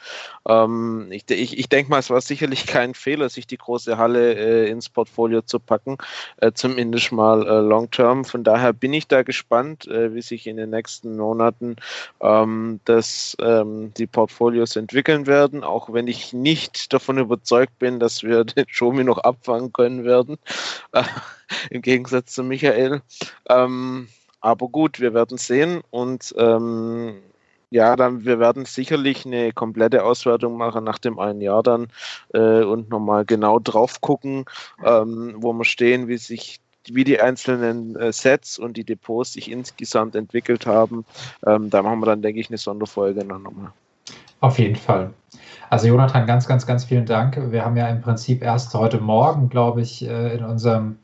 [0.48, 4.36] Ähm, ich, ich, ich denke mal, es war sicherlich kein Fehler, sich die große Halle
[4.36, 5.98] äh, ins Portfolio zu packen,
[6.42, 8.24] äh, zumindest mal äh, long term.
[8.24, 11.78] Von daher bin ich da gespannt, wie sich in den nächsten Monaten
[12.22, 18.00] ähm, das, ähm, die Portfolio Portfolios entwickeln werden, auch wenn ich nicht davon überzeugt bin,
[18.00, 20.38] dass wir den Shomi noch abfangen können werden,
[20.92, 21.04] äh,
[21.70, 23.02] im Gegensatz zu Michael.
[23.50, 24.10] Ähm,
[24.42, 27.16] aber gut, wir werden sehen und ähm,
[27.70, 31.88] ja, dann wir werden sicherlich eine komplette Auswertung machen nach dem einen Jahr dann
[32.34, 34.46] äh, und nochmal genau drauf gucken,
[34.86, 36.60] ähm, wo wir stehen, wie sich
[36.90, 41.06] wie die einzelnen äh, Sets und die Depots sich insgesamt entwickelt haben.
[41.46, 43.74] Ähm, da machen wir dann, denke ich, eine Sonderfolge noch nochmal.
[44.40, 45.12] Auf jeden Fall.
[45.70, 47.38] Also Jonathan, ganz, ganz, ganz vielen Dank.
[47.52, 50.98] Wir haben ja im Prinzip erst heute Morgen, glaube ich, äh, in unserem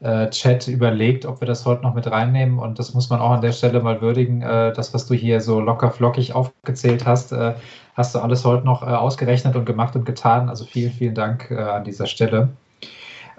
[0.00, 2.58] äh, Chat überlegt, ob wir das heute noch mit reinnehmen.
[2.58, 4.42] Und das muss man auch an der Stelle mal würdigen.
[4.42, 7.32] Äh, das, was du hier so locker flockig aufgezählt hast,
[7.94, 10.48] hast du alles heute noch ausgerechnet und gemacht und getan.
[10.48, 12.48] Also vielen, vielen Dank an dieser Stelle.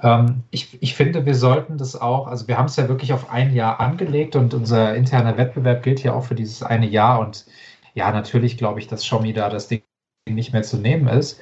[0.02, 3.32] Ähm, ich, ich finde, wir sollten das auch, also wir haben es ja wirklich auf
[3.32, 7.20] ein Jahr angelegt und unser interner Wettbewerb gilt ja auch für dieses eine Jahr.
[7.20, 7.46] Und
[7.96, 9.84] ja, natürlich glaube ich, dass Xiaomi da das Ding
[10.30, 11.40] nicht mehr zu nehmen ist.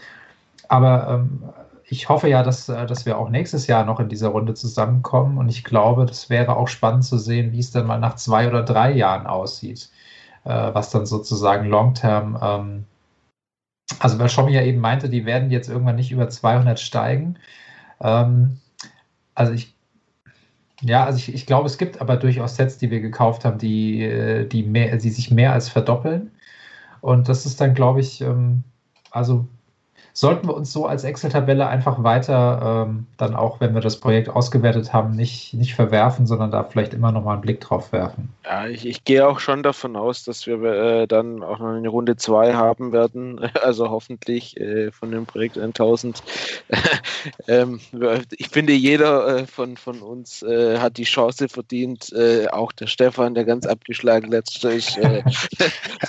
[0.69, 1.43] Aber ähm,
[1.85, 5.37] ich hoffe ja, dass, äh, dass wir auch nächstes Jahr noch in dieser Runde zusammenkommen.
[5.37, 8.47] Und ich glaube, das wäre auch spannend zu sehen, wie es dann mal nach zwei
[8.47, 9.89] oder drei Jahren aussieht.
[10.45, 12.85] Äh, was dann sozusagen long-term, ähm,
[13.99, 17.37] also weil Xiaomi ja eben meinte, die werden jetzt irgendwann nicht über 200 steigen.
[18.01, 18.59] Ähm,
[19.35, 19.75] also ich,
[20.81, 24.03] ja, also ich, ich glaube, es gibt aber durchaus Sets, die wir gekauft haben, die,
[24.03, 26.32] äh, die, mehr, die sich mehr als verdoppeln.
[27.03, 28.63] Und das ist dann, glaube ich, ähm,
[29.11, 29.45] also
[30.13, 34.29] sollten wir uns so als Excel-Tabelle einfach weiter ähm, dann auch, wenn wir das Projekt
[34.29, 38.29] ausgewertet haben, nicht, nicht verwerfen, sondern da vielleicht immer noch mal einen Blick drauf werfen.
[38.45, 41.89] Ja, ich, ich gehe auch schon davon aus, dass wir äh, dann auch noch eine
[41.89, 46.21] Runde 2 haben werden, also hoffentlich äh, von dem Projekt 1000.
[47.47, 47.79] ähm,
[48.37, 52.87] ich finde, jeder äh, von, von uns äh, hat die Chance verdient, äh, auch der
[52.87, 55.47] Stefan, der ganz abgeschlagen letztlich, äh, es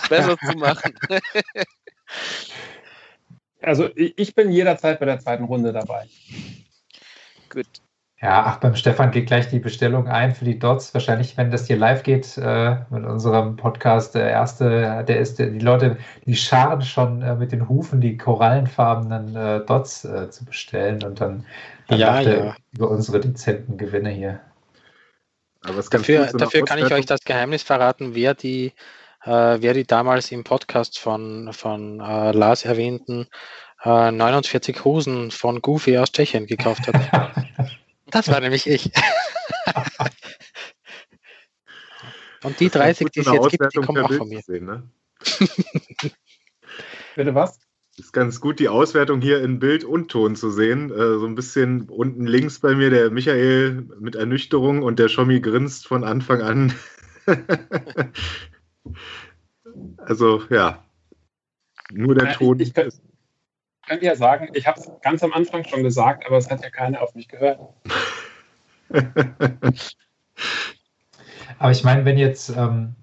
[0.11, 0.93] besser zu machen.
[3.65, 6.07] Also ich bin jederzeit bei der zweiten Runde dabei.
[7.51, 7.66] Gut.
[8.24, 10.95] Ja, ach, beim Stefan geht gleich die Bestellung ein für die Dots.
[10.95, 15.59] Wahrscheinlich, wenn das hier live geht äh, mit unserem Podcast, der erste, der ist, die
[15.59, 21.03] Leute, die scharen schon äh, mit den Hufen die korallenfarbenen äh, Dots äh, zu bestellen
[21.03, 21.45] und dann,
[21.89, 22.57] dann ja, ja.
[22.73, 24.41] über unsere dezenten Gewinne hier.
[25.62, 28.73] Aber dafür, so dafür kann ich euch das Geheimnis verraten, wer die
[29.25, 33.29] äh, wer die damals im Podcast von, von äh, Lars erwähnten
[33.83, 37.39] äh, 49 Hosen von Goofy aus Tschechien gekauft hat.
[38.11, 38.91] das war nämlich ich.
[42.43, 44.43] Und die 30, die es jetzt gibt, die kommen auch von mir.
[44.43, 44.89] Sehen, ne?
[47.17, 47.59] Bitte was?
[47.97, 50.91] ist ganz gut, die Auswertung hier in Bild und Ton zu sehen.
[50.91, 55.41] Äh, so ein bisschen unten links bei mir der Michael mit Ernüchterung und der Schommi
[55.41, 56.75] grinst von Anfang an.
[59.98, 60.85] Also ja,
[61.93, 62.61] nur der ja, Ton.
[62.61, 62.90] Ich, ich kann,
[63.86, 66.70] kann ja sagen, ich habe es ganz am Anfang schon gesagt, aber es hat ja
[66.70, 67.61] keiner auf mich gehört.
[71.59, 72.94] aber ich meine, wenn jetzt, ähm,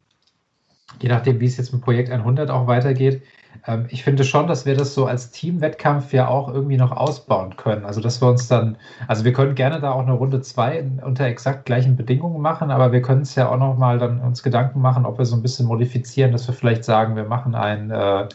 [1.02, 3.24] je nachdem, wie es jetzt mit Projekt 100 auch weitergeht,
[3.68, 7.56] ähm, ich finde schon, dass wir das so als Teamwettkampf ja auch irgendwie noch ausbauen
[7.58, 7.86] können.
[7.86, 11.26] Also, dass wir uns dann, also wir können gerne da auch eine Runde 2 unter
[11.26, 14.82] exakt gleichen Bedingungen machen, aber wir können es ja auch noch mal dann uns Gedanken
[14.82, 18.28] machen, ob wir so ein bisschen modifizieren, dass wir vielleicht sagen, wir machen ein, äh,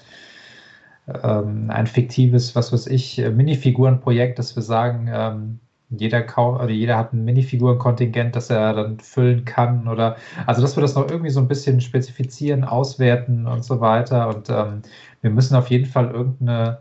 [1.23, 5.61] ähm, ein fiktives, was weiß ich, Minifigurenprojekt, dass wir sagen, ähm,
[5.91, 10.17] jeder Kau oder jeder hat ein Minifigurenkontingent, das er dann füllen kann oder
[10.47, 14.29] also dass wir das noch irgendwie so ein bisschen spezifizieren, auswerten und so weiter.
[14.29, 14.83] Und ähm,
[15.23, 16.79] wir müssen auf jeden Fall irgendeine,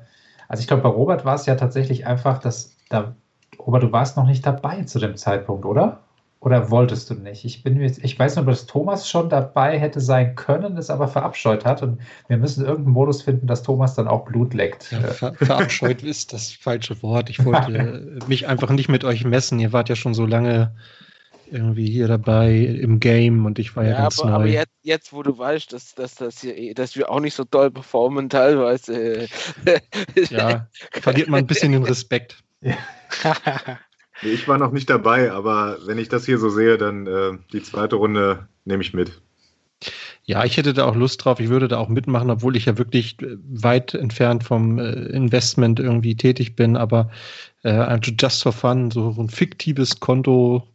[0.48, 3.16] also ich glaube, bei Robert war es ja tatsächlich einfach, dass da,
[3.60, 6.02] Robert, du warst noch nicht dabei zu dem Zeitpunkt, oder?
[6.46, 7.44] Oder wolltest du nicht?
[7.44, 11.08] Ich, bin jetzt, ich weiß nur, dass Thomas schon dabei hätte sein können, es aber
[11.08, 11.82] verabscheut hat.
[11.82, 14.92] Und wir müssen irgendeinen Modus finden, dass Thomas dann auch Blut leckt.
[14.92, 17.32] Ja, ver verabscheut ist das falsche Wort.
[17.32, 19.60] Ich wollte mich einfach nicht mit euch messen.
[19.60, 20.76] Ihr wart ja schon so lange
[21.52, 24.36] irgendwie hier dabei im Game und ich war ja, ja ganz aber, neu.
[24.36, 27.44] Aber jetzt, jetzt, wo du weißt, dass, dass, dass, hier, dass wir auch nicht so
[27.44, 29.28] doll performen teilweise.
[30.30, 32.44] ja, verliert man ein bisschen den Respekt.
[34.22, 37.62] Ich war noch nicht dabei, aber wenn ich das hier so sehe, dann äh, die
[37.62, 39.22] zweite Runde nehme ich mit.
[40.24, 41.40] Ja, ich hätte da auch Lust drauf.
[41.40, 45.80] Ich würde da auch mitmachen, obwohl ich ja wirklich äh, weit entfernt vom äh, Investment
[45.80, 46.78] irgendwie tätig bin.
[46.78, 47.12] Aber
[47.64, 50.68] äh, just for fun, so ein fiktives Konto,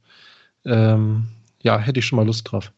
[0.65, 1.27] ähm,
[1.63, 2.73] ja, hätte ich schon mal Lust drauf.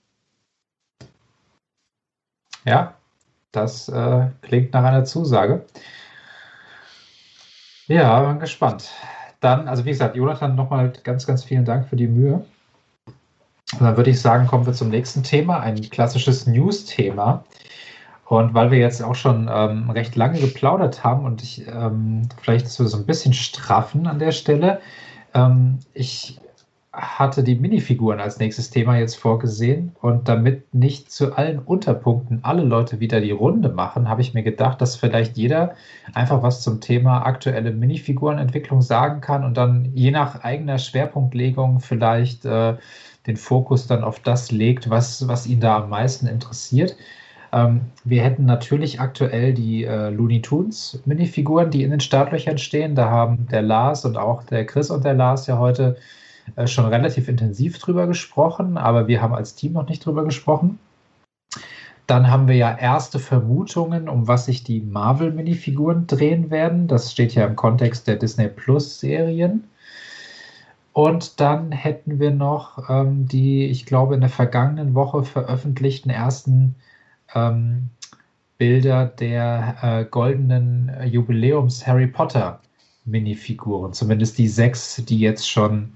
[2.65, 2.95] Ja,
[3.51, 5.65] das äh, klingt nach einer Zusage.
[7.89, 8.91] Ja, bin gespannt.
[9.41, 12.45] Dann, also wie gesagt, Jonathan, nochmal ganz, ganz vielen Dank für die Mühe.
[13.73, 17.45] Und dann würde ich sagen, kommen wir zum nächsten Thema, ein klassisches News-Thema.
[18.27, 22.69] Und weil wir jetzt auch schon ähm, recht lange geplaudert haben und ich ähm, vielleicht
[22.69, 24.81] so ein bisschen straffen an der Stelle,
[25.35, 26.41] ähm, ich
[26.93, 29.93] hatte die Minifiguren als nächstes Thema jetzt vorgesehen.
[30.02, 34.43] Und damit nicht zu allen Unterpunkten alle Leute wieder die Runde machen, habe ich mir
[34.43, 35.74] gedacht, dass vielleicht jeder
[36.12, 42.44] einfach was zum Thema aktuelle Minifigurenentwicklung sagen kann und dann je nach eigener Schwerpunktlegung vielleicht
[42.44, 42.77] äh,
[43.27, 46.97] den Fokus dann auf das legt, was, was ihn da am meisten interessiert.
[47.52, 52.94] Ähm, wir hätten natürlich aktuell die äh, Looney Tunes Minifiguren, die in den Startlöchern stehen.
[52.94, 55.97] Da haben der Lars und auch der Chris und der Lars ja heute
[56.56, 60.78] äh, schon relativ intensiv drüber gesprochen, aber wir haben als Team noch nicht drüber gesprochen.
[62.06, 66.89] Dann haben wir ja erste Vermutungen, um was sich die Marvel-Minifiguren drehen werden.
[66.89, 69.64] Das steht ja im Kontext der Disney Plus-Serien.
[70.93, 76.74] Und dann hätten wir noch ähm, die, ich glaube, in der vergangenen Woche veröffentlichten ersten
[77.35, 77.89] ähm,
[78.59, 82.60] Bilder der äh, goldenen Jubiläums Harry Potter
[83.05, 83.93] Minifiguren.
[83.93, 85.94] Zumindest die sechs, die jetzt schon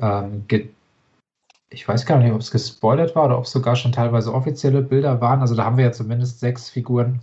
[0.00, 0.44] ähm,
[1.70, 4.82] ich weiß gar nicht, ob es gespoilert war oder ob es sogar schon teilweise offizielle
[4.82, 5.40] Bilder waren.
[5.40, 7.20] Also da haben wir ja zumindest sechs Figuren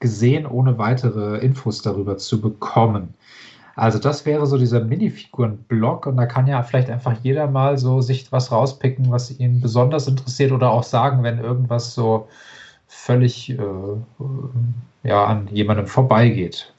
[0.00, 3.14] gesehen, ohne weitere Infos darüber zu bekommen.
[3.74, 8.00] Also das wäre so dieser Minifiguren-Block und da kann ja vielleicht einfach jeder mal so
[8.00, 12.28] sich was rauspicken, was ihn besonders interessiert oder auch sagen, wenn irgendwas so
[12.86, 13.58] völlig äh,
[15.04, 16.72] ja, an jemandem vorbeigeht.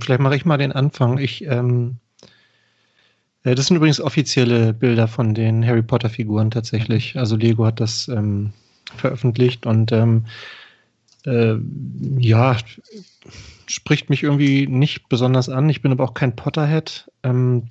[0.00, 1.18] Vielleicht mache ich mal den Anfang.
[1.18, 1.96] Ich, ähm,
[3.44, 7.16] äh, das sind übrigens offizielle Bilder von den Harry Potter-Figuren tatsächlich.
[7.16, 8.52] Also Lego hat das ähm,
[8.96, 10.26] veröffentlicht und ähm,
[11.24, 11.56] äh,
[12.18, 12.56] ja,
[13.66, 15.68] spricht mich irgendwie nicht besonders an.
[15.68, 17.10] Ich bin aber auch kein Potterhead.
[17.22, 17.64] Ähm,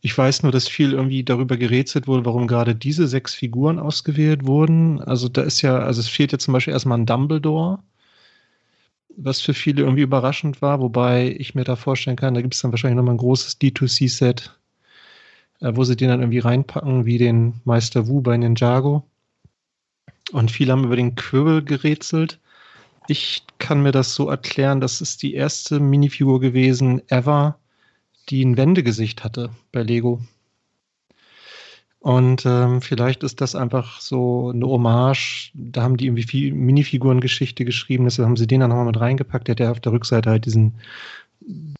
[0.00, 4.46] ich weiß nur, dass viel irgendwie darüber gerätselt wurde, warum gerade diese sechs Figuren ausgewählt
[4.46, 5.00] wurden.
[5.00, 7.80] Also da ist ja, also es fehlt ja zum Beispiel erstmal ein Dumbledore,
[9.20, 12.60] was für viele irgendwie überraschend war, wobei ich mir da vorstellen kann, da gibt es
[12.60, 14.56] dann wahrscheinlich nochmal ein großes D2C-Set,
[15.60, 19.04] äh, wo sie den dann irgendwie reinpacken, wie den Meister Wu bei Ninjago.
[20.30, 22.38] Und viele haben über den Quirrell gerätselt.
[23.08, 27.58] Ich kann mir das so erklären, das ist die erste Minifigur gewesen ever,
[28.28, 30.20] die ein Wendegesicht hatte bei Lego.
[32.08, 35.50] Und ähm, vielleicht ist das einfach so eine Hommage.
[35.52, 39.46] Da haben die irgendwie viel Minifigurengeschichte geschrieben, deshalb haben sie den dann nochmal mit reingepackt.
[39.46, 40.72] Der hat ja auf der Rückseite halt diesen,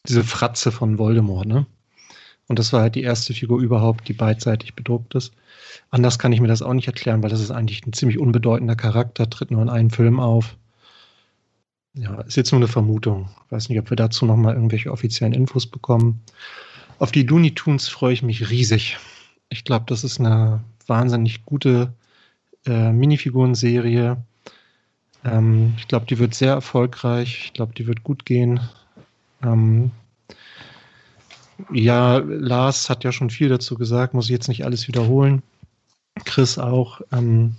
[0.06, 1.64] diese Fratze von Voldemort, ne?
[2.46, 5.32] Und das war halt die erste Figur überhaupt, die beidseitig bedruckt ist.
[5.88, 8.76] Anders kann ich mir das auch nicht erklären, weil das ist eigentlich ein ziemlich unbedeutender
[8.76, 10.56] Charakter, tritt nur in einem Film auf.
[11.94, 13.30] Ja, ist jetzt nur eine Vermutung.
[13.48, 16.20] Weiß nicht, ob wir dazu nochmal irgendwelche offiziellen Infos bekommen.
[16.98, 18.98] Auf die Looney Tunes freue ich mich riesig.
[19.50, 21.92] Ich glaube, das ist eine wahnsinnig gute
[22.66, 24.18] äh, Minifiguren-Serie.
[25.24, 27.42] Ähm, ich glaube, die wird sehr erfolgreich.
[27.44, 28.60] Ich glaube, die wird gut gehen.
[29.42, 29.90] Ähm,
[31.72, 35.42] ja, Lars hat ja schon viel dazu gesagt, muss ich jetzt nicht alles wiederholen.
[36.24, 37.00] Chris auch.
[37.12, 37.56] Ähm,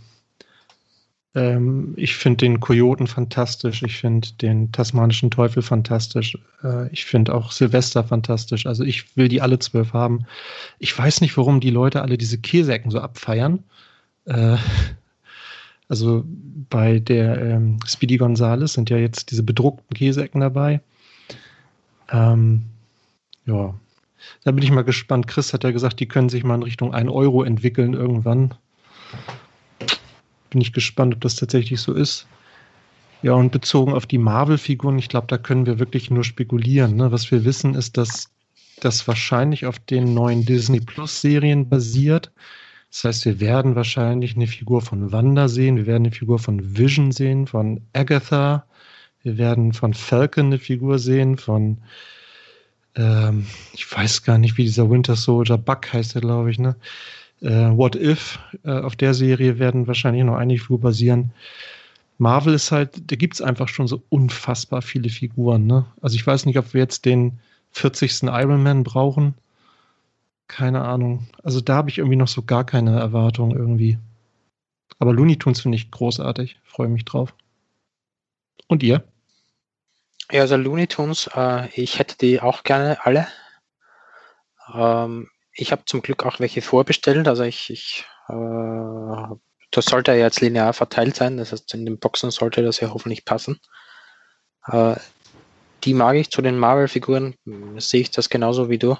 [1.35, 3.84] ähm, ich finde den Kojoten fantastisch.
[3.84, 6.38] Ich finde den tasmanischen Teufel fantastisch.
[6.64, 8.65] Äh, ich finde auch Silvester fantastisch.
[8.65, 10.26] Also ich will die alle zwölf haben.
[10.80, 13.64] Ich weiß nicht, warum die Leute alle diese Käsecken so abfeiern.
[14.26, 14.57] Äh,
[15.88, 16.23] also
[16.69, 20.81] bei der ähm, Speedy Gonzales sind ja jetzt diese bedruckten Käsecken dabei.
[22.11, 22.64] Ähm,
[23.45, 23.76] ja,
[24.43, 25.27] da bin ich mal gespannt.
[25.27, 28.56] Chris hat ja gesagt, die können sich mal in Richtung 1 Euro entwickeln irgendwann
[30.49, 32.27] bin ich gespannt, ob das tatsächlich so ist.
[33.21, 36.95] Ja, und bezogen auf die Marvel-Figuren, ich glaube, da können wir wirklich nur spekulieren.
[36.95, 37.11] Ne?
[37.11, 38.30] Was wir wissen, ist, dass
[38.80, 42.31] das wahrscheinlich auf den neuen Disney Plus-Serien basiert.
[42.91, 46.77] Das heißt, wir werden wahrscheinlich eine Figur von Wanda sehen, wir werden eine Figur von
[46.77, 48.65] Vision sehen, von Agatha,
[49.21, 51.77] wir werden von Falcon eine Figur sehen, von
[52.95, 56.76] ähm, ich weiß gar nicht, wie dieser Winter Soldier, Buck heißt glaube ich, ne?
[57.41, 57.48] Äh,
[57.78, 61.32] What If, äh, auf der Serie werden wahrscheinlich noch einige Figuren basieren.
[62.18, 65.66] Marvel ist halt, da gibt es einfach schon so unfassbar viele Figuren.
[65.66, 65.86] Ne?
[66.02, 67.40] Also ich weiß nicht, ob wir jetzt den
[67.72, 68.24] 40.
[68.24, 69.36] Iron Man brauchen.
[70.48, 71.28] Keine Ahnung.
[71.44, 73.99] Also da habe ich irgendwie noch so gar keine Erwartung irgendwie.
[74.98, 76.60] Aber Looney Tunes finde ich großartig.
[76.66, 77.34] Freue mich drauf.
[78.68, 79.03] Und ihr?
[80.32, 83.28] Ja, also Looney Tunes, äh, ich hätte die auch gerne alle.
[84.74, 87.27] Ähm, ich habe zum Glück auch welche vorbestellt.
[87.27, 89.35] Also ich, ich äh,
[89.71, 91.38] das sollte ja jetzt linear verteilt sein.
[91.38, 93.59] Das heißt, in den Boxen sollte das ja hoffentlich passen.
[94.67, 94.95] Äh,
[95.84, 97.35] die mag ich zu den Marvel-Figuren,
[97.77, 98.97] sehe ich das genauso wie du.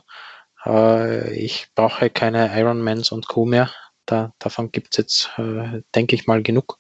[0.66, 3.46] Äh, ich brauche keine Ironmans und Co.
[3.46, 3.72] mehr.
[4.06, 6.80] Da, davon gibt es jetzt, äh, denke ich mal, genug.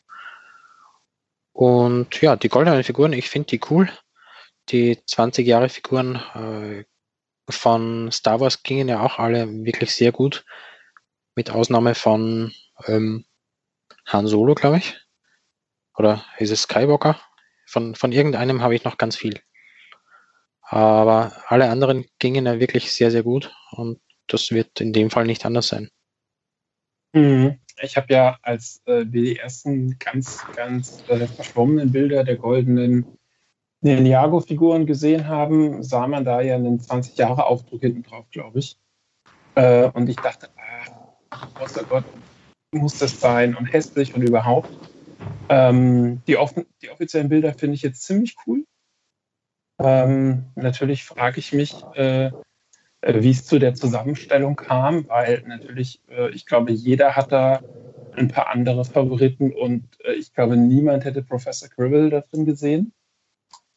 [1.51, 3.89] Und ja, die goldenen Figuren, ich finde die cool.
[4.69, 6.85] Die 20 Jahre Figuren äh,
[7.49, 10.45] von Star Wars gingen ja auch alle wirklich sehr gut.
[11.35, 12.53] Mit Ausnahme von
[12.85, 13.25] ähm,
[14.05, 14.99] Han Solo, glaube ich.
[15.95, 17.19] Oder ist es Skywalker?
[17.65, 19.41] Von, von irgendeinem habe ich noch ganz viel.
[20.61, 23.53] Aber alle anderen gingen ja wirklich sehr, sehr gut.
[23.71, 25.89] Und das wird in dem Fall nicht anders sein.
[27.13, 27.59] Mhm.
[27.81, 33.18] Ich habe ja, als äh, wir die ersten ganz, ganz äh, verschwommenen Bilder der goldenen
[33.81, 38.77] Ninjago-Figuren gesehen haben, sah man da ja einen 20-Jahre-Aufdruck hinten drauf, glaube ich.
[39.55, 40.49] Äh, und ich dachte,
[41.55, 42.03] großer Gott,
[42.71, 44.69] muss das sein und hässlich und überhaupt.
[45.49, 48.65] Ähm, die, offen, die offiziellen Bilder finde ich jetzt ziemlich cool.
[49.79, 52.31] Ähm, natürlich frage ich mich, äh,
[53.01, 57.61] äh, wie es zu der Zusammenstellung kam, weil natürlich, äh, ich glaube, jeder hat da
[58.15, 62.91] ein paar andere Favoriten und äh, ich glaube, niemand hätte Professor Cribble da drin gesehen.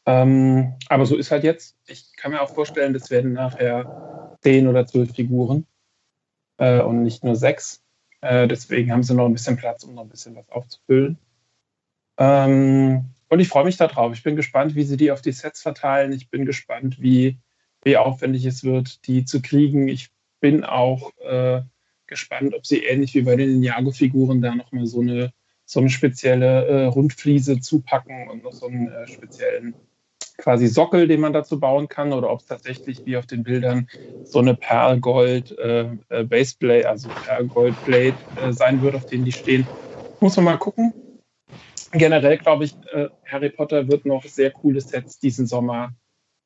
[0.05, 1.77] Ähm, aber so ist halt jetzt.
[1.87, 5.65] Ich kann mir auch vorstellen, das werden nachher zehn oder zwölf Figuren
[6.57, 7.83] äh, und nicht nur sechs.
[8.21, 11.17] Äh, deswegen haben sie noch ein bisschen Platz, um noch ein bisschen was aufzufüllen.
[12.17, 14.13] Ähm, und ich freue mich darauf.
[14.13, 16.13] Ich bin gespannt, wie sie die auf die Sets verteilen.
[16.13, 17.39] Ich bin gespannt, wie,
[17.83, 19.87] wie aufwendig es wird, die zu kriegen.
[19.87, 20.09] Ich
[20.39, 21.61] bin auch äh,
[22.05, 25.33] gespannt, ob sie ähnlich wie bei den Ninjago-Figuren da nochmal so eine,
[25.65, 29.73] so eine spezielle äh, Rundfliese zupacken und noch so einen äh, speziellen
[30.43, 33.87] quasi Sockel, den man dazu bauen kann, oder ob es tatsächlich wie auf den Bildern
[34.25, 39.31] so eine Perlgold äh, äh, Baseblade, also Perlgold Blade äh, sein wird, auf denen die
[39.31, 39.65] stehen.
[40.19, 40.93] Muss man mal gucken.
[41.93, 45.93] Generell glaube ich, äh, Harry Potter wird noch sehr coole Sets diesen Sommer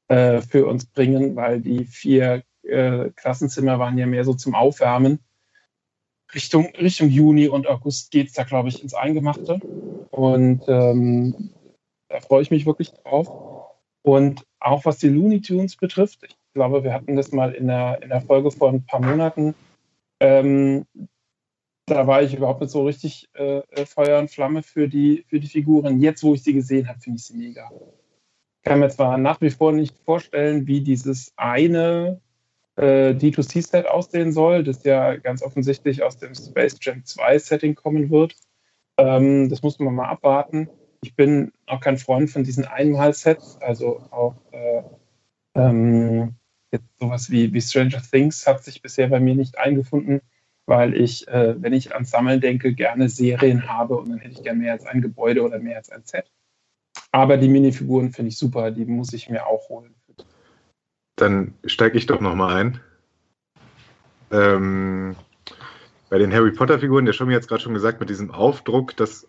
[0.10, 5.20] äh, für uns bringen, weil die vier äh, Klassenzimmer waren ja mehr so zum Aufwärmen.
[6.36, 9.60] Richtung, Richtung Juni und August geht es da, glaube ich, ins Eingemachte.
[10.12, 11.52] Und ähm,
[12.10, 13.57] da freue ich mich wirklich drauf.
[14.08, 18.02] Und auch was die Looney Tunes betrifft, ich glaube, wir hatten das mal in der,
[18.02, 19.54] in der Folge vor ein paar Monaten.
[20.22, 20.86] Ähm,
[21.88, 25.50] da war ich überhaupt nicht so richtig äh, Feuer und Flamme für die, für die
[25.50, 26.00] Figuren.
[26.00, 27.70] Jetzt, wo ich sie gesehen habe, finde ich sie mega.
[27.70, 32.22] Ich kann mir zwar nach wie vor nicht vorstellen, wie dieses eine
[32.78, 38.10] äh, D2C-Set aussehen soll, das ja ganz offensichtlich aus dem Space Jam 2 Setting kommen
[38.10, 38.38] wird.
[38.98, 40.70] Ähm, das muss man mal abwarten.
[41.02, 44.84] Ich bin auch kein Freund von diesen Einmal-Sets, also auch äh,
[45.56, 46.36] ähm,
[46.72, 50.22] jetzt sowas wie, wie Stranger Things hat sich bisher bei mir nicht eingefunden,
[50.66, 54.44] weil ich, äh, wenn ich ans Sammeln denke, gerne Serien habe und dann hätte ich
[54.44, 56.32] gerne mehr als ein Gebäude oder mehr als ein Set.
[57.12, 59.96] Aber die Minifiguren finde ich super, die muss ich mir auch holen.
[61.16, 62.80] Dann steige ich doch nochmal ein.
[64.32, 65.16] Ähm,
[66.10, 69.28] bei den Harry Potter-Figuren, der Schommi hat es gerade schon gesagt, mit diesem Aufdruck, das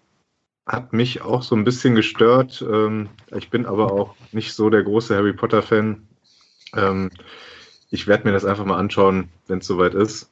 [0.69, 2.63] hat mich auch so ein bisschen gestört.
[2.63, 6.07] Ähm, ich bin aber auch nicht so der große Harry Potter-Fan.
[6.77, 7.11] Ähm,
[7.91, 10.31] ich werde mir das einfach mal anschauen, wenn es soweit ist.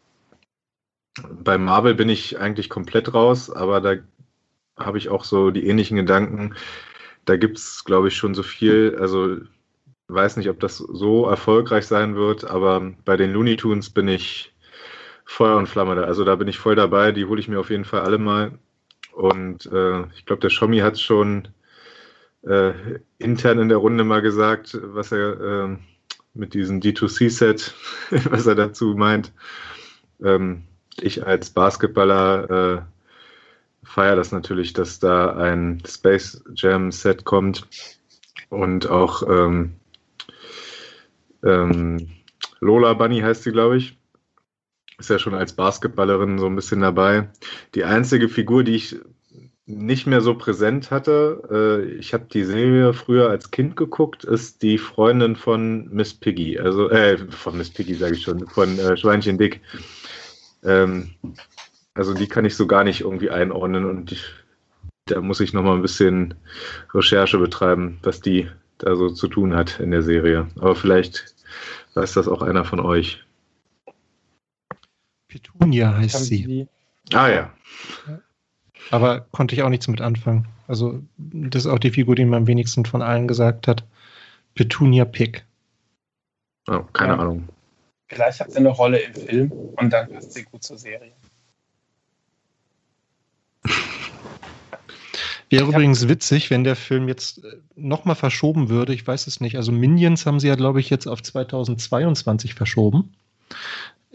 [1.30, 3.94] Bei Marvel bin ich eigentlich komplett raus, aber da
[4.78, 6.54] habe ich auch so die ähnlichen Gedanken.
[7.24, 8.98] Da gibt es, glaube ich, schon so viel.
[9.00, 9.38] Also
[10.08, 14.54] weiß nicht, ob das so erfolgreich sein wird, aber bei den Looney Tunes bin ich
[15.24, 16.02] Feuer und Flamme da.
[16.02, 17.12] Also da bin ich voll dabei.
[17.12, 18.58] Die hole ich mir auf jeden Fall alle mal.
[19.16, 21.48] Und äh, ich glaube, der Schommi hat schon
[22.43, 22.72] äh,
[23.16, 25.76] intern in der Runde mal gesagt, was er äh,
[26.34, 27.72] mit diesem D2C-Set,
[28.30, 29.32] was er dazu meint.
[30.22, 30.64] Ähm,
[31.01, 37.66] ich als Basketballer äh, feiere das natürlich, dass da ein Space Jam Set kommt
[38.51, 39.76] und auch ähm,
[41.43, 42.10] ähm,
[42.60, 43.97] Lola Bunny heißt sie, glaube ich
[44.98, 47.28] ist ja schon als Basketballerin so ein bisschen dabei.
[47.74, 48.97] Die einzige Figur, die ich
[49.66, 54.62] nicht mehr so präsent hatte, äh, ich habe die Serie früher als Kind geguckt, ist
[54.62, 56.59] die Freundin von Miss Piggy.
[56.59, 59.60] Also, äh, von Miss Piggy sage ich schon, von äh, Schweinchen Dick.
[60.62, 61.10] Ähm,
[61.94, 64.24] also die kann ich so gar nicht irgendwie einordnen und ich,
[65.06, 66.35] da muss ich nochmal ein bisschen
[66.94, 68.48] Recherche betreiben, was die
[68.78, 70.48] da so zu tun hat in der Serie.
[70.56, 71.35] Aber vielleicht
[71.94, 73.26] weiß das auch einer von euch.
[75.40, 76.68] Petunia heißt sie.
[77.12, 77.52] Ah ja.
[78.90, 80.48] Aber konnte ich auch nichts mit anfangen.
[80.66, 83.84] Also, das ist auch die Figur, die mir am wenigsten von allen gesagt hat.
[84.54, 85.44] Petunia Pick.
[86.68, 87.18] Oh, keine ja.
[87.18, 87.48] Ahnung.
[88.08, 91.12] Vielleicht hat sie eine Rolle im Film und dann passt sie gut zur Serie.
[95.48, 98.92] Wäre übrigens witzig, wenn der Film jetzt äh, nochmal verschoben würde.
[98.92, 99.56] Ich weiß es nicht.
[99.56, 103.14] Also Minions haben sie ja, glaube ich, jetzt auf 2022 verschoben.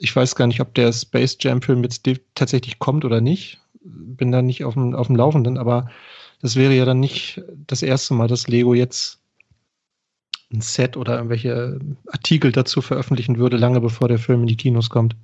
[0.04, 3.62] Ich weiß gar nicht, ob der Space Jam-Film jetzt tatsächlich kommt oder nicht.
[3.84, 5.92] Bin da nicht auf dem, auf dem Laufenden, aber
[6.42, 9.22] das wäre ja dann nicht das erste Mal, dass Lego jetzt
[10.52, 14.90] ein Set oder irgendwelche Artikel dazu veröffentlichen würde, lange bevor der Film in die Kinos
[14.90, 15.16] kommt.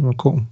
[0.00, 0.48] Mal gucken.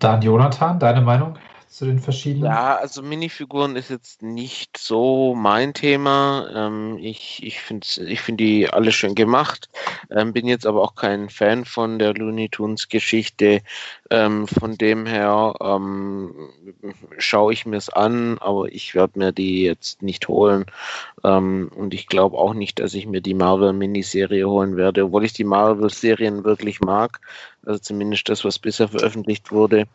[0.00, 1.38] Dann Jonathan, deine Meinung?
[1.76, 2.46] Zu den verschiedenen?
[2.46, 6.48] Ja, also Minifiguren ist jetzt nicht so mein Thema.
[6.54, 9.68] Ähm, ich ich finde ich find die alle schön gemacht.
[10.10, 13.60] ähm, bin jetzt aber auch kein Fan von der Looney Tunes Geschichte.
[14.10, 16.48] Ähm, von dem her ähm,
[17.18, 20.64] schaue ich mir es an, aber ich werde mir die jetzt nicht holen.
[21.24, 25.26] Ähm, und ich glaube auch nicht, dass ich mir die Marvel Miniserie holen werde, obwohl
[25.26, 27.20] ich die Marvel Serien wirklich mag.
[27.66, 29.86] Also zumindest das, was bisher veröffentlicht wurde.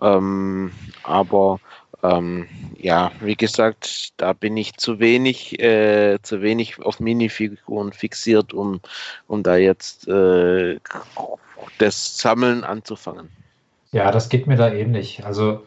[0.00, 0.70] Ähm,
[1.02, 1.58] aber
[2.02, 2.46] ähm,
[2.78, 8.80] ja, wie gesagt, da bin ich zu wenig, äh, zu wenig auf Minifiguren fixiert, um,
[9.26, 10.78] um da jetzt äh,
[11.78, 13.28] das Sammeln anzufangen.
[13.92, 15.24] Ja, das geht mir da ähnlich.
[15.24, 15.62] Also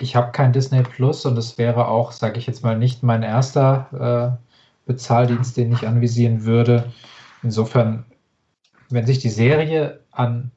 [0.00, 3.22] ich habe kein Disney Plus und es wäre auch, sage ich jetzt mal, nicht mein
[3.22, 6.92] erster äh, Bezahldienst, den ich anvisieren würde.
[7.42, 8.04] Insofern,
[8.90, 10.50] wenn sich die Serie an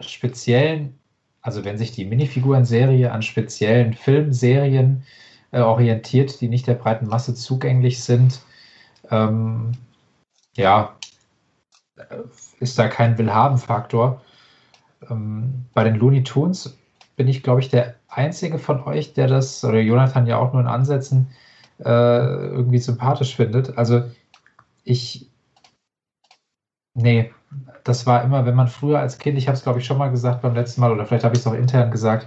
[0.00, 1.00] speziellen
[1.42, 5.04] also wenn sich die Minifiguren-Serie an speziellen Filmserien
[5.52, 8.40] äh, orientiert, die nicht der breiten Masse zugänglich sind,
[9.10, 9.72] ähm,
[10.56, 10.96] ja,
[11.96, 12.02] äh,
[12.60, 14.22] ist da kein Willhaben-Faktor.
[15.08, 16.78] Ähm, bei den Looney Tunes
[17.16, 20.62] bin ich, glaube ich, der einzige von euch, der das, oder Jonathan ja auch nur
[20.62, 21.28] in Ansätzen,
[21.78, 23.78] äh, irgendwie sympathisch findet.
[23.78, 24.04] Also
[24.84, 25.26] ich,
[26.94, 27.32] nee,
[27.84, 30.10] das war immer, wenn man früher als Kind, ich habe es glaube ich schon mal
[30.10, 32.26] gesagt beim letzten Mal oder vielleicht habe ich es auch intern gesagt,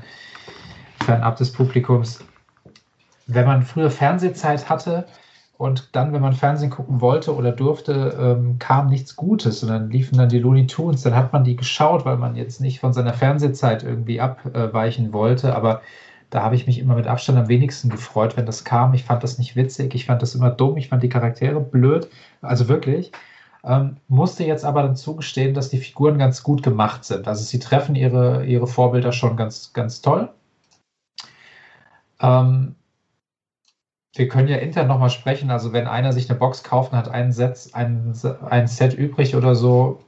[1.04, 2.24] fernab des Publikums,
[3.28, 5.06] wenn man früher Fernsehzeit hatte
[5.58, 9.90] und dann, wenn man Fernsehen gucken wollte oder durfte, ähm, kam nichts Gutes und dann
[9.90, 12.94] liefen dann die Looney Tunes, dann hat man die geschaut, weil man jetzt nicht von
[12.94, 15.82] seiner Fernsehzeit irgendwie abweichen wollte, aber
[16.34, 18.96] da habe ich mich immer mit Abstand am wenigsten gefreut, wenn das kam.
[18.96, 22.10] Ich fand das nicht witzig, ich fand das immer dumm, ich fand die Charaktere blöd,
[22.42, 23.12] also wirklich.
[23.66, 27.28] Ähm, musste jetzt aber dann zugestehen, dass die Figuren ganz gut gemacht sind.
[27.28, 30.30] Also sie treffen ihre, ihre Vorbilder schon ganz, ganz toll.
[32.20, 32.76] Ähm,
[34.16, 35.50] wir können ja intern nochmal sprechen.
[35.50, 38.14] Also wenn einer sich eine Box kauft und hat einen Set, ein,
[38.50, 40.02] ein Set übrig oder so,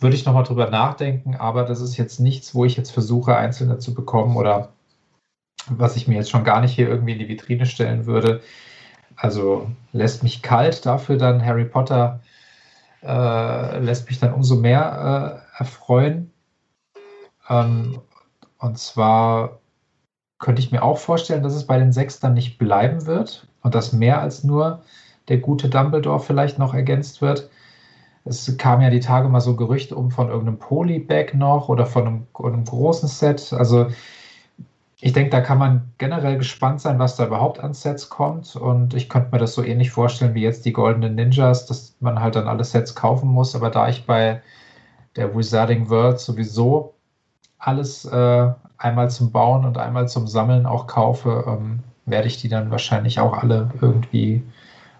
[0.00, 1.36] würde ich nochmal drüber nachdenken.
[1.36, 4.72] Aber das ist jetzt nichts, wo ich jetzt versuche, einzelne zu bekommen oder
[5.68, 8.42] was ich mir jetzt schon gar nicht hier irgendwie in die Vitrine stellen würde.
[9.16, 12.20] Also lässt mich kalt dafür dann Harry Potter
[13.02, 16.32] äh, lässt mich dann umso mehr äh, erfreuen.
[17.48, 18.00] Ähm,
[18.58, 19.60] und zwar
[20.38, 23.74] könnte ich mir auch vorstellen, dass es bei den sechs dann nicht bleiben wird und
[23.74, 24.82] dass mehr als nur
[25.28, 27.48] der gute Dumbledore vielleicht noch ergänzt wird.
[28.24, 32.06] Es kam ja die Tage mal so Gerüchte um von irgendeinem Polybag noch oder von
[32.06, 33.52] einem, einem großen Set.
[33.52, 33.88] Also
[35.04, 38.54] ich denke, da kann man generell gespannt sein, was da überhaupt an Sets kommt.
[38.54, 42.20] Und ich könnte mir das so ähnlich vorstellen wie jetzt die Goldenen Ninjas, dass man
[42.20, 43.56] halt dann alle Sets kaufen muss.
[43.56, 44.40] Aber da ich bei
[45.16, 46.94] der Wizarding World sowieso
[47.58, 52.48] alles äh, einmal zum Bauen und einmal zum Sammeln auch kaufe, ähm, werde ich die
[52.48, 54.44] dann wahrscheinlich auch alle irgendwie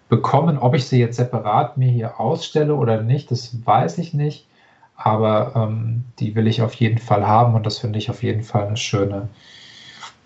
[0.08, 0.58] bekommen.
[0.58, 4.48] Ob ich sie jetzt separat mir hier ausstelle oder nicht, das weiß ich nicht.
[4.96, 8.42] Aber ähm, die will ich auf jeden Fall haben und das finde ich auf jeden
[8.42, 9.28] Fall eine schöne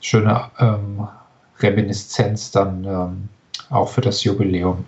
[0.07, 1.09] schöne ähm,
[1.59, 3.29] Reminiszenz dann ähm,
[3.71, 4.85] auch für das Jubiläum.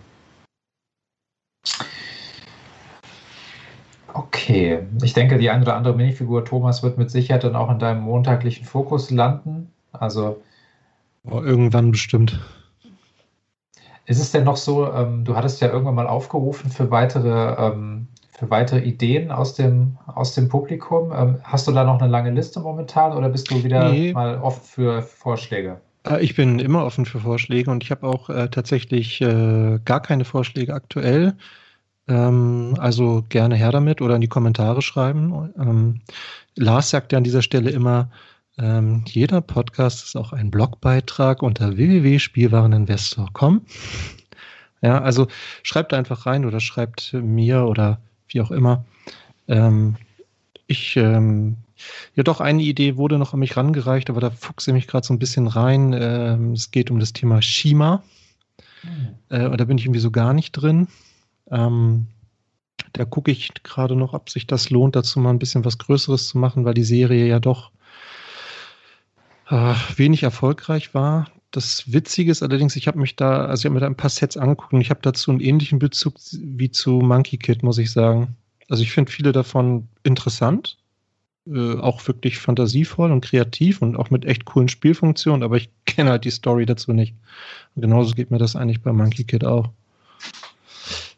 [4.14, 7.80] Okay, ich denke, die eine oder andere Minifigur, Thomas, wird mit Sicherheit dann auch in
[7.80, 9.72] deinem montaglichen Fokus landen.
[9.92, 10.40] Also
[11.24, 12.40] oh, irgendwann bestimmt.
[14.06, 18.06] Ist es denn noch so, ähm, du hattest ja irgendwann mal aufgerufen für weitere ähm,
[18.38, 21.12] für weitere Ideen aus dem, aus dem Publikum.
[21.12, 24.12] Ähm, hast du da noch eine lange Liste momentan oder bist du wieder nee.
[24.12, 25.80] mal offen für Vorschläge?
[26.08, 30.00] Äh, ich bin immer offen für Vorschläge und ich habe auch äh, tatsächlich äh, gar
[30.00, 31.34] keine Vorschläge aktuell.
[32.06, 35.52] Ähm, also gerne her damit oder in die Kommentare schreiben.
[35.58, 36.00] Ähm,
[36.54, 38.08] Lars sagt ja an dieser Stelle immer,
[38.56, 43.62] ähm, jeder Podcast ist auch ein Blogbeitrag unter www.spielwareninvestor.com.
[44.80, 45.26] Ja, also
[45.64, 47.98] schreibt einfach rein oder schreibt mir oder
[48.28, 48.84] wie auch immer.
[49.46, 49.96] Ähm,
[50.66, 51.56] ich, ähm,
[52.14, 55.06] ja doch, eine Idee wurde noch an mich rangereicht, aber da fuchse ich mich gerade
[55.06, 55.94] so ein bisschen rein.
[55.98, 58.02] Ähm, es geht um das Thema Shima.
[58.82, 59.08] Mhm.
[59.30, 60.88] Äh, und da bin ich irgendwie so gar nicht drin.
[61.50, 62.06] Ähm,
[62.92, 66.28] da gucke ich gerade noch, ob sich das lohnt, dazu mal ein bisschen was Größeres
[66.28, 67.70] zu machen, weil die Serie ja doch
[69.48, 71.30] äh, wenig erfolgreich war.
[71.50, 74.10] Das Witzige ist allerdings, ich habe mich da, also ich habe mir da ein paar
[74.10, 77.90] Sets angeguckt und ich habe dazu einen ähnlichen Bezug wie zu Monkey Kid, muss ich
[77.90, 78.36] sagen.
[78.68, 80.76] Also ich finde viele davon interessant,
[81.46, 86.10] äh, auch wirklich fantasievoll und kreativ und auch mit echt coolen Spielfunktionen, aber ich kenne
[86.10, 87.14] halt die Story dazu nicht.
[87.74, 89.70] Und genauso geht mir das eigentlich bei Monkey Kid auch.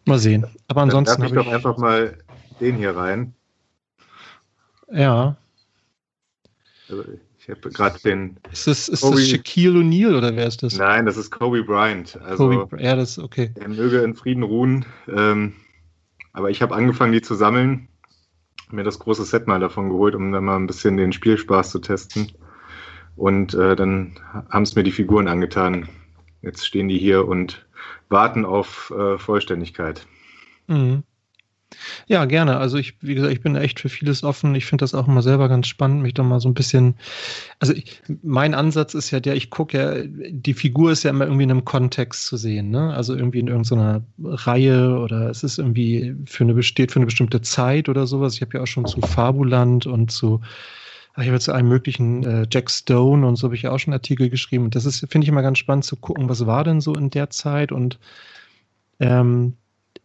[0.04, 0.46] Mal sehen.
[0.68, 1.20] Aber ansonsten.
[1.20, 2.16] Dann darf ich doch einfach mal
[2.60, 3.34] den hier rein.
[4.92, 5.36] Ja.
[6.88, 7.04] Also
[7.40, 8.36] ich habe gerade den.
[8.52, 10.76] Ist das, ist Kobe, das Shaquille O'Neal oder wer ist das?
[10.76, 12.20] Nein, das ist Kobe Bryant.
[12.20, 13.50] Also, Kobe, ja, das ist okay.
[13.54, 14.84] Er möge in Frieden ruhen.
[15.08, 15.54] Ähm,
[16.32, 17.88] Aber ich habe angefangen, die zu sammeln,
[18.70, 21.78] mir das große Set mal davon geholt, um dann mal ein bisschen den Spielspaß zu
[21.80, 22.30] testen.
[23.16, 24.18] Und äh, dann
[24.50, 25.88] haben es mir die Figuren angetan.
[26.42, 27.66] Jetzt stehen die hier und
[28.08, 30.06] warten auf äh, Vollständigkeit.
[30.68, 31.02] Mhm.
[32.08, 32.56] Ja, gerne.
[32.58, 34.54] Also ich, wie gesagt, ich bin echt für vieles offen.
[34.54, 36.96] Ich finde das auch immer selber ganz spannend, mich da mal so ein bisschen.
[37.60, 41.24] Also ich, mein Ansatz ist ja der, ich gucke ja, die Figur ist ja immer
[41.24, 42.92] irgendwie in einem Kontext zu sehen, ne?
[42.94, 47.40] Also irgendwie in irgendeiner Reihe oder es ist irgendwie für eine besteht für eine bestimmte
[47.40, 48.34] Zeit oder sowas.
[48.34, 50.40] Ich habe ja auch schon zu Fabuland und zu
[51.18, 53.92] ich habe zu einem möglichen äh, Jack Stone und so habe ich ja auch schon
[53.92, 54.64] Artikel geschrieben.
[54.64, 57.10] Und das ist, finde ich immer ganz spannend zu gucken, was war denn so in
[57.10, 57.98] der Zeit und
[59.00, 59.56] ähm,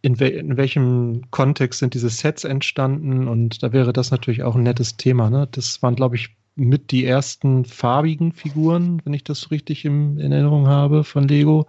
[0.06, 4.54] in, we in, welchem Kontext sind diese Sets entstanden und da wäre das natürlich auch
[4.54, 5.30] ein nettes Thema.
[5.30, 5.48] Ne?
[5.50, 10.18] Das waren, glaube ich, mit die ersten farbigen Figuren, wenn ich das so richtig im,
[10.18, 11.66] in Erinnerung habe von Lego.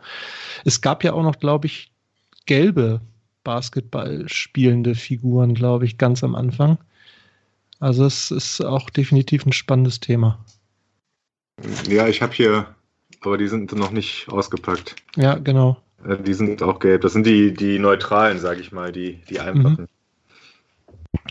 [0.64, 1.92] Es gab ja auch noch, glaube ich,
[2.46, 3.02] gelbe
[3.44, 6.78] Basketball spielende Figuren, glaube ich, ganz am Anfang.
[7.80, 10.46] Also es ist auch definitiv ein spannendes Thema.
[11.90, 12.76] Ja, ich habe hier,
[13.22, 14.96] aber die sind noch nicht ausgepackt.
[15.16, 15.82] Ja, genau.
[16.06, 17.02] Äh, die sind auch gelb.
[17.02, 19.88] Das sind die, die neutralen, sage ich mal, die, die einfachen.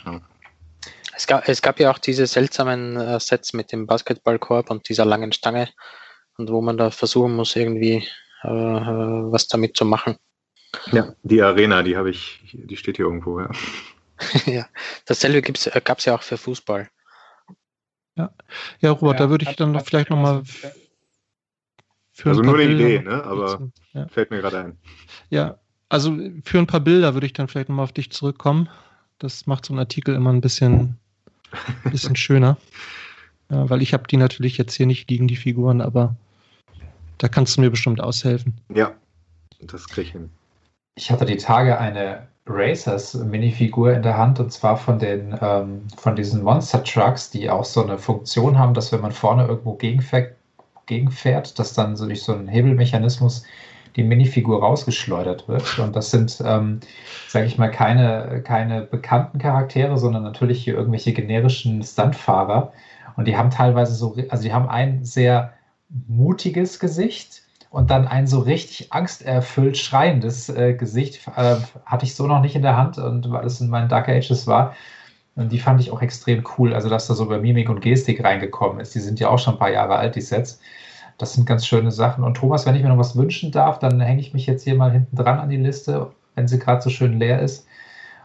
[0.04, 0.12] Mhm.
[0.12, 0.20] Ja.
[1.14, 5.04] Es, gab, es gab ja auch diese seltsamen äh, Sets mit dem Basketballkorb und dieser
[5.04, 5.68] langen Stange
[6.36, 8.06] und wo man da versuchen muss, irgendwie
[8.42, 10.16] äh, äh was damit zu machen.
[10.92, 13.50] Ja, die Arena, die habe ich, die steht hier irgendwo, ja.
[14.46, 14.66] ja,
[15.06, 16.88] dasselbe gab es ja auch für Fußball.
[18.16, 18.30] Ja,
[18.80, 20.42] ja Robert, ja, da würde ich dann noch vielleicht nochmal
[22.24, 23.24] also nur eine Bilder Idee, ne?
[23.24, 24.08] aber ja.
[24.08, 24.78] fällt mir gerade ein.
[25.30, 28.68] Ja, also für ein paar Bilder würde ich dann vielleicht nochmal auf dich zurückkommen.
[29.18, 30.96] Das macht so einen Artikel immer ein bisschen,
[31.84, 32.56] ein bisschen schöner.
[33.50, 36.16] Ja, weil ich habe die natürlich jetzt hier nicht gegen die Figuren, aber
[37.18, 38.54] da kannst du mir bestimmt aushelfen.
[38.74, 38.92] Ja,
[39.60, 40.30] das kriege ich hin.
[40.96, 45.82] Ich hatte die Tage eine Racers Minifigur in der Hand und zwar von den ähm,
[45.96, 49.74] von diesen Monster Trucks, die auch so eine Funktion haben, dass wenn man vorne irgendwo
[49.74, 50.35] gegenfährt,
[50.86, 53.44] gegenfährt, dass dann so durch so einen Hebelmechanismus
[53.96, 55.78] die Minifigur rausgeschleudert wird.
[55.78, 56.80] Und das sind, ähm,
[57.28, 62.72] sage ich mal, keine, keine bekannten Charaktere, sondern natürlich hier irgendwelche generischen Stuntfahrer.
[63.16, 65.54] Und die haben teilweise so, also die haben ein sehr
[66.08, 71.26] mutiges Gesicht und dann ein so richtig angsterfüllt schreiendes äh, Gesicht.
[71.36, 71.56] Äh,
[71.86, 74.46] hatte ich so noch nicht in der Hand und weil es in meinen Dark Ages
[74.46, 74.74] war.
[75.36, 78.24] Und die fand ich auch extrem cool, also dass da so über Mimik und Gestik
[78.24, 78.94] reingekommen ist.
[78.94, 80.60] Die sind ja auch schon ein paar Jahre alt, die Sets.
[81.18, 82.24] Das sind ganz schöne Sachen.
[82.24, 84.74] Und Thomas, wenn ich mir noch was wünschen darf, dann hänge ich mich jetzt hier
[84.74, 87.66] mal hinten dran an die Liste, wenn sie gerade so schön leer ist,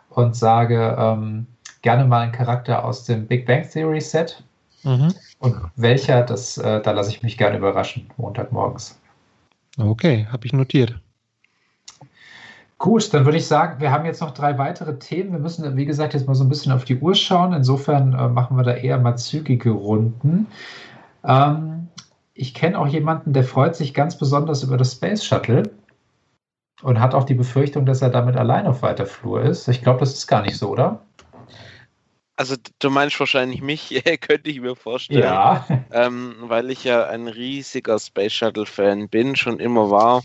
[0.10, 1.48] und sage ähm,
[1.82, 4.44] gerne mal einen Charakter aus dem Big Bang Theory Set.
[4.84, 5.14] Mhm.
[5.40, 9.00] Und welcher, das, äh, da lasse ich mich gerne überraschen, Montagmorgens.
[9.78, 11.00] Okay, habe ich notiert.
[12.82, 15.34] Gut, dann würde ich sagen, wir haben jetzt noch drei weitere Themen.
[15.34, 17.54] Wir müssen, wie gesagt, jetzt mal so ein bisschen auf die Uhr schauen.
[17.54, 20.48] Insofern äh, machen wir da eher mal zügige Runden.
[21.24, 21.90] Ähm,
[22.34, 25.70] ich kenne auch jemanden, der freut sich ganz besonders über das Space Shuttle
[26.82, 29.68] und hat auch die Befürchtung, dass er damit allein auf weiter Flur ist.
[29.68, 31.02] Ich glaube, das ist gar nicht so, oder?
[32.36, 35.22] Also du meinst wahrscheinlich mich, könnte ich mir vorstellen.
[35.22, 35.68] Ja.
[35.94, 40.24] Ähm, weil ich ja ein riesiger Space Shuttle-Fan bin, schon immer war.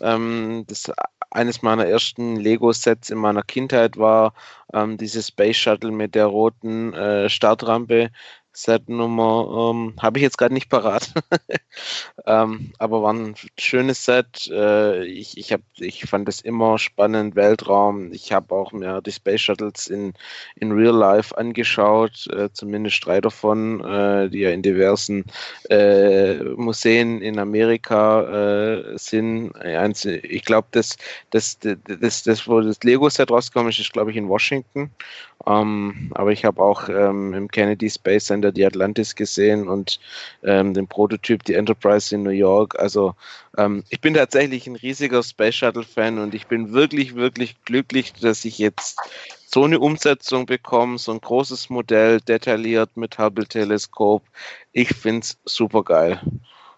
[0.00, 0.90] Ähm, das
[1.30, 4.34] eines meiner ersten Lego-Sets in meiner Kindheit war
[4.72, 8.10] ähm, dieses Space Shuttle mit der roten äh, Startrampe,
[8.52, 11.12] Set-Nummer ähm, habe ich jetzt gerade nicht parat.
[12.26, 14.48] ähm, aber war ein schönes Set.
[14.52, 18.12] Äh, ich, ich, hab, ich fand es immer spannend, Weltraum.
[18.12, 20.12] Ich habe auch mir die Space Shuttles in,
[20.56, 25.24] in Real Life angeschaut, äh, zumindest drei davon, äh, die ja in diversen
[25.70, 29.52] äh, Museen in Amerika äh, sind.
[30.22, 30.96] Ich glaube, das,
[31.30, 34.90] das, das, das, das, wo das Lego-Set rausgekommen ist, ist, glaube ich, in Washington.
[35.46, 40.00] Ähm, aber ich habe auch ähm, im Kennedy Space Center die Atlantis gesehen und
[40.42, 42.78] ähm, den Prototyp, die Enterprise in New York.
[42.78, 43.14] Also
[43.56, 48.12] ähm, ich bin tatsächlich ein riesiger Space Shuttle Fan und ich bin wirklich, wirklich glücklich,
[48.14, 48.98] dass ich jetzt
[49.46, 54.22] so eine Umsetzung bekomme, so ein großes Modell, detailliert mit Hubble-Teleskop.
[54.72, 56.20] Ich finde es super geil.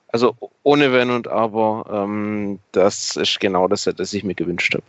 [0.09, 4.85] Also ohne Wenn und Aber, ähm, das ist genau das, was ich mir gewünscht habe.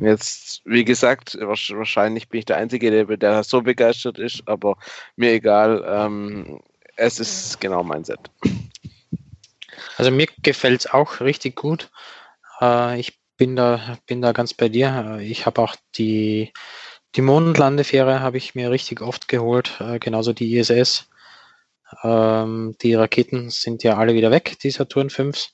[0.00, 4.76] Jetzt, wie gesagt, wahrscheinlich bin ich der Einzige, der, der so begeistert ist, aber
[5.16, 5.84] mir egal.
[5.86, 6.60] Ähm,
[6.96, 8.20] es ist genau mein Set.
[9.96, 11.90] Also mir gefällt es auch richtig gut.
[12.60, 15.18] Äh, ich bin da, bin da ganz bei dir.
[15.20, 16.52] Ich habe auch die,
[17.14, 21.08] die Mondlandefähre habe ich mir richtig oft geholt, äh, genauso die ISS.
[22.02, 25.48] Ähm, die Raketen sind ja alle wieder weg, die Saturn 5.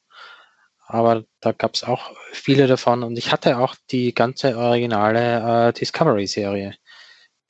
[0.88, 5.72] aber da gab es auch viele davon und ich hatte auch die ganze originale äh,
[5.74, 6.74] Discovery-Serie,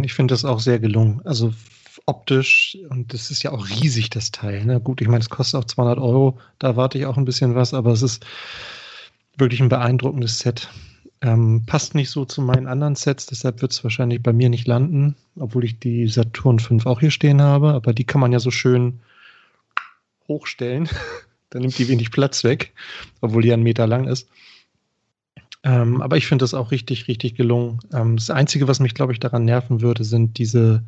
[0.02, 1.22] Ich finde das auch sehr gelungen.
[1.26, 1.53] Also
[2.06, 4.65] optisch, und das ist ja auch riesig, das Teil.
[4.65, 4.80] Ne?
[4.80, 7.73] Gut, ich meine, es kostet auch 200 Euro, da erwarte ich auch ein bisschen was,
[7.73, 8.26] aber es ist
[9.38, 10.69] wirklich ein beeindruckendes Set.
[11.22, 14.68] Ähm, passt nicht so zu meinen anderen Sets, deshalb wird es wahrscheinlich bei mir nicht
[14.68, 18.40] landen, obwohl ich die Saturn 5 auch hier stehen habe, aber die kann man ja
[18.40, 19.02] so schön
[20.27, 20.90] hochstellen.
[21.49, 22.73] Dann nimmt die wenig Platz weg,
[23.21, 24.30] obwohl die einen Meter lang ist.
[25.63, 27.80] Ähm, aber ich finde das auch richtig, richtig gelungen.
[27.91, 30.84] Ähm, das Einzige, was mich, glaube ich, daran nerven würde, sind diese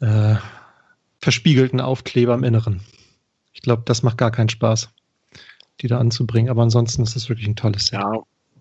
[0.00, 0.36] äh,
[1.20, 2.80] verspiegelten Aufkleber im Inneren.
[3.52, 4.90] Ich glaube, das macht gar keinen Spaß,
[5.80, 6.50] die da anzubringen.
[6.50, 7.98] Aber ansonsten ist das wirklich ein tolles Set.
[7.98, 8.12] Ja,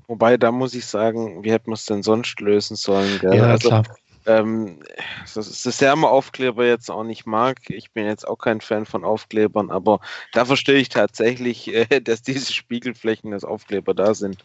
[0.08, 3.20] wobei, da muss ich sagen, wie hätte man es denn sonst lösen sollen?
[3.20, 3.36] Gell?
[3.36, 3.84] Ja, also, klar.
[4.28, 4.80] Ähm,
[5.34, 7.58] das ist das Thermoaufkleber jetzt auch nicht mag.
[7.70, 10.00] Ich bin jetzt auch kein Fan von Aufklebern, aber
[10.34, 14.44] da verstehe ich tatsächlich, äh, dass diese Spiegelflächen als Aufkleber da sind.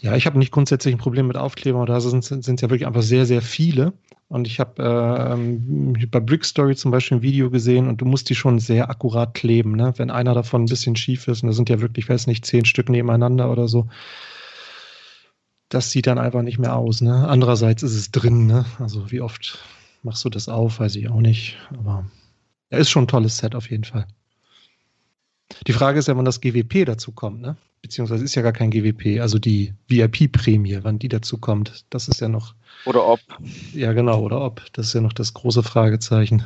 [0.00, 3.02] Ja, ich habe nicht grundsätzlich ein Problem mit Aufklebern, da sind es ja wirklich einfach
[3.02, 3.92] sehr, sehr viele.
[4.28, 8.34] Und ich habe ähm, bei Brickstory zum Beispiel ein Video gesehen und du musst die
[8.34, 9.92] schon sehr akkurat kleben, ne?
[9.96, 12.44] Wenn einer davon ein bisschen schief ist, und da sind ja wirklich, ich weiß nicht,
[12.44, 13.88] zehn Stück nebeneinander oder so,
[15.68, 17.26] das sieht dann einfach nicht mehr aus, ne?
[17.28, 18.64] Andererseits ist es drin, ne?
[18.78, 19.58] Also wie oft
[20.02, 21.56] machst du das auf, weiß ich auch nicht.
[21.70, 22.04] Aber
[22.70, 24.06] er ja, ist schon ein tolles Set auf jeden Fall.
[25.66, 27.56] Die Frage ist ja, wann das GWP dazu kommt, ne?
[27.82, 31.84] Beziehungsweise ist ja gar kein GWP, also die VIP-Prämie, wann die dazu kommt.
[31.90, 32.54] Das ist ja noch.
[32.86, 33.20] Oder ob.
[33.74, 34.62] Ja, genau, oder ob.
[34.72, 36.44] Das ist ja noch das große Fragezeichen.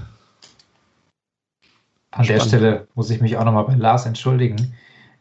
[2.10, 2.28] An Spannend.
[2.28, 4.74] der Stelle muss ich mich auch nochmal bei Lars entschuldigen.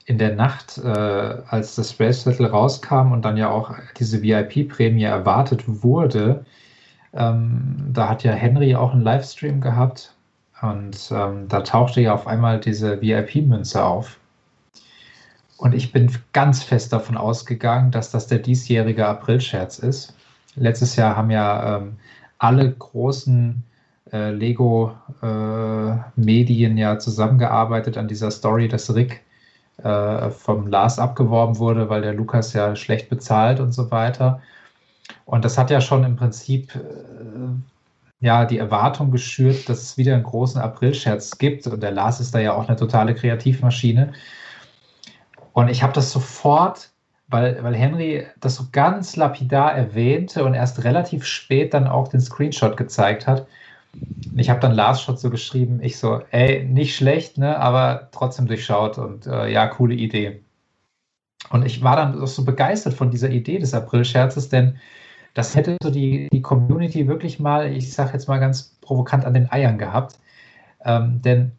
[0.08, 5.04] In der Nacht, äh, als das Space Shuttle rauskam und dann ja auch diese VIP-Prämie
[5.04, 6.44] erwartet wurde,
[7.14, 10.16] ähm, da hat ja Henry auch einen Livestream gehabt
[10.62, 14.18] und ähm, da tauchte ja auf einmal diese VIP-Münze auf.
[15.58, 20.16] Und ich bin ganz fest davon ausgegangen, dass das der diesjährige Aprilscherz ist.
[20.56, 21.98] Letztes Jahr haben ja ähm,
[22.38, 23.64] alle großen
[24.12, 29.24] äh, Lego-Medien äh, ja zusammengearbeitet an dieser Story, dass Rick
[29.84, 34.42] äh, vom Lars abgeworben wurde, weil der Lukas ja schlecht bezahlt und so weiter.
[35.26, 40.16] Und das hat ja schon im Prinzip äh, ja die Erwartung geschürt, dass es wieder
[40.16, 41.68] einen großen Aprilscherz gibt.
[41.68, 44.14] Und der Lars ist da ja auch eine totale Kreativmaschine.
[45.54, 46.92] Und ich habe das sofort,
[47.28, 52.22] weil, weil Henry das so ganz lapidar erwähnte und erst relativ spät dann auch den
[52.22, 53.48] Screenshot gezeigt hat.
[54.36, 58.48] Ich habe dann Lars Shot so geschrieben, ich so, ey, nicht schlecht, ne, aber trotzdem
[58.48, 60.44] durchschaut und äh, ja, coole Idee.
[61.50, 64.78] Und ich war dann so begeistert von dieser Idee des April-Scherzes, denn
[65.34, 69.34] das hätte so die, die Community wirklich mal, ich sage jetzt mal ganz provokant, an
[69.34, 70.20] den Eiern gehabt.
[70.84, 71.52] Ähm, denn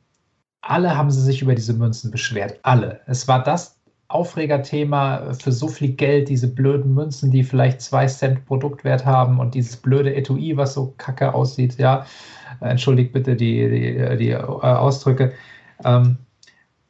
[0.62, 2.58] alle haben sie sich über diese Münzen beschwert.
[2.62, 3.00] Alle.
[3.06, 3.77] Es war das
[4.08, 9.54] Aufregerthema für so viel Geld, diese blöden Münzen, die vielleicht zwei Cent Produktwert haben und
[9.54, 12.06] dieses blöde Etui, was so kacke aussieht, ja,
[12.60, 15.34] entschuldigt bitte die, die, die äh, Ausdrücke.
[15.84, 16.16] Ähm,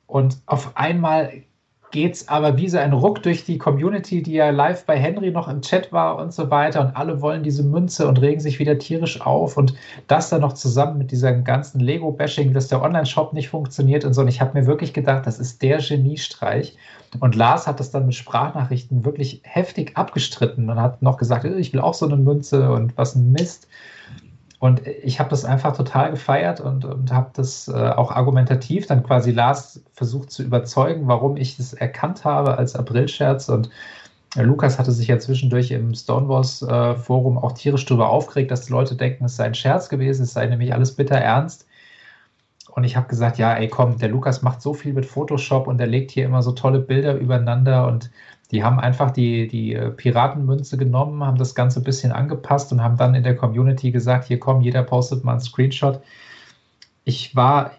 [0.07, 1.43] und auf einmal
[1.90, 5.31] geht es aber wie so ein Ruck durch die Community, die ja live bei Henry
[5.31, 6.81] noch im Chat war und so weiter.
[6.81, 9.56] Und alle wollen diese Münze und regen sich wieder tierisch auf.
[9.56, 9.74] Und
[10.06, 14.20] das dann noch zusammen mit diesem ganzen Lego-Bashing, dass der Online-Shop nicht funktioniert und so.
[14.20, 16.77] Und ich habe mir wirklich gedacht, das ist der Geniestreich.
[17.20, 21.73] Und Lars hat das dann mit Sprachnachrichten wirklich heftig abgestritten und hat noch gesagt, ich
[21.73, 23.66] will auch so eine Münze und was ein Mist.
[24.60, 29.05] Und ich habe das einfach total gefeiert und, und habe das äh, auch argumentativ dann
[29.05, 33.48] quasi Lars versucht zu überzeugen, warum ich das erkannt habe als Aprilscherz.
[33.48, 33.70] Und
[34.36, 38.72] äh, Lukas hatte sich ja zwischendurch im Stonewalls-Forum äh, auch tierisch darüber aufgeregt, dass die
[38.72, 41.66] Leute denken, es sei ein Scherz gewesen, es sei nämlich alles bitter ernst.
[42.72, 45.80] Und ich habe gesagt, ja, ey, komm, der Lukas macht so viel mit Photoshop und
[45.80, 48.10] er legt hier immer so tolle Bilder übereinander und
[48.51, 52.83] die haben einfach die, die äh, Piratenmünze genommen, haben das Ganze ein bisschen angepasst und
[52.83, 56.01] haben dann in der Community gesagt, hier komm, jeder postet mal einen Screenshot.
[57.05, 57.73] Ich war,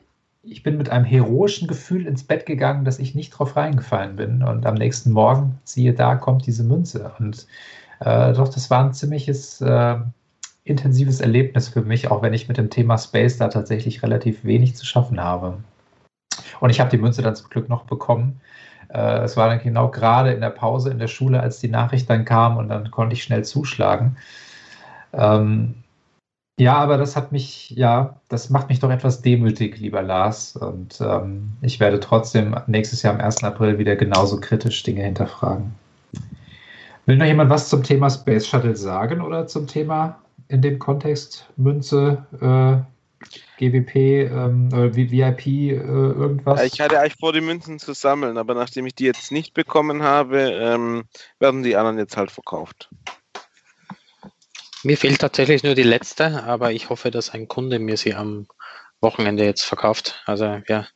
[0.44, 4.44] ich bin mit einem heroischen Gefühl ins Bett gegangen, dass ich nicht drauf reingefallen bin.
[4.44, 7.12] Und am nächsten Morgen, siehe da, kommt diese Münze.
[7.20, 7.48] Und
[8.00, 9.98] äh, doch, das war ein ziemliches äh,
[10.66, 14.76] intensives Erlebnis für mich, auch wenn ich mit dem Thema Space da tatsächlich relativ wenig
[14.76, 15.58] zu schaffen habe.
[16.60, 18.40] Und ich habe die Münze dann zum Glück noch bekommen
[18.90, 22.10] Äh, es war dann genau gerade in der Pause in der Schule, als die Nachricht
[22.10, 24.18] dann kam und dann konnte ich schnell zuschlagen.
[25.14, 25.76] Ähm,
[26.60, 30.58] ja, aber das hat mich, ja, das macht mich doch etwas demütig, lieber Lars.
[30.58, 33.44] Und ähm, ich werde trotzdem nächstes Jahr am 1.
[33.46, 35.74] April wieder genauso kritisch Dinge hinterfragen.
[37.06, 41.50] Will noch jemand was zum Thema Space Shuttle sagen oder zum Thema in dem Kontext
[41.56, 42.84] Münze, äh,
[43.60, 43.96] GWP,
[44.32, 46.64] ähm, äh, VIP, äh, irgendwas?
[46.64, 50.02] Ich hatte eigentlich vor, die Münzen zu sammeln, aber nachdem ich die jetzt nicht bekommen
[50.02, 51.04] habe, ähm,
[51.40, 52.90] werden die anderen jetzt halt verkauft.
[54.84, 58.48] Mir fehlt tatsächlich nur die letzte, aber ich hoffe, dass ein Kunde mir sie am
[59.02, 60.24] Wochenende jetzt verkauft.
[60.26, 60.88] Also wir,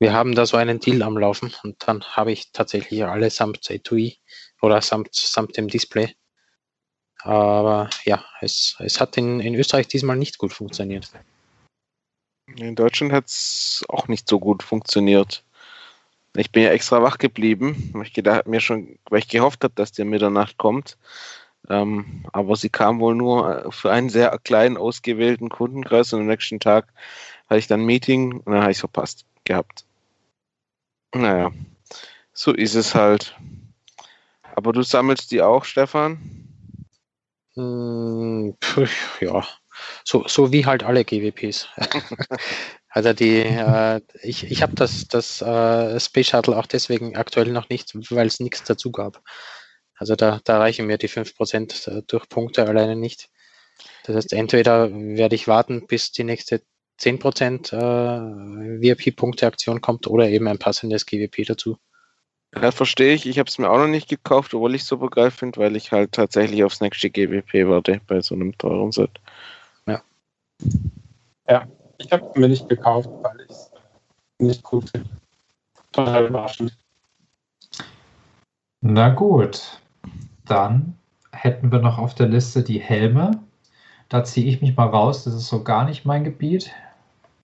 [0.00, 3.70] wir haben da so einen Deal am Laufen und dann habe ich tatsächlich alle samt
[3.70, 4.18] Etui
[4.60, 6.12] oder samt, samt dem Display.
[7.22, 11.12] Aber ja, es, es hat in, in Österreich diesmal nicht gut funktioniert.
[12.46, 15.44] In Deutschland hat es auch nicht so gut funktioniert.
[16.36, 19.74] Ich bin ja extra wach geblieben, weil ich, gedacht, mir schon, weil ich gehofft habe,
[19.76, 20.98] dass der Mitternacht kommt.
[21.68, 26.60] Ähm, aber sie kam wohl nur für einen sehr kleinen ausgewählten Kundenkreis und am nächsten
[26.60, 26.92] Tag
[27.48, 29.86] hatte ich dann ein Meeting und dann habe ich es verpasst gehabt.
[31.14, 31.52] Naja,
[32.32, 33.36] so ist es halt.
[34.54, 36.18] Aber du sammelst die auch, Stefan?
[37.54, 38.56] Hm,
[39.20, 39.44] ja,
[40.04, 41.68] so, so wie halt alle GWPs.
[42.88, 47.68] also die, äh, ich, ich habe das, das äh, Space Shuttle auch deswegen aktuell noch
[47.68, 49.22] nicht, weil es nichts dazu gab.
[49.96, 53.28] Also da, da reichen mir die 5% äh, durch Punkte alleine nicht.
[54.04, 56.62] Das heißt, entweder werde ich warten, bis die nächste
[57.00, 61.78] 10% äh, VIP-Punkte-Aktion kommt oder eben ein passendes GWP dazu.
[62.54, 63.26] Ja, verstehe ich.
[63.26, 65.90] Ich habe es mir auch noch nicht gekauft, obwohl ich super geil finde, weil ich
[65.90, 69.10] halt tatsächlich aufs nächste GWP warte bei so einem teuren Set.
[71.48, 71.66] Ja.
[71.98, 73.70] Ich habe mir nicht gekauft, weil ich es
[74.38, 75.10] nicht gut finde.
[75.92, 76.76] Total überraschend.
[78.80, 79.80] Na gut,
[80.44, 80.98] dann
[81.32, 83.42] hätten wir noch auf der Liste die Helme.
[84.08, 85.24] Da ziehe ich mich mal raus.
[85.24, 86.70] Das ist so gar nicht mein Gebiet.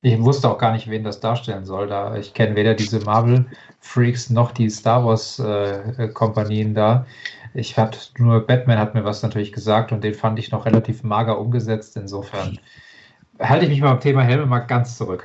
[0.02, 1.86] Ich wusste auch gar nicht, wen das darstellen soll.
[1.86, 7.06] Da ich kenne weder diese Marvel-Freaks noch die Star Wars-Kompanien äh, da.
[7.55, 11.02] Ich hatte nur Batman hat mir was natürlich gesagt und den fand ich noch relativ
[11.02, 11.97] mager umgesetzt.
[11.97, 12.59] Insofern
[13.40, 15.24] halte ich mich mal am Thema Helme mal ganz zurück.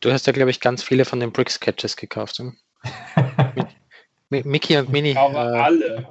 [0.00, 2.38] Du hast ja, glaube ich, ganz viele von den Brick Sketches gekauft.
[2.84, 3.66] Hm?
[4.30, 5.10] mit Mickey und Minnie.
[5.10, 6.08] Ich habe äh, alle.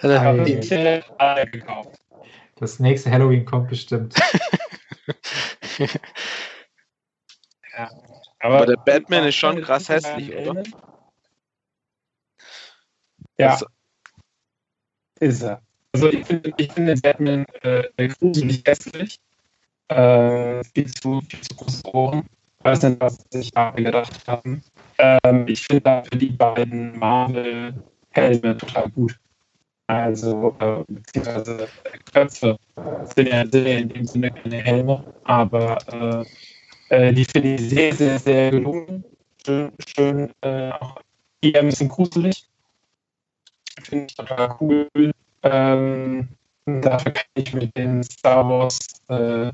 [0.00, 2.00] also, Ich habe die, alle gekauft.
[2.56, 4.14] Das nächste Halloween kommt bestimmt.
[7.78, 7.90] Ja.
[8.40, 10.62] Aber der Batman ist schon krass hässlich, oder?
[13.38, 13.66] Ja, Also,
[15.20, 15.62] ist er.
[15.92, 19.18] Also ich finde ich finde Batman äh, gruselig hässlich.
[19.88, 22.26] Äh, viel, zu, viel zu große Ohren.
[22.62, 24.62] Weiß nicht, was sich Harvey gedacht haben.
[24.98, 29.18] Ähm, ich finde dafür die beiden Marvel-Helme total gut.
[29.86, 31.68] Also, äh, beziehungsweise
[32.12, 32.58] Köpfe
[33.14, 35.78] sind ja, sind ja in dem Sinne keine Helme, aber
[36.90, 39.04] äh, äh, die finde ich sehr, sehr, sehr gelungen.
[39.46, 41.00] Schön, schön äh, auch
[41.40, 42.46] eher ein bisschen gruselig.
[43.82, 44.88] Finde ich total cool.
[45.50, 46.28] Ähm,
[46.66, 49.50] dafür kann ich mit den Star Wars äh,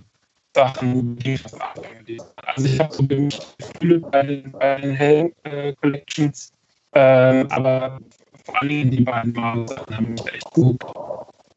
[0.54, 2.22] Sachen was anfangen.
[2.36, 6.52] Also ich habe so gemischte Gefühle bei den, bei den Helm äh, Collections,
[6.92, 7.98] ähm, aber
[8.44, 10.80] vor allem die beiden Marvel-Sachen haben mich echt gut.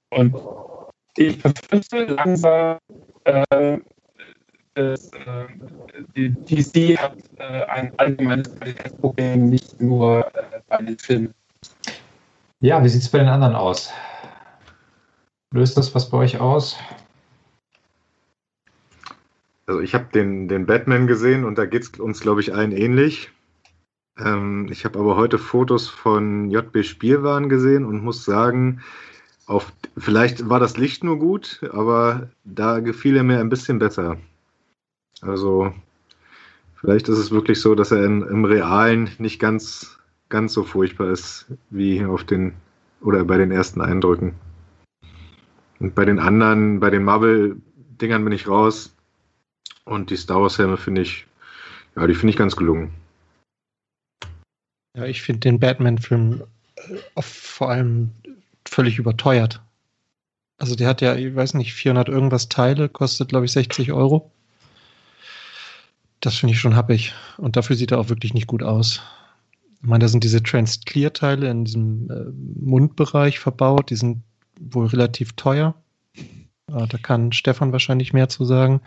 [0.09, 0.35] Und
[1.17, 2.77] ich befürchte langsam,
[3.25, 3.77] äh,
[4.73, 5.45] dass, äh,
[6.15, 11.33] die DC hat äh, ein allgemeines Qualitätsproblem, nicht nur äh, bei den Filmen.
[12.59, 13.91] Ja, wie sieht es bei den anderen aus?
[15.57, 16.77] Löst das was bei euch aus?
[19.65, 22.71] Also ich habe den, den Batman gesehen und da geht es uns, glaube ich, allen
[22.71, 23.31] ähnlich.
[24.19, 28.83] Ähm, ich habe aber heute Fotos von JB Spielwaren gesehen und muss sagen,
[29.47, 34.17] auf, vielleicht war das Licht nur gut, aber da gefiel er mir ein bisschen besser.
[35.21, 35.73] Also
[36.75, 39.97] vielleicht ist es wirklich so, dass er in, im Realen nicht ganz,
[40.29, 42.53] ganz so furchtbar ist wie auf den
[43.01, 44.35] oder bei den ersten Eindrücken.
[45.79, 48.93] Und bei den anderen, bei den Marvel-Dingern bin ich raus.
[49.85, 51.25] Und die Star Wars-Helme finde ich,
[51.95, 52.91] ja, die finde ich ganz gelungen.
[54.95, 56.43] Ja, ich finde den Batman-Film
[56.75, 58.11] äh, vor allem
[58.67, 59.61] völlig überteuert.
[60.57, 64.31] Also der hat ja, ich weiß nicht, 400 irgendwas Teile, kostet glaube ich 60 Euro.
[66.19, 67.13] Das finde ich schon happig.
[67.37, 69.01] Und dafür sieht er auch wirklich nicht gut aus.
[69.81, 72.25] Ich meine, da sind diese Trans-Clear-Teile in diesem äh,
[72.59, 73.91] Mundbereich verbaut.
[73.91, 74.23] Die sind
[74.59, 75.75] wohl relativ teuer.
[76.15, 78.81] Äh, da kann Stefan wahrscheinlich mehr zu sagen.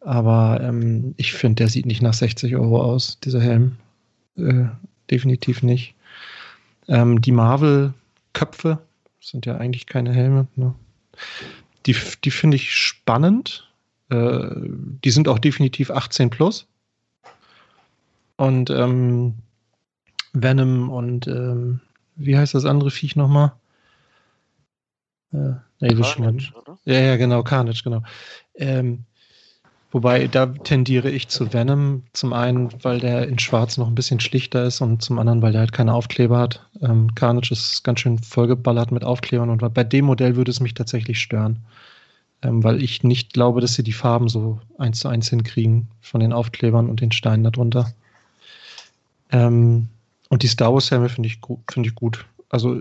[0.00, 3.76] Aber ähm, ich finde, der sieht nicht nach 60 Euro aus, dieser Helm.
[4.36, 4.66] äh,
[5.10, 5.94] definitiv nicht.
[6.86, 8.78] Ähm, die Marvel-Köpfe
[9.20, 10.46] sind ja eigentlich keine Helme.
[10.56, 10.74] Ne?
[11.86, 13.68] Die, die finde ich spannend.
[14.10, 14.48] Äh,
[15.04, 16.66] die sind auch definitiv 18 plus.
[18.36, 19.34] Und ähm,
[20.32, 21.80] Venom und ähm,
[22.16, 23.52] wie heißt das andere Viech nochmal?
[25.32, 26.52] Äh, Carnage?
[26.84, 28.02] Ja, ja, genau, Carnage, genau.
[28.54, 29.04] Ähm,
[29.90, 32.04] wobei, da tendiere ich zu Venom.
[32.12, 35.52] Zum einen, weil der in Schwarz noch ein bisschen schlichter ist und zum anderen, weil
[35.52, 36.66] der halt keine Aufkleber hat.
[36.80, 40.74] Ähm, Carnage ist ganz schön vollgeballert mit Aufklebern und bei dem Modell würde es mich
[40.74, 41.60] tatsächlich stören.
[42.40, 46.20] Ähm, weil ich nicht glaube, dass sie die Farben so eins zu eins hinkriegen von
[46.20, 47.92] den Aufklebern und den Steinen darunter.
[49.30, 49.88] Ähm,
[50.28, 51.40] und die Star Wars Helme finde ich,
[51.70, 52.26] find ich gut.
[52.48, 52.80] Also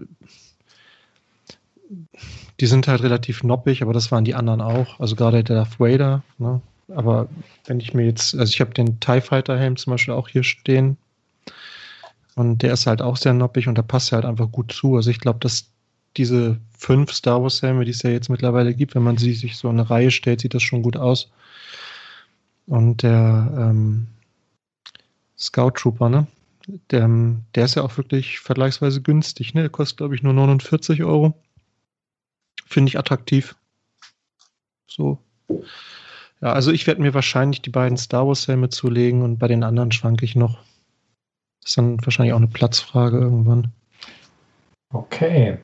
[2.60, 5.00] die sind halt relativ noppig, aber das waren die anderen auch.
[5.00, 6.24] Also gerade der Darth Vader.
[6.38, 6.62] Ne?
[6.94, 7.28] Aber
[7.66, 10.44] wenn ich mir jetzt, also ich habe den TIE Fighter Helm zum Beispiel auch hier
[10.44, 10.98] stehen.
[12.36, 14.96] Und der ist halt auch sehr noppig und da passt halt einfach gut zu.
[14.96, 15.72] Also ich glaube, dass
[16.18, 19.58] diese fünf Star Wars Helme, die es ja jetzt mittlerweile gibt, wenn man sie sich
[19.58, 21.32] so in eine Reihe stellt, sieht das schon gut aus.
[22.68, 24.08] Und der ähm,
[25.38, 26.28] Scout Trooper, ne?
[26.92, 27.10] Der,
[27.56, 29.62] der ist ja auch wirklich vergleichsweise günstig, ne?
[29.62, 31.34] Der kostet, glaube ich, nur 49 Euro.
[32.68, 33.56] Finde ich attraktiv.
[34.88, 35.18] So.
[36.41, 39.91] Ja, also ich werde mir wahrscheinlich die beiden Star Wars-Helme zulegen und bei den anderen
[39.91, 40.60] schwanke ich noch.
[41.61, 43.72] Das ist dann wahrscheinlich auch eine Platzfrage irgendwann.
[44.94, 45.57] Okay.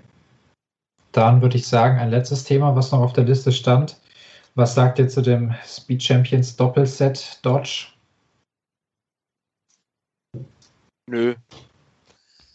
[1.11, 3.99] Dann würde ich sagen, ein letztes Thema, was noch auf der Liste stand.
[4.55, 7.87] Was sagt ihr zu dem Speed Champions Doppelset Dodge?
[11.07, 11.35] Nö.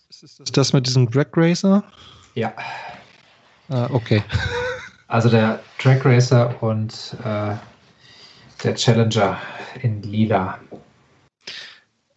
[0.08, 1.84] Ist das das mit diesem Drag Racer?
[2.34, 2.54] Ja.
[3.68, 4.22] Ah, okay.
[5.10, 7.56] Also der Drag Racer und äh,
[8.62, 9.40] der Challenger
[9.82, 10.60] in lila.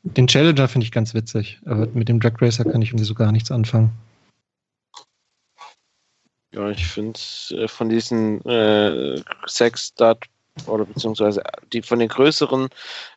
[0.04, 3.14] Den Challenger finde ich ganz witzig, aber mit dem Drag Racer kann ich irgendwie so
[3.14, 3.92] gar nichts anfangen.
[6.54, 7.18] Ja, ich finde
[7.52, 10.26] äh, von diesen äh, sechs Start
[10.68, 12.68] oder beziehungsweise die von den größeren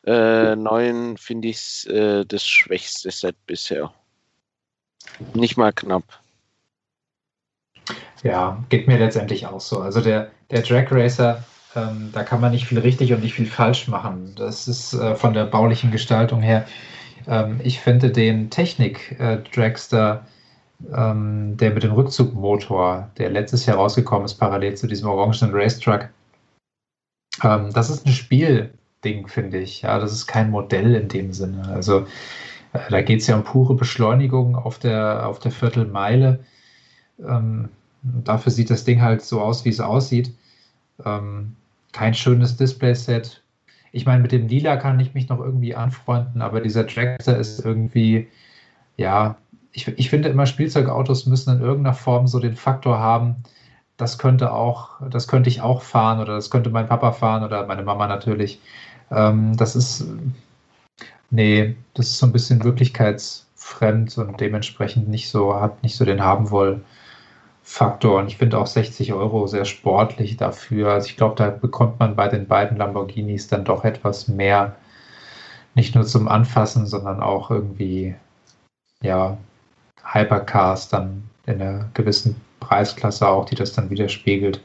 [0.07, 3.93] äh, neuen finde ich äh, das schwächste Set bisher.
[5.35, 6.24] Nicht mal knapp.
[8.23, 9.81] Ja, geht mir letztendlich auch so.
[9.81, 11.45] Also der, der Drag Racer,
[11.77, 14.35] ähm, da kann man nicht viel richtig und nicht viel falsch machen.
[14.37, 16.67] Das ist äh, von der baulichen Gestaltung her.
[17.27, 24.25] Ähm, ich finde den Technik-Dragster, äh, ähm, der mit dem Rückzugmotor, der letztes Jahr rausgekommen
[24.25, 26.09] ist, parallel zu diesem orangenen Racetruck,
[27.43, 29.83] ähm, das ist ein Spielding, finde ich.
[29.83, 31.69] Ja, das ist kein Modell in dem Sinne.
[31.69, 32.07] Also
[32.73, 36.45] äh, da geht es ja um pure Beschleunigung auf der, auf der Viertelmeile.
[37.19, 37.69] Ähm,
[38.03, 40.33] dafür sieht das Ding halt so aus, wie es aussieht.
[41.05, 41.57] Ähm,
[41.93, 43.43] kein schönes Display-Set.
[43.93, 47.65] Ich meine, mit dem Lila kann ich mich noch irgendwie anfreunden, aber dieser Tractor ist
[47.65, 48.29] irgendwie,
[48.97, 49.37] ja,
[49.73, 53.37] ich, ich finde immer, Spielzeugautos müssen in irgendeiner Form so den Faktor haben,
[53.97, 57.67] das könnte auch, das könnte ich auch fahren oder das könnte mein Papa fahren oder
[57.67, 58.61] meine Mama natürlich.
[59.11, 60.07] Ähm, das ist,
[61.31, 66.23] nee, das ist so ein bisschen wirklichkeitsfremd und dementsprechend nicht so, hat nicht so den
[66.23, 66.83] haben woll
[67.67, 68.19] Faktor.
[68.21, 70.93] Und ich finde auch 60 Euro sehr sportlich dafür.
[70.93, 74.77] Also ich glaube, da bekommt man bei den beiden Lamborghinis dann doch etwas mehr.
[75.75, 78.15] Nicht nur zum Anfassen, sondern auch irgendwie,
[79.03, 79.39] ja,
[80.05, 84.61] Hypercars dann in einer gewissen Preisklasse auch, die das dann widerspiegelt.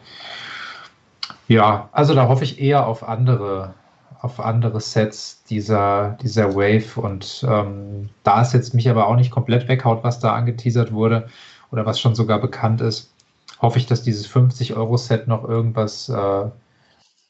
[1.47, 3.73] Ja, also da hoffe ich eher auf andere,
[4.21, 6.99] auf andere Sets dieser, dieser Wave.
[6.99, 11.29] Und ähm, da es jetzt mich aber auch nicht komplett weghaut, was da angeteasert wurde
[11.71, 13.13] oder was schon sogar bekannt ist,
[13.61, 16.45] hoffe ich, dass dieses 50-Euro-Set noch irgendwas äh,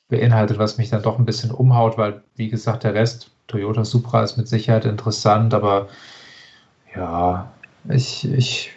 [0.08, 4.24] beinhaltet, was mich dann doch ein bisschen umhaut, weil, wie gesagt, der Rest, Toyota Supra
[4.24, 5.88] ist mit Sicherheit interessant, aber
[6.96, 7.52] ja,
[7.88, 8.72] ich, ich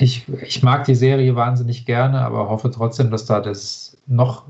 [0.00, 4.46] ich, ich mag die Serie wahnsinnig gerne, aber hoffe trotzdem, dass da das noch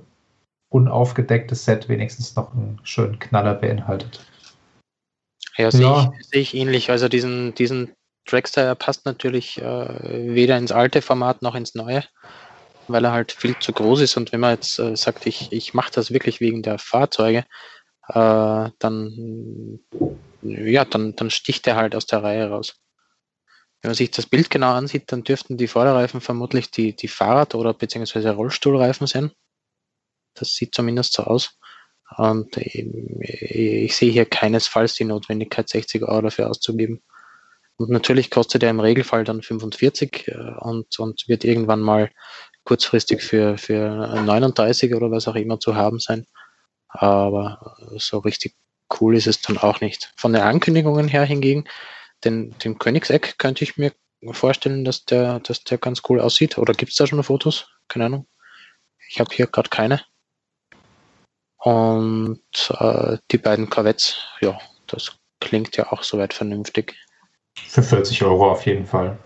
[0.69, 4.25] unaufgedeckte Set wenigstens noch einen schönen Knaller beinhaltet.
[5.57, 6.13] Ja, sehe ja.
[6.19, 6.91] ich, seh ich, ähnlich.
[6.91, 7.91] Also diesen, diesen
[8.27, 12.05] Dragster passt natürlich äh, weder ins alte Format noch ins neue,
[12.89, 14.17] weil er halt viel zu groß ist.
[14.17, 17.45] Und wenn man jetzt äh, sagt, ich, ich mache das wirklich wegen der Fahrzeuge,
[18.09, 19.81] äh, dann,
[20.43, 22.81] ja, dann, dann sticht er halt aus der Reihe raus.
[23.83, 27.55] Wenn man sich das Bild genau ansieht, dann dürften die Vorderreifen vermutlich die, die Fahrrad-
[27.55, 29.33] oder beziehungsweise Rollstuhlreifen sein.
[30.35, 31.59] Das sieht zumindest so aus.
[32.17, 32.87] Und ich,
[33.21, 37.03] ich sehe hier keinesfalls die Notwendigkeit, 60 Euro dafür auszugeben.
[37.81, 42.11] Und natürlich kostet er im Regelfall dann 45 äh, und, und wird irgendwann mal
[42.65, 46.27] kurzfristig für, für 39 oder was auch immer zu haben sein.
[46.89, 48.55] Aber so richtig
[49.01, 50.13] cool ist es dann auch nicht.
[50.19, 51.65] Von den Ankündigungen her hingegen,
[52.23, 53.93] den, den Königseck könnte ich mir
[54.33, 56.59] vorstellen, dass der, dass der ganz cool aussieht.
[56.59, 57.69] Oder gibt es da schon Fotos?
[57.89, 58.27] Keine Ahnung.
[59.09, 60.03] Ich habe hier gerade keine.
[61.57, 62.43] Und
[62.79, 66.95] äh, die beiden Corvettes, ja, das klingt ja auch soweit vernünftig.
[67.57, 69.19] Für 40 Euro auf jeden Fall.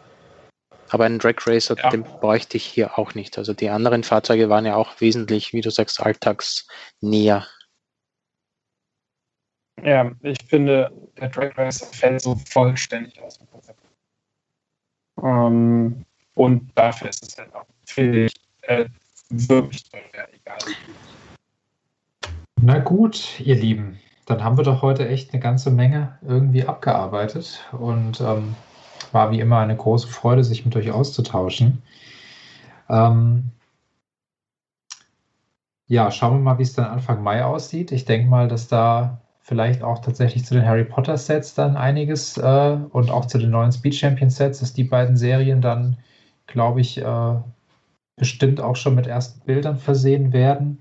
[0.91, 1.91] Aber einen Drag Racer, Ja.
[1.91, 3.39] den bräuchte ich hier auch nicht.
[3.39, 7.47] Also die anderen Fahrzeuge waren ja auch wesentlich, wie du sagst, alltagsnäher.
[9.83, 13.81] Ja, ich finde, der Drag Racer fällt so vollständig aus dem Konzept.
[15.23, 18.87] Ähm, und dafür ist es halt auch, finde ich, äh,
[19.31, 20.59] wirklich teuer, egal.
[22.61, 27.65] Na gut, ihr Lieben, dann haben wir doch heute echt eine ganze Menge irgendwie abgearbeitet
[27.73, 28.55] und ähm,
[29.13, 31.83] war wie immer eine große Freude, sich mit euch auszutauschen.
[32.89, 33.51] Ähm,
[35.87, 37.93] ja, schauen wir mal, wie es dann Anfang Mai aussieht.
[37.93, 42.39] Ich denke mal, dass da vielleicht auch tatsächlich zu den Harry Potter Sets dann einiges
[42.39, 45.99] äh, und auch zu den neuen Speed Champion Sets, dass die beiden Serien dann,
[46.47, 47.35] glaube ich, äh,
[48.17, 50.81] bestimmt auch schon mit ersten Bildern versehen werden.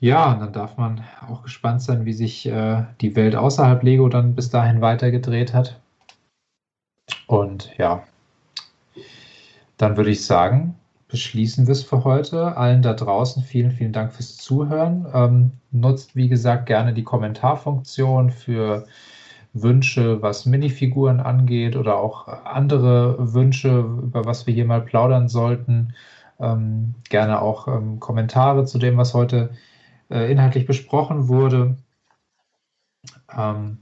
[0.00, 4.08] Ja, und dann darf man auch gespannt sein, wie sich äh, die Welt außerhalb Lego
[4.08, 5.78] dann bis dahin weitergedreht hat.
[7.26, 8.02] Und ja,
[9.76, 10.74] dann würde ich sagen,
[11.08, 12.56] beschließen wir es für heute.
[12.56, 15.06] Allen da draußen vielen, vielen Dank fürs Zuhören.
[15.12, 18.86] Ähm, nutzt, wie gesagt, gerne die Kommentarfunktion für
[19.52, 25.92] Wünsche, was Minifiguren angeht oder auch andere Wünsche, über was wir hier mal plaudern sollten.
[26.38, 29.50] Ähm, gerne auch ähm, Kommentare zu dem, was heute
[30.10, 31.76] äh, inhaltlich besprochen wurde.
[33.36, 33.78] Ähm,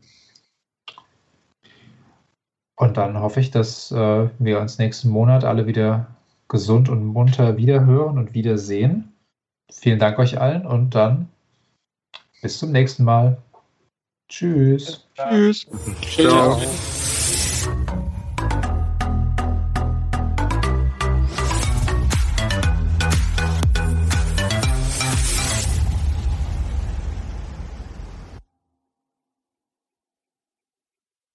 [2.76, 6.06] und dann hoffe ich, dass äh, wir uns nächsten Monat alle wieder
[6.48, 9.12] gesund und munter wiederhören und wiedersehen.
[9.70, 11.28] Vielen Dank euch allen und dann
[12.40, 13.38] bis zum nächsten Mal.
[14.28, 15.06] Tschüss.
[15.16, 15.66] Tschüss.
[16.02, 16.60] Ciao.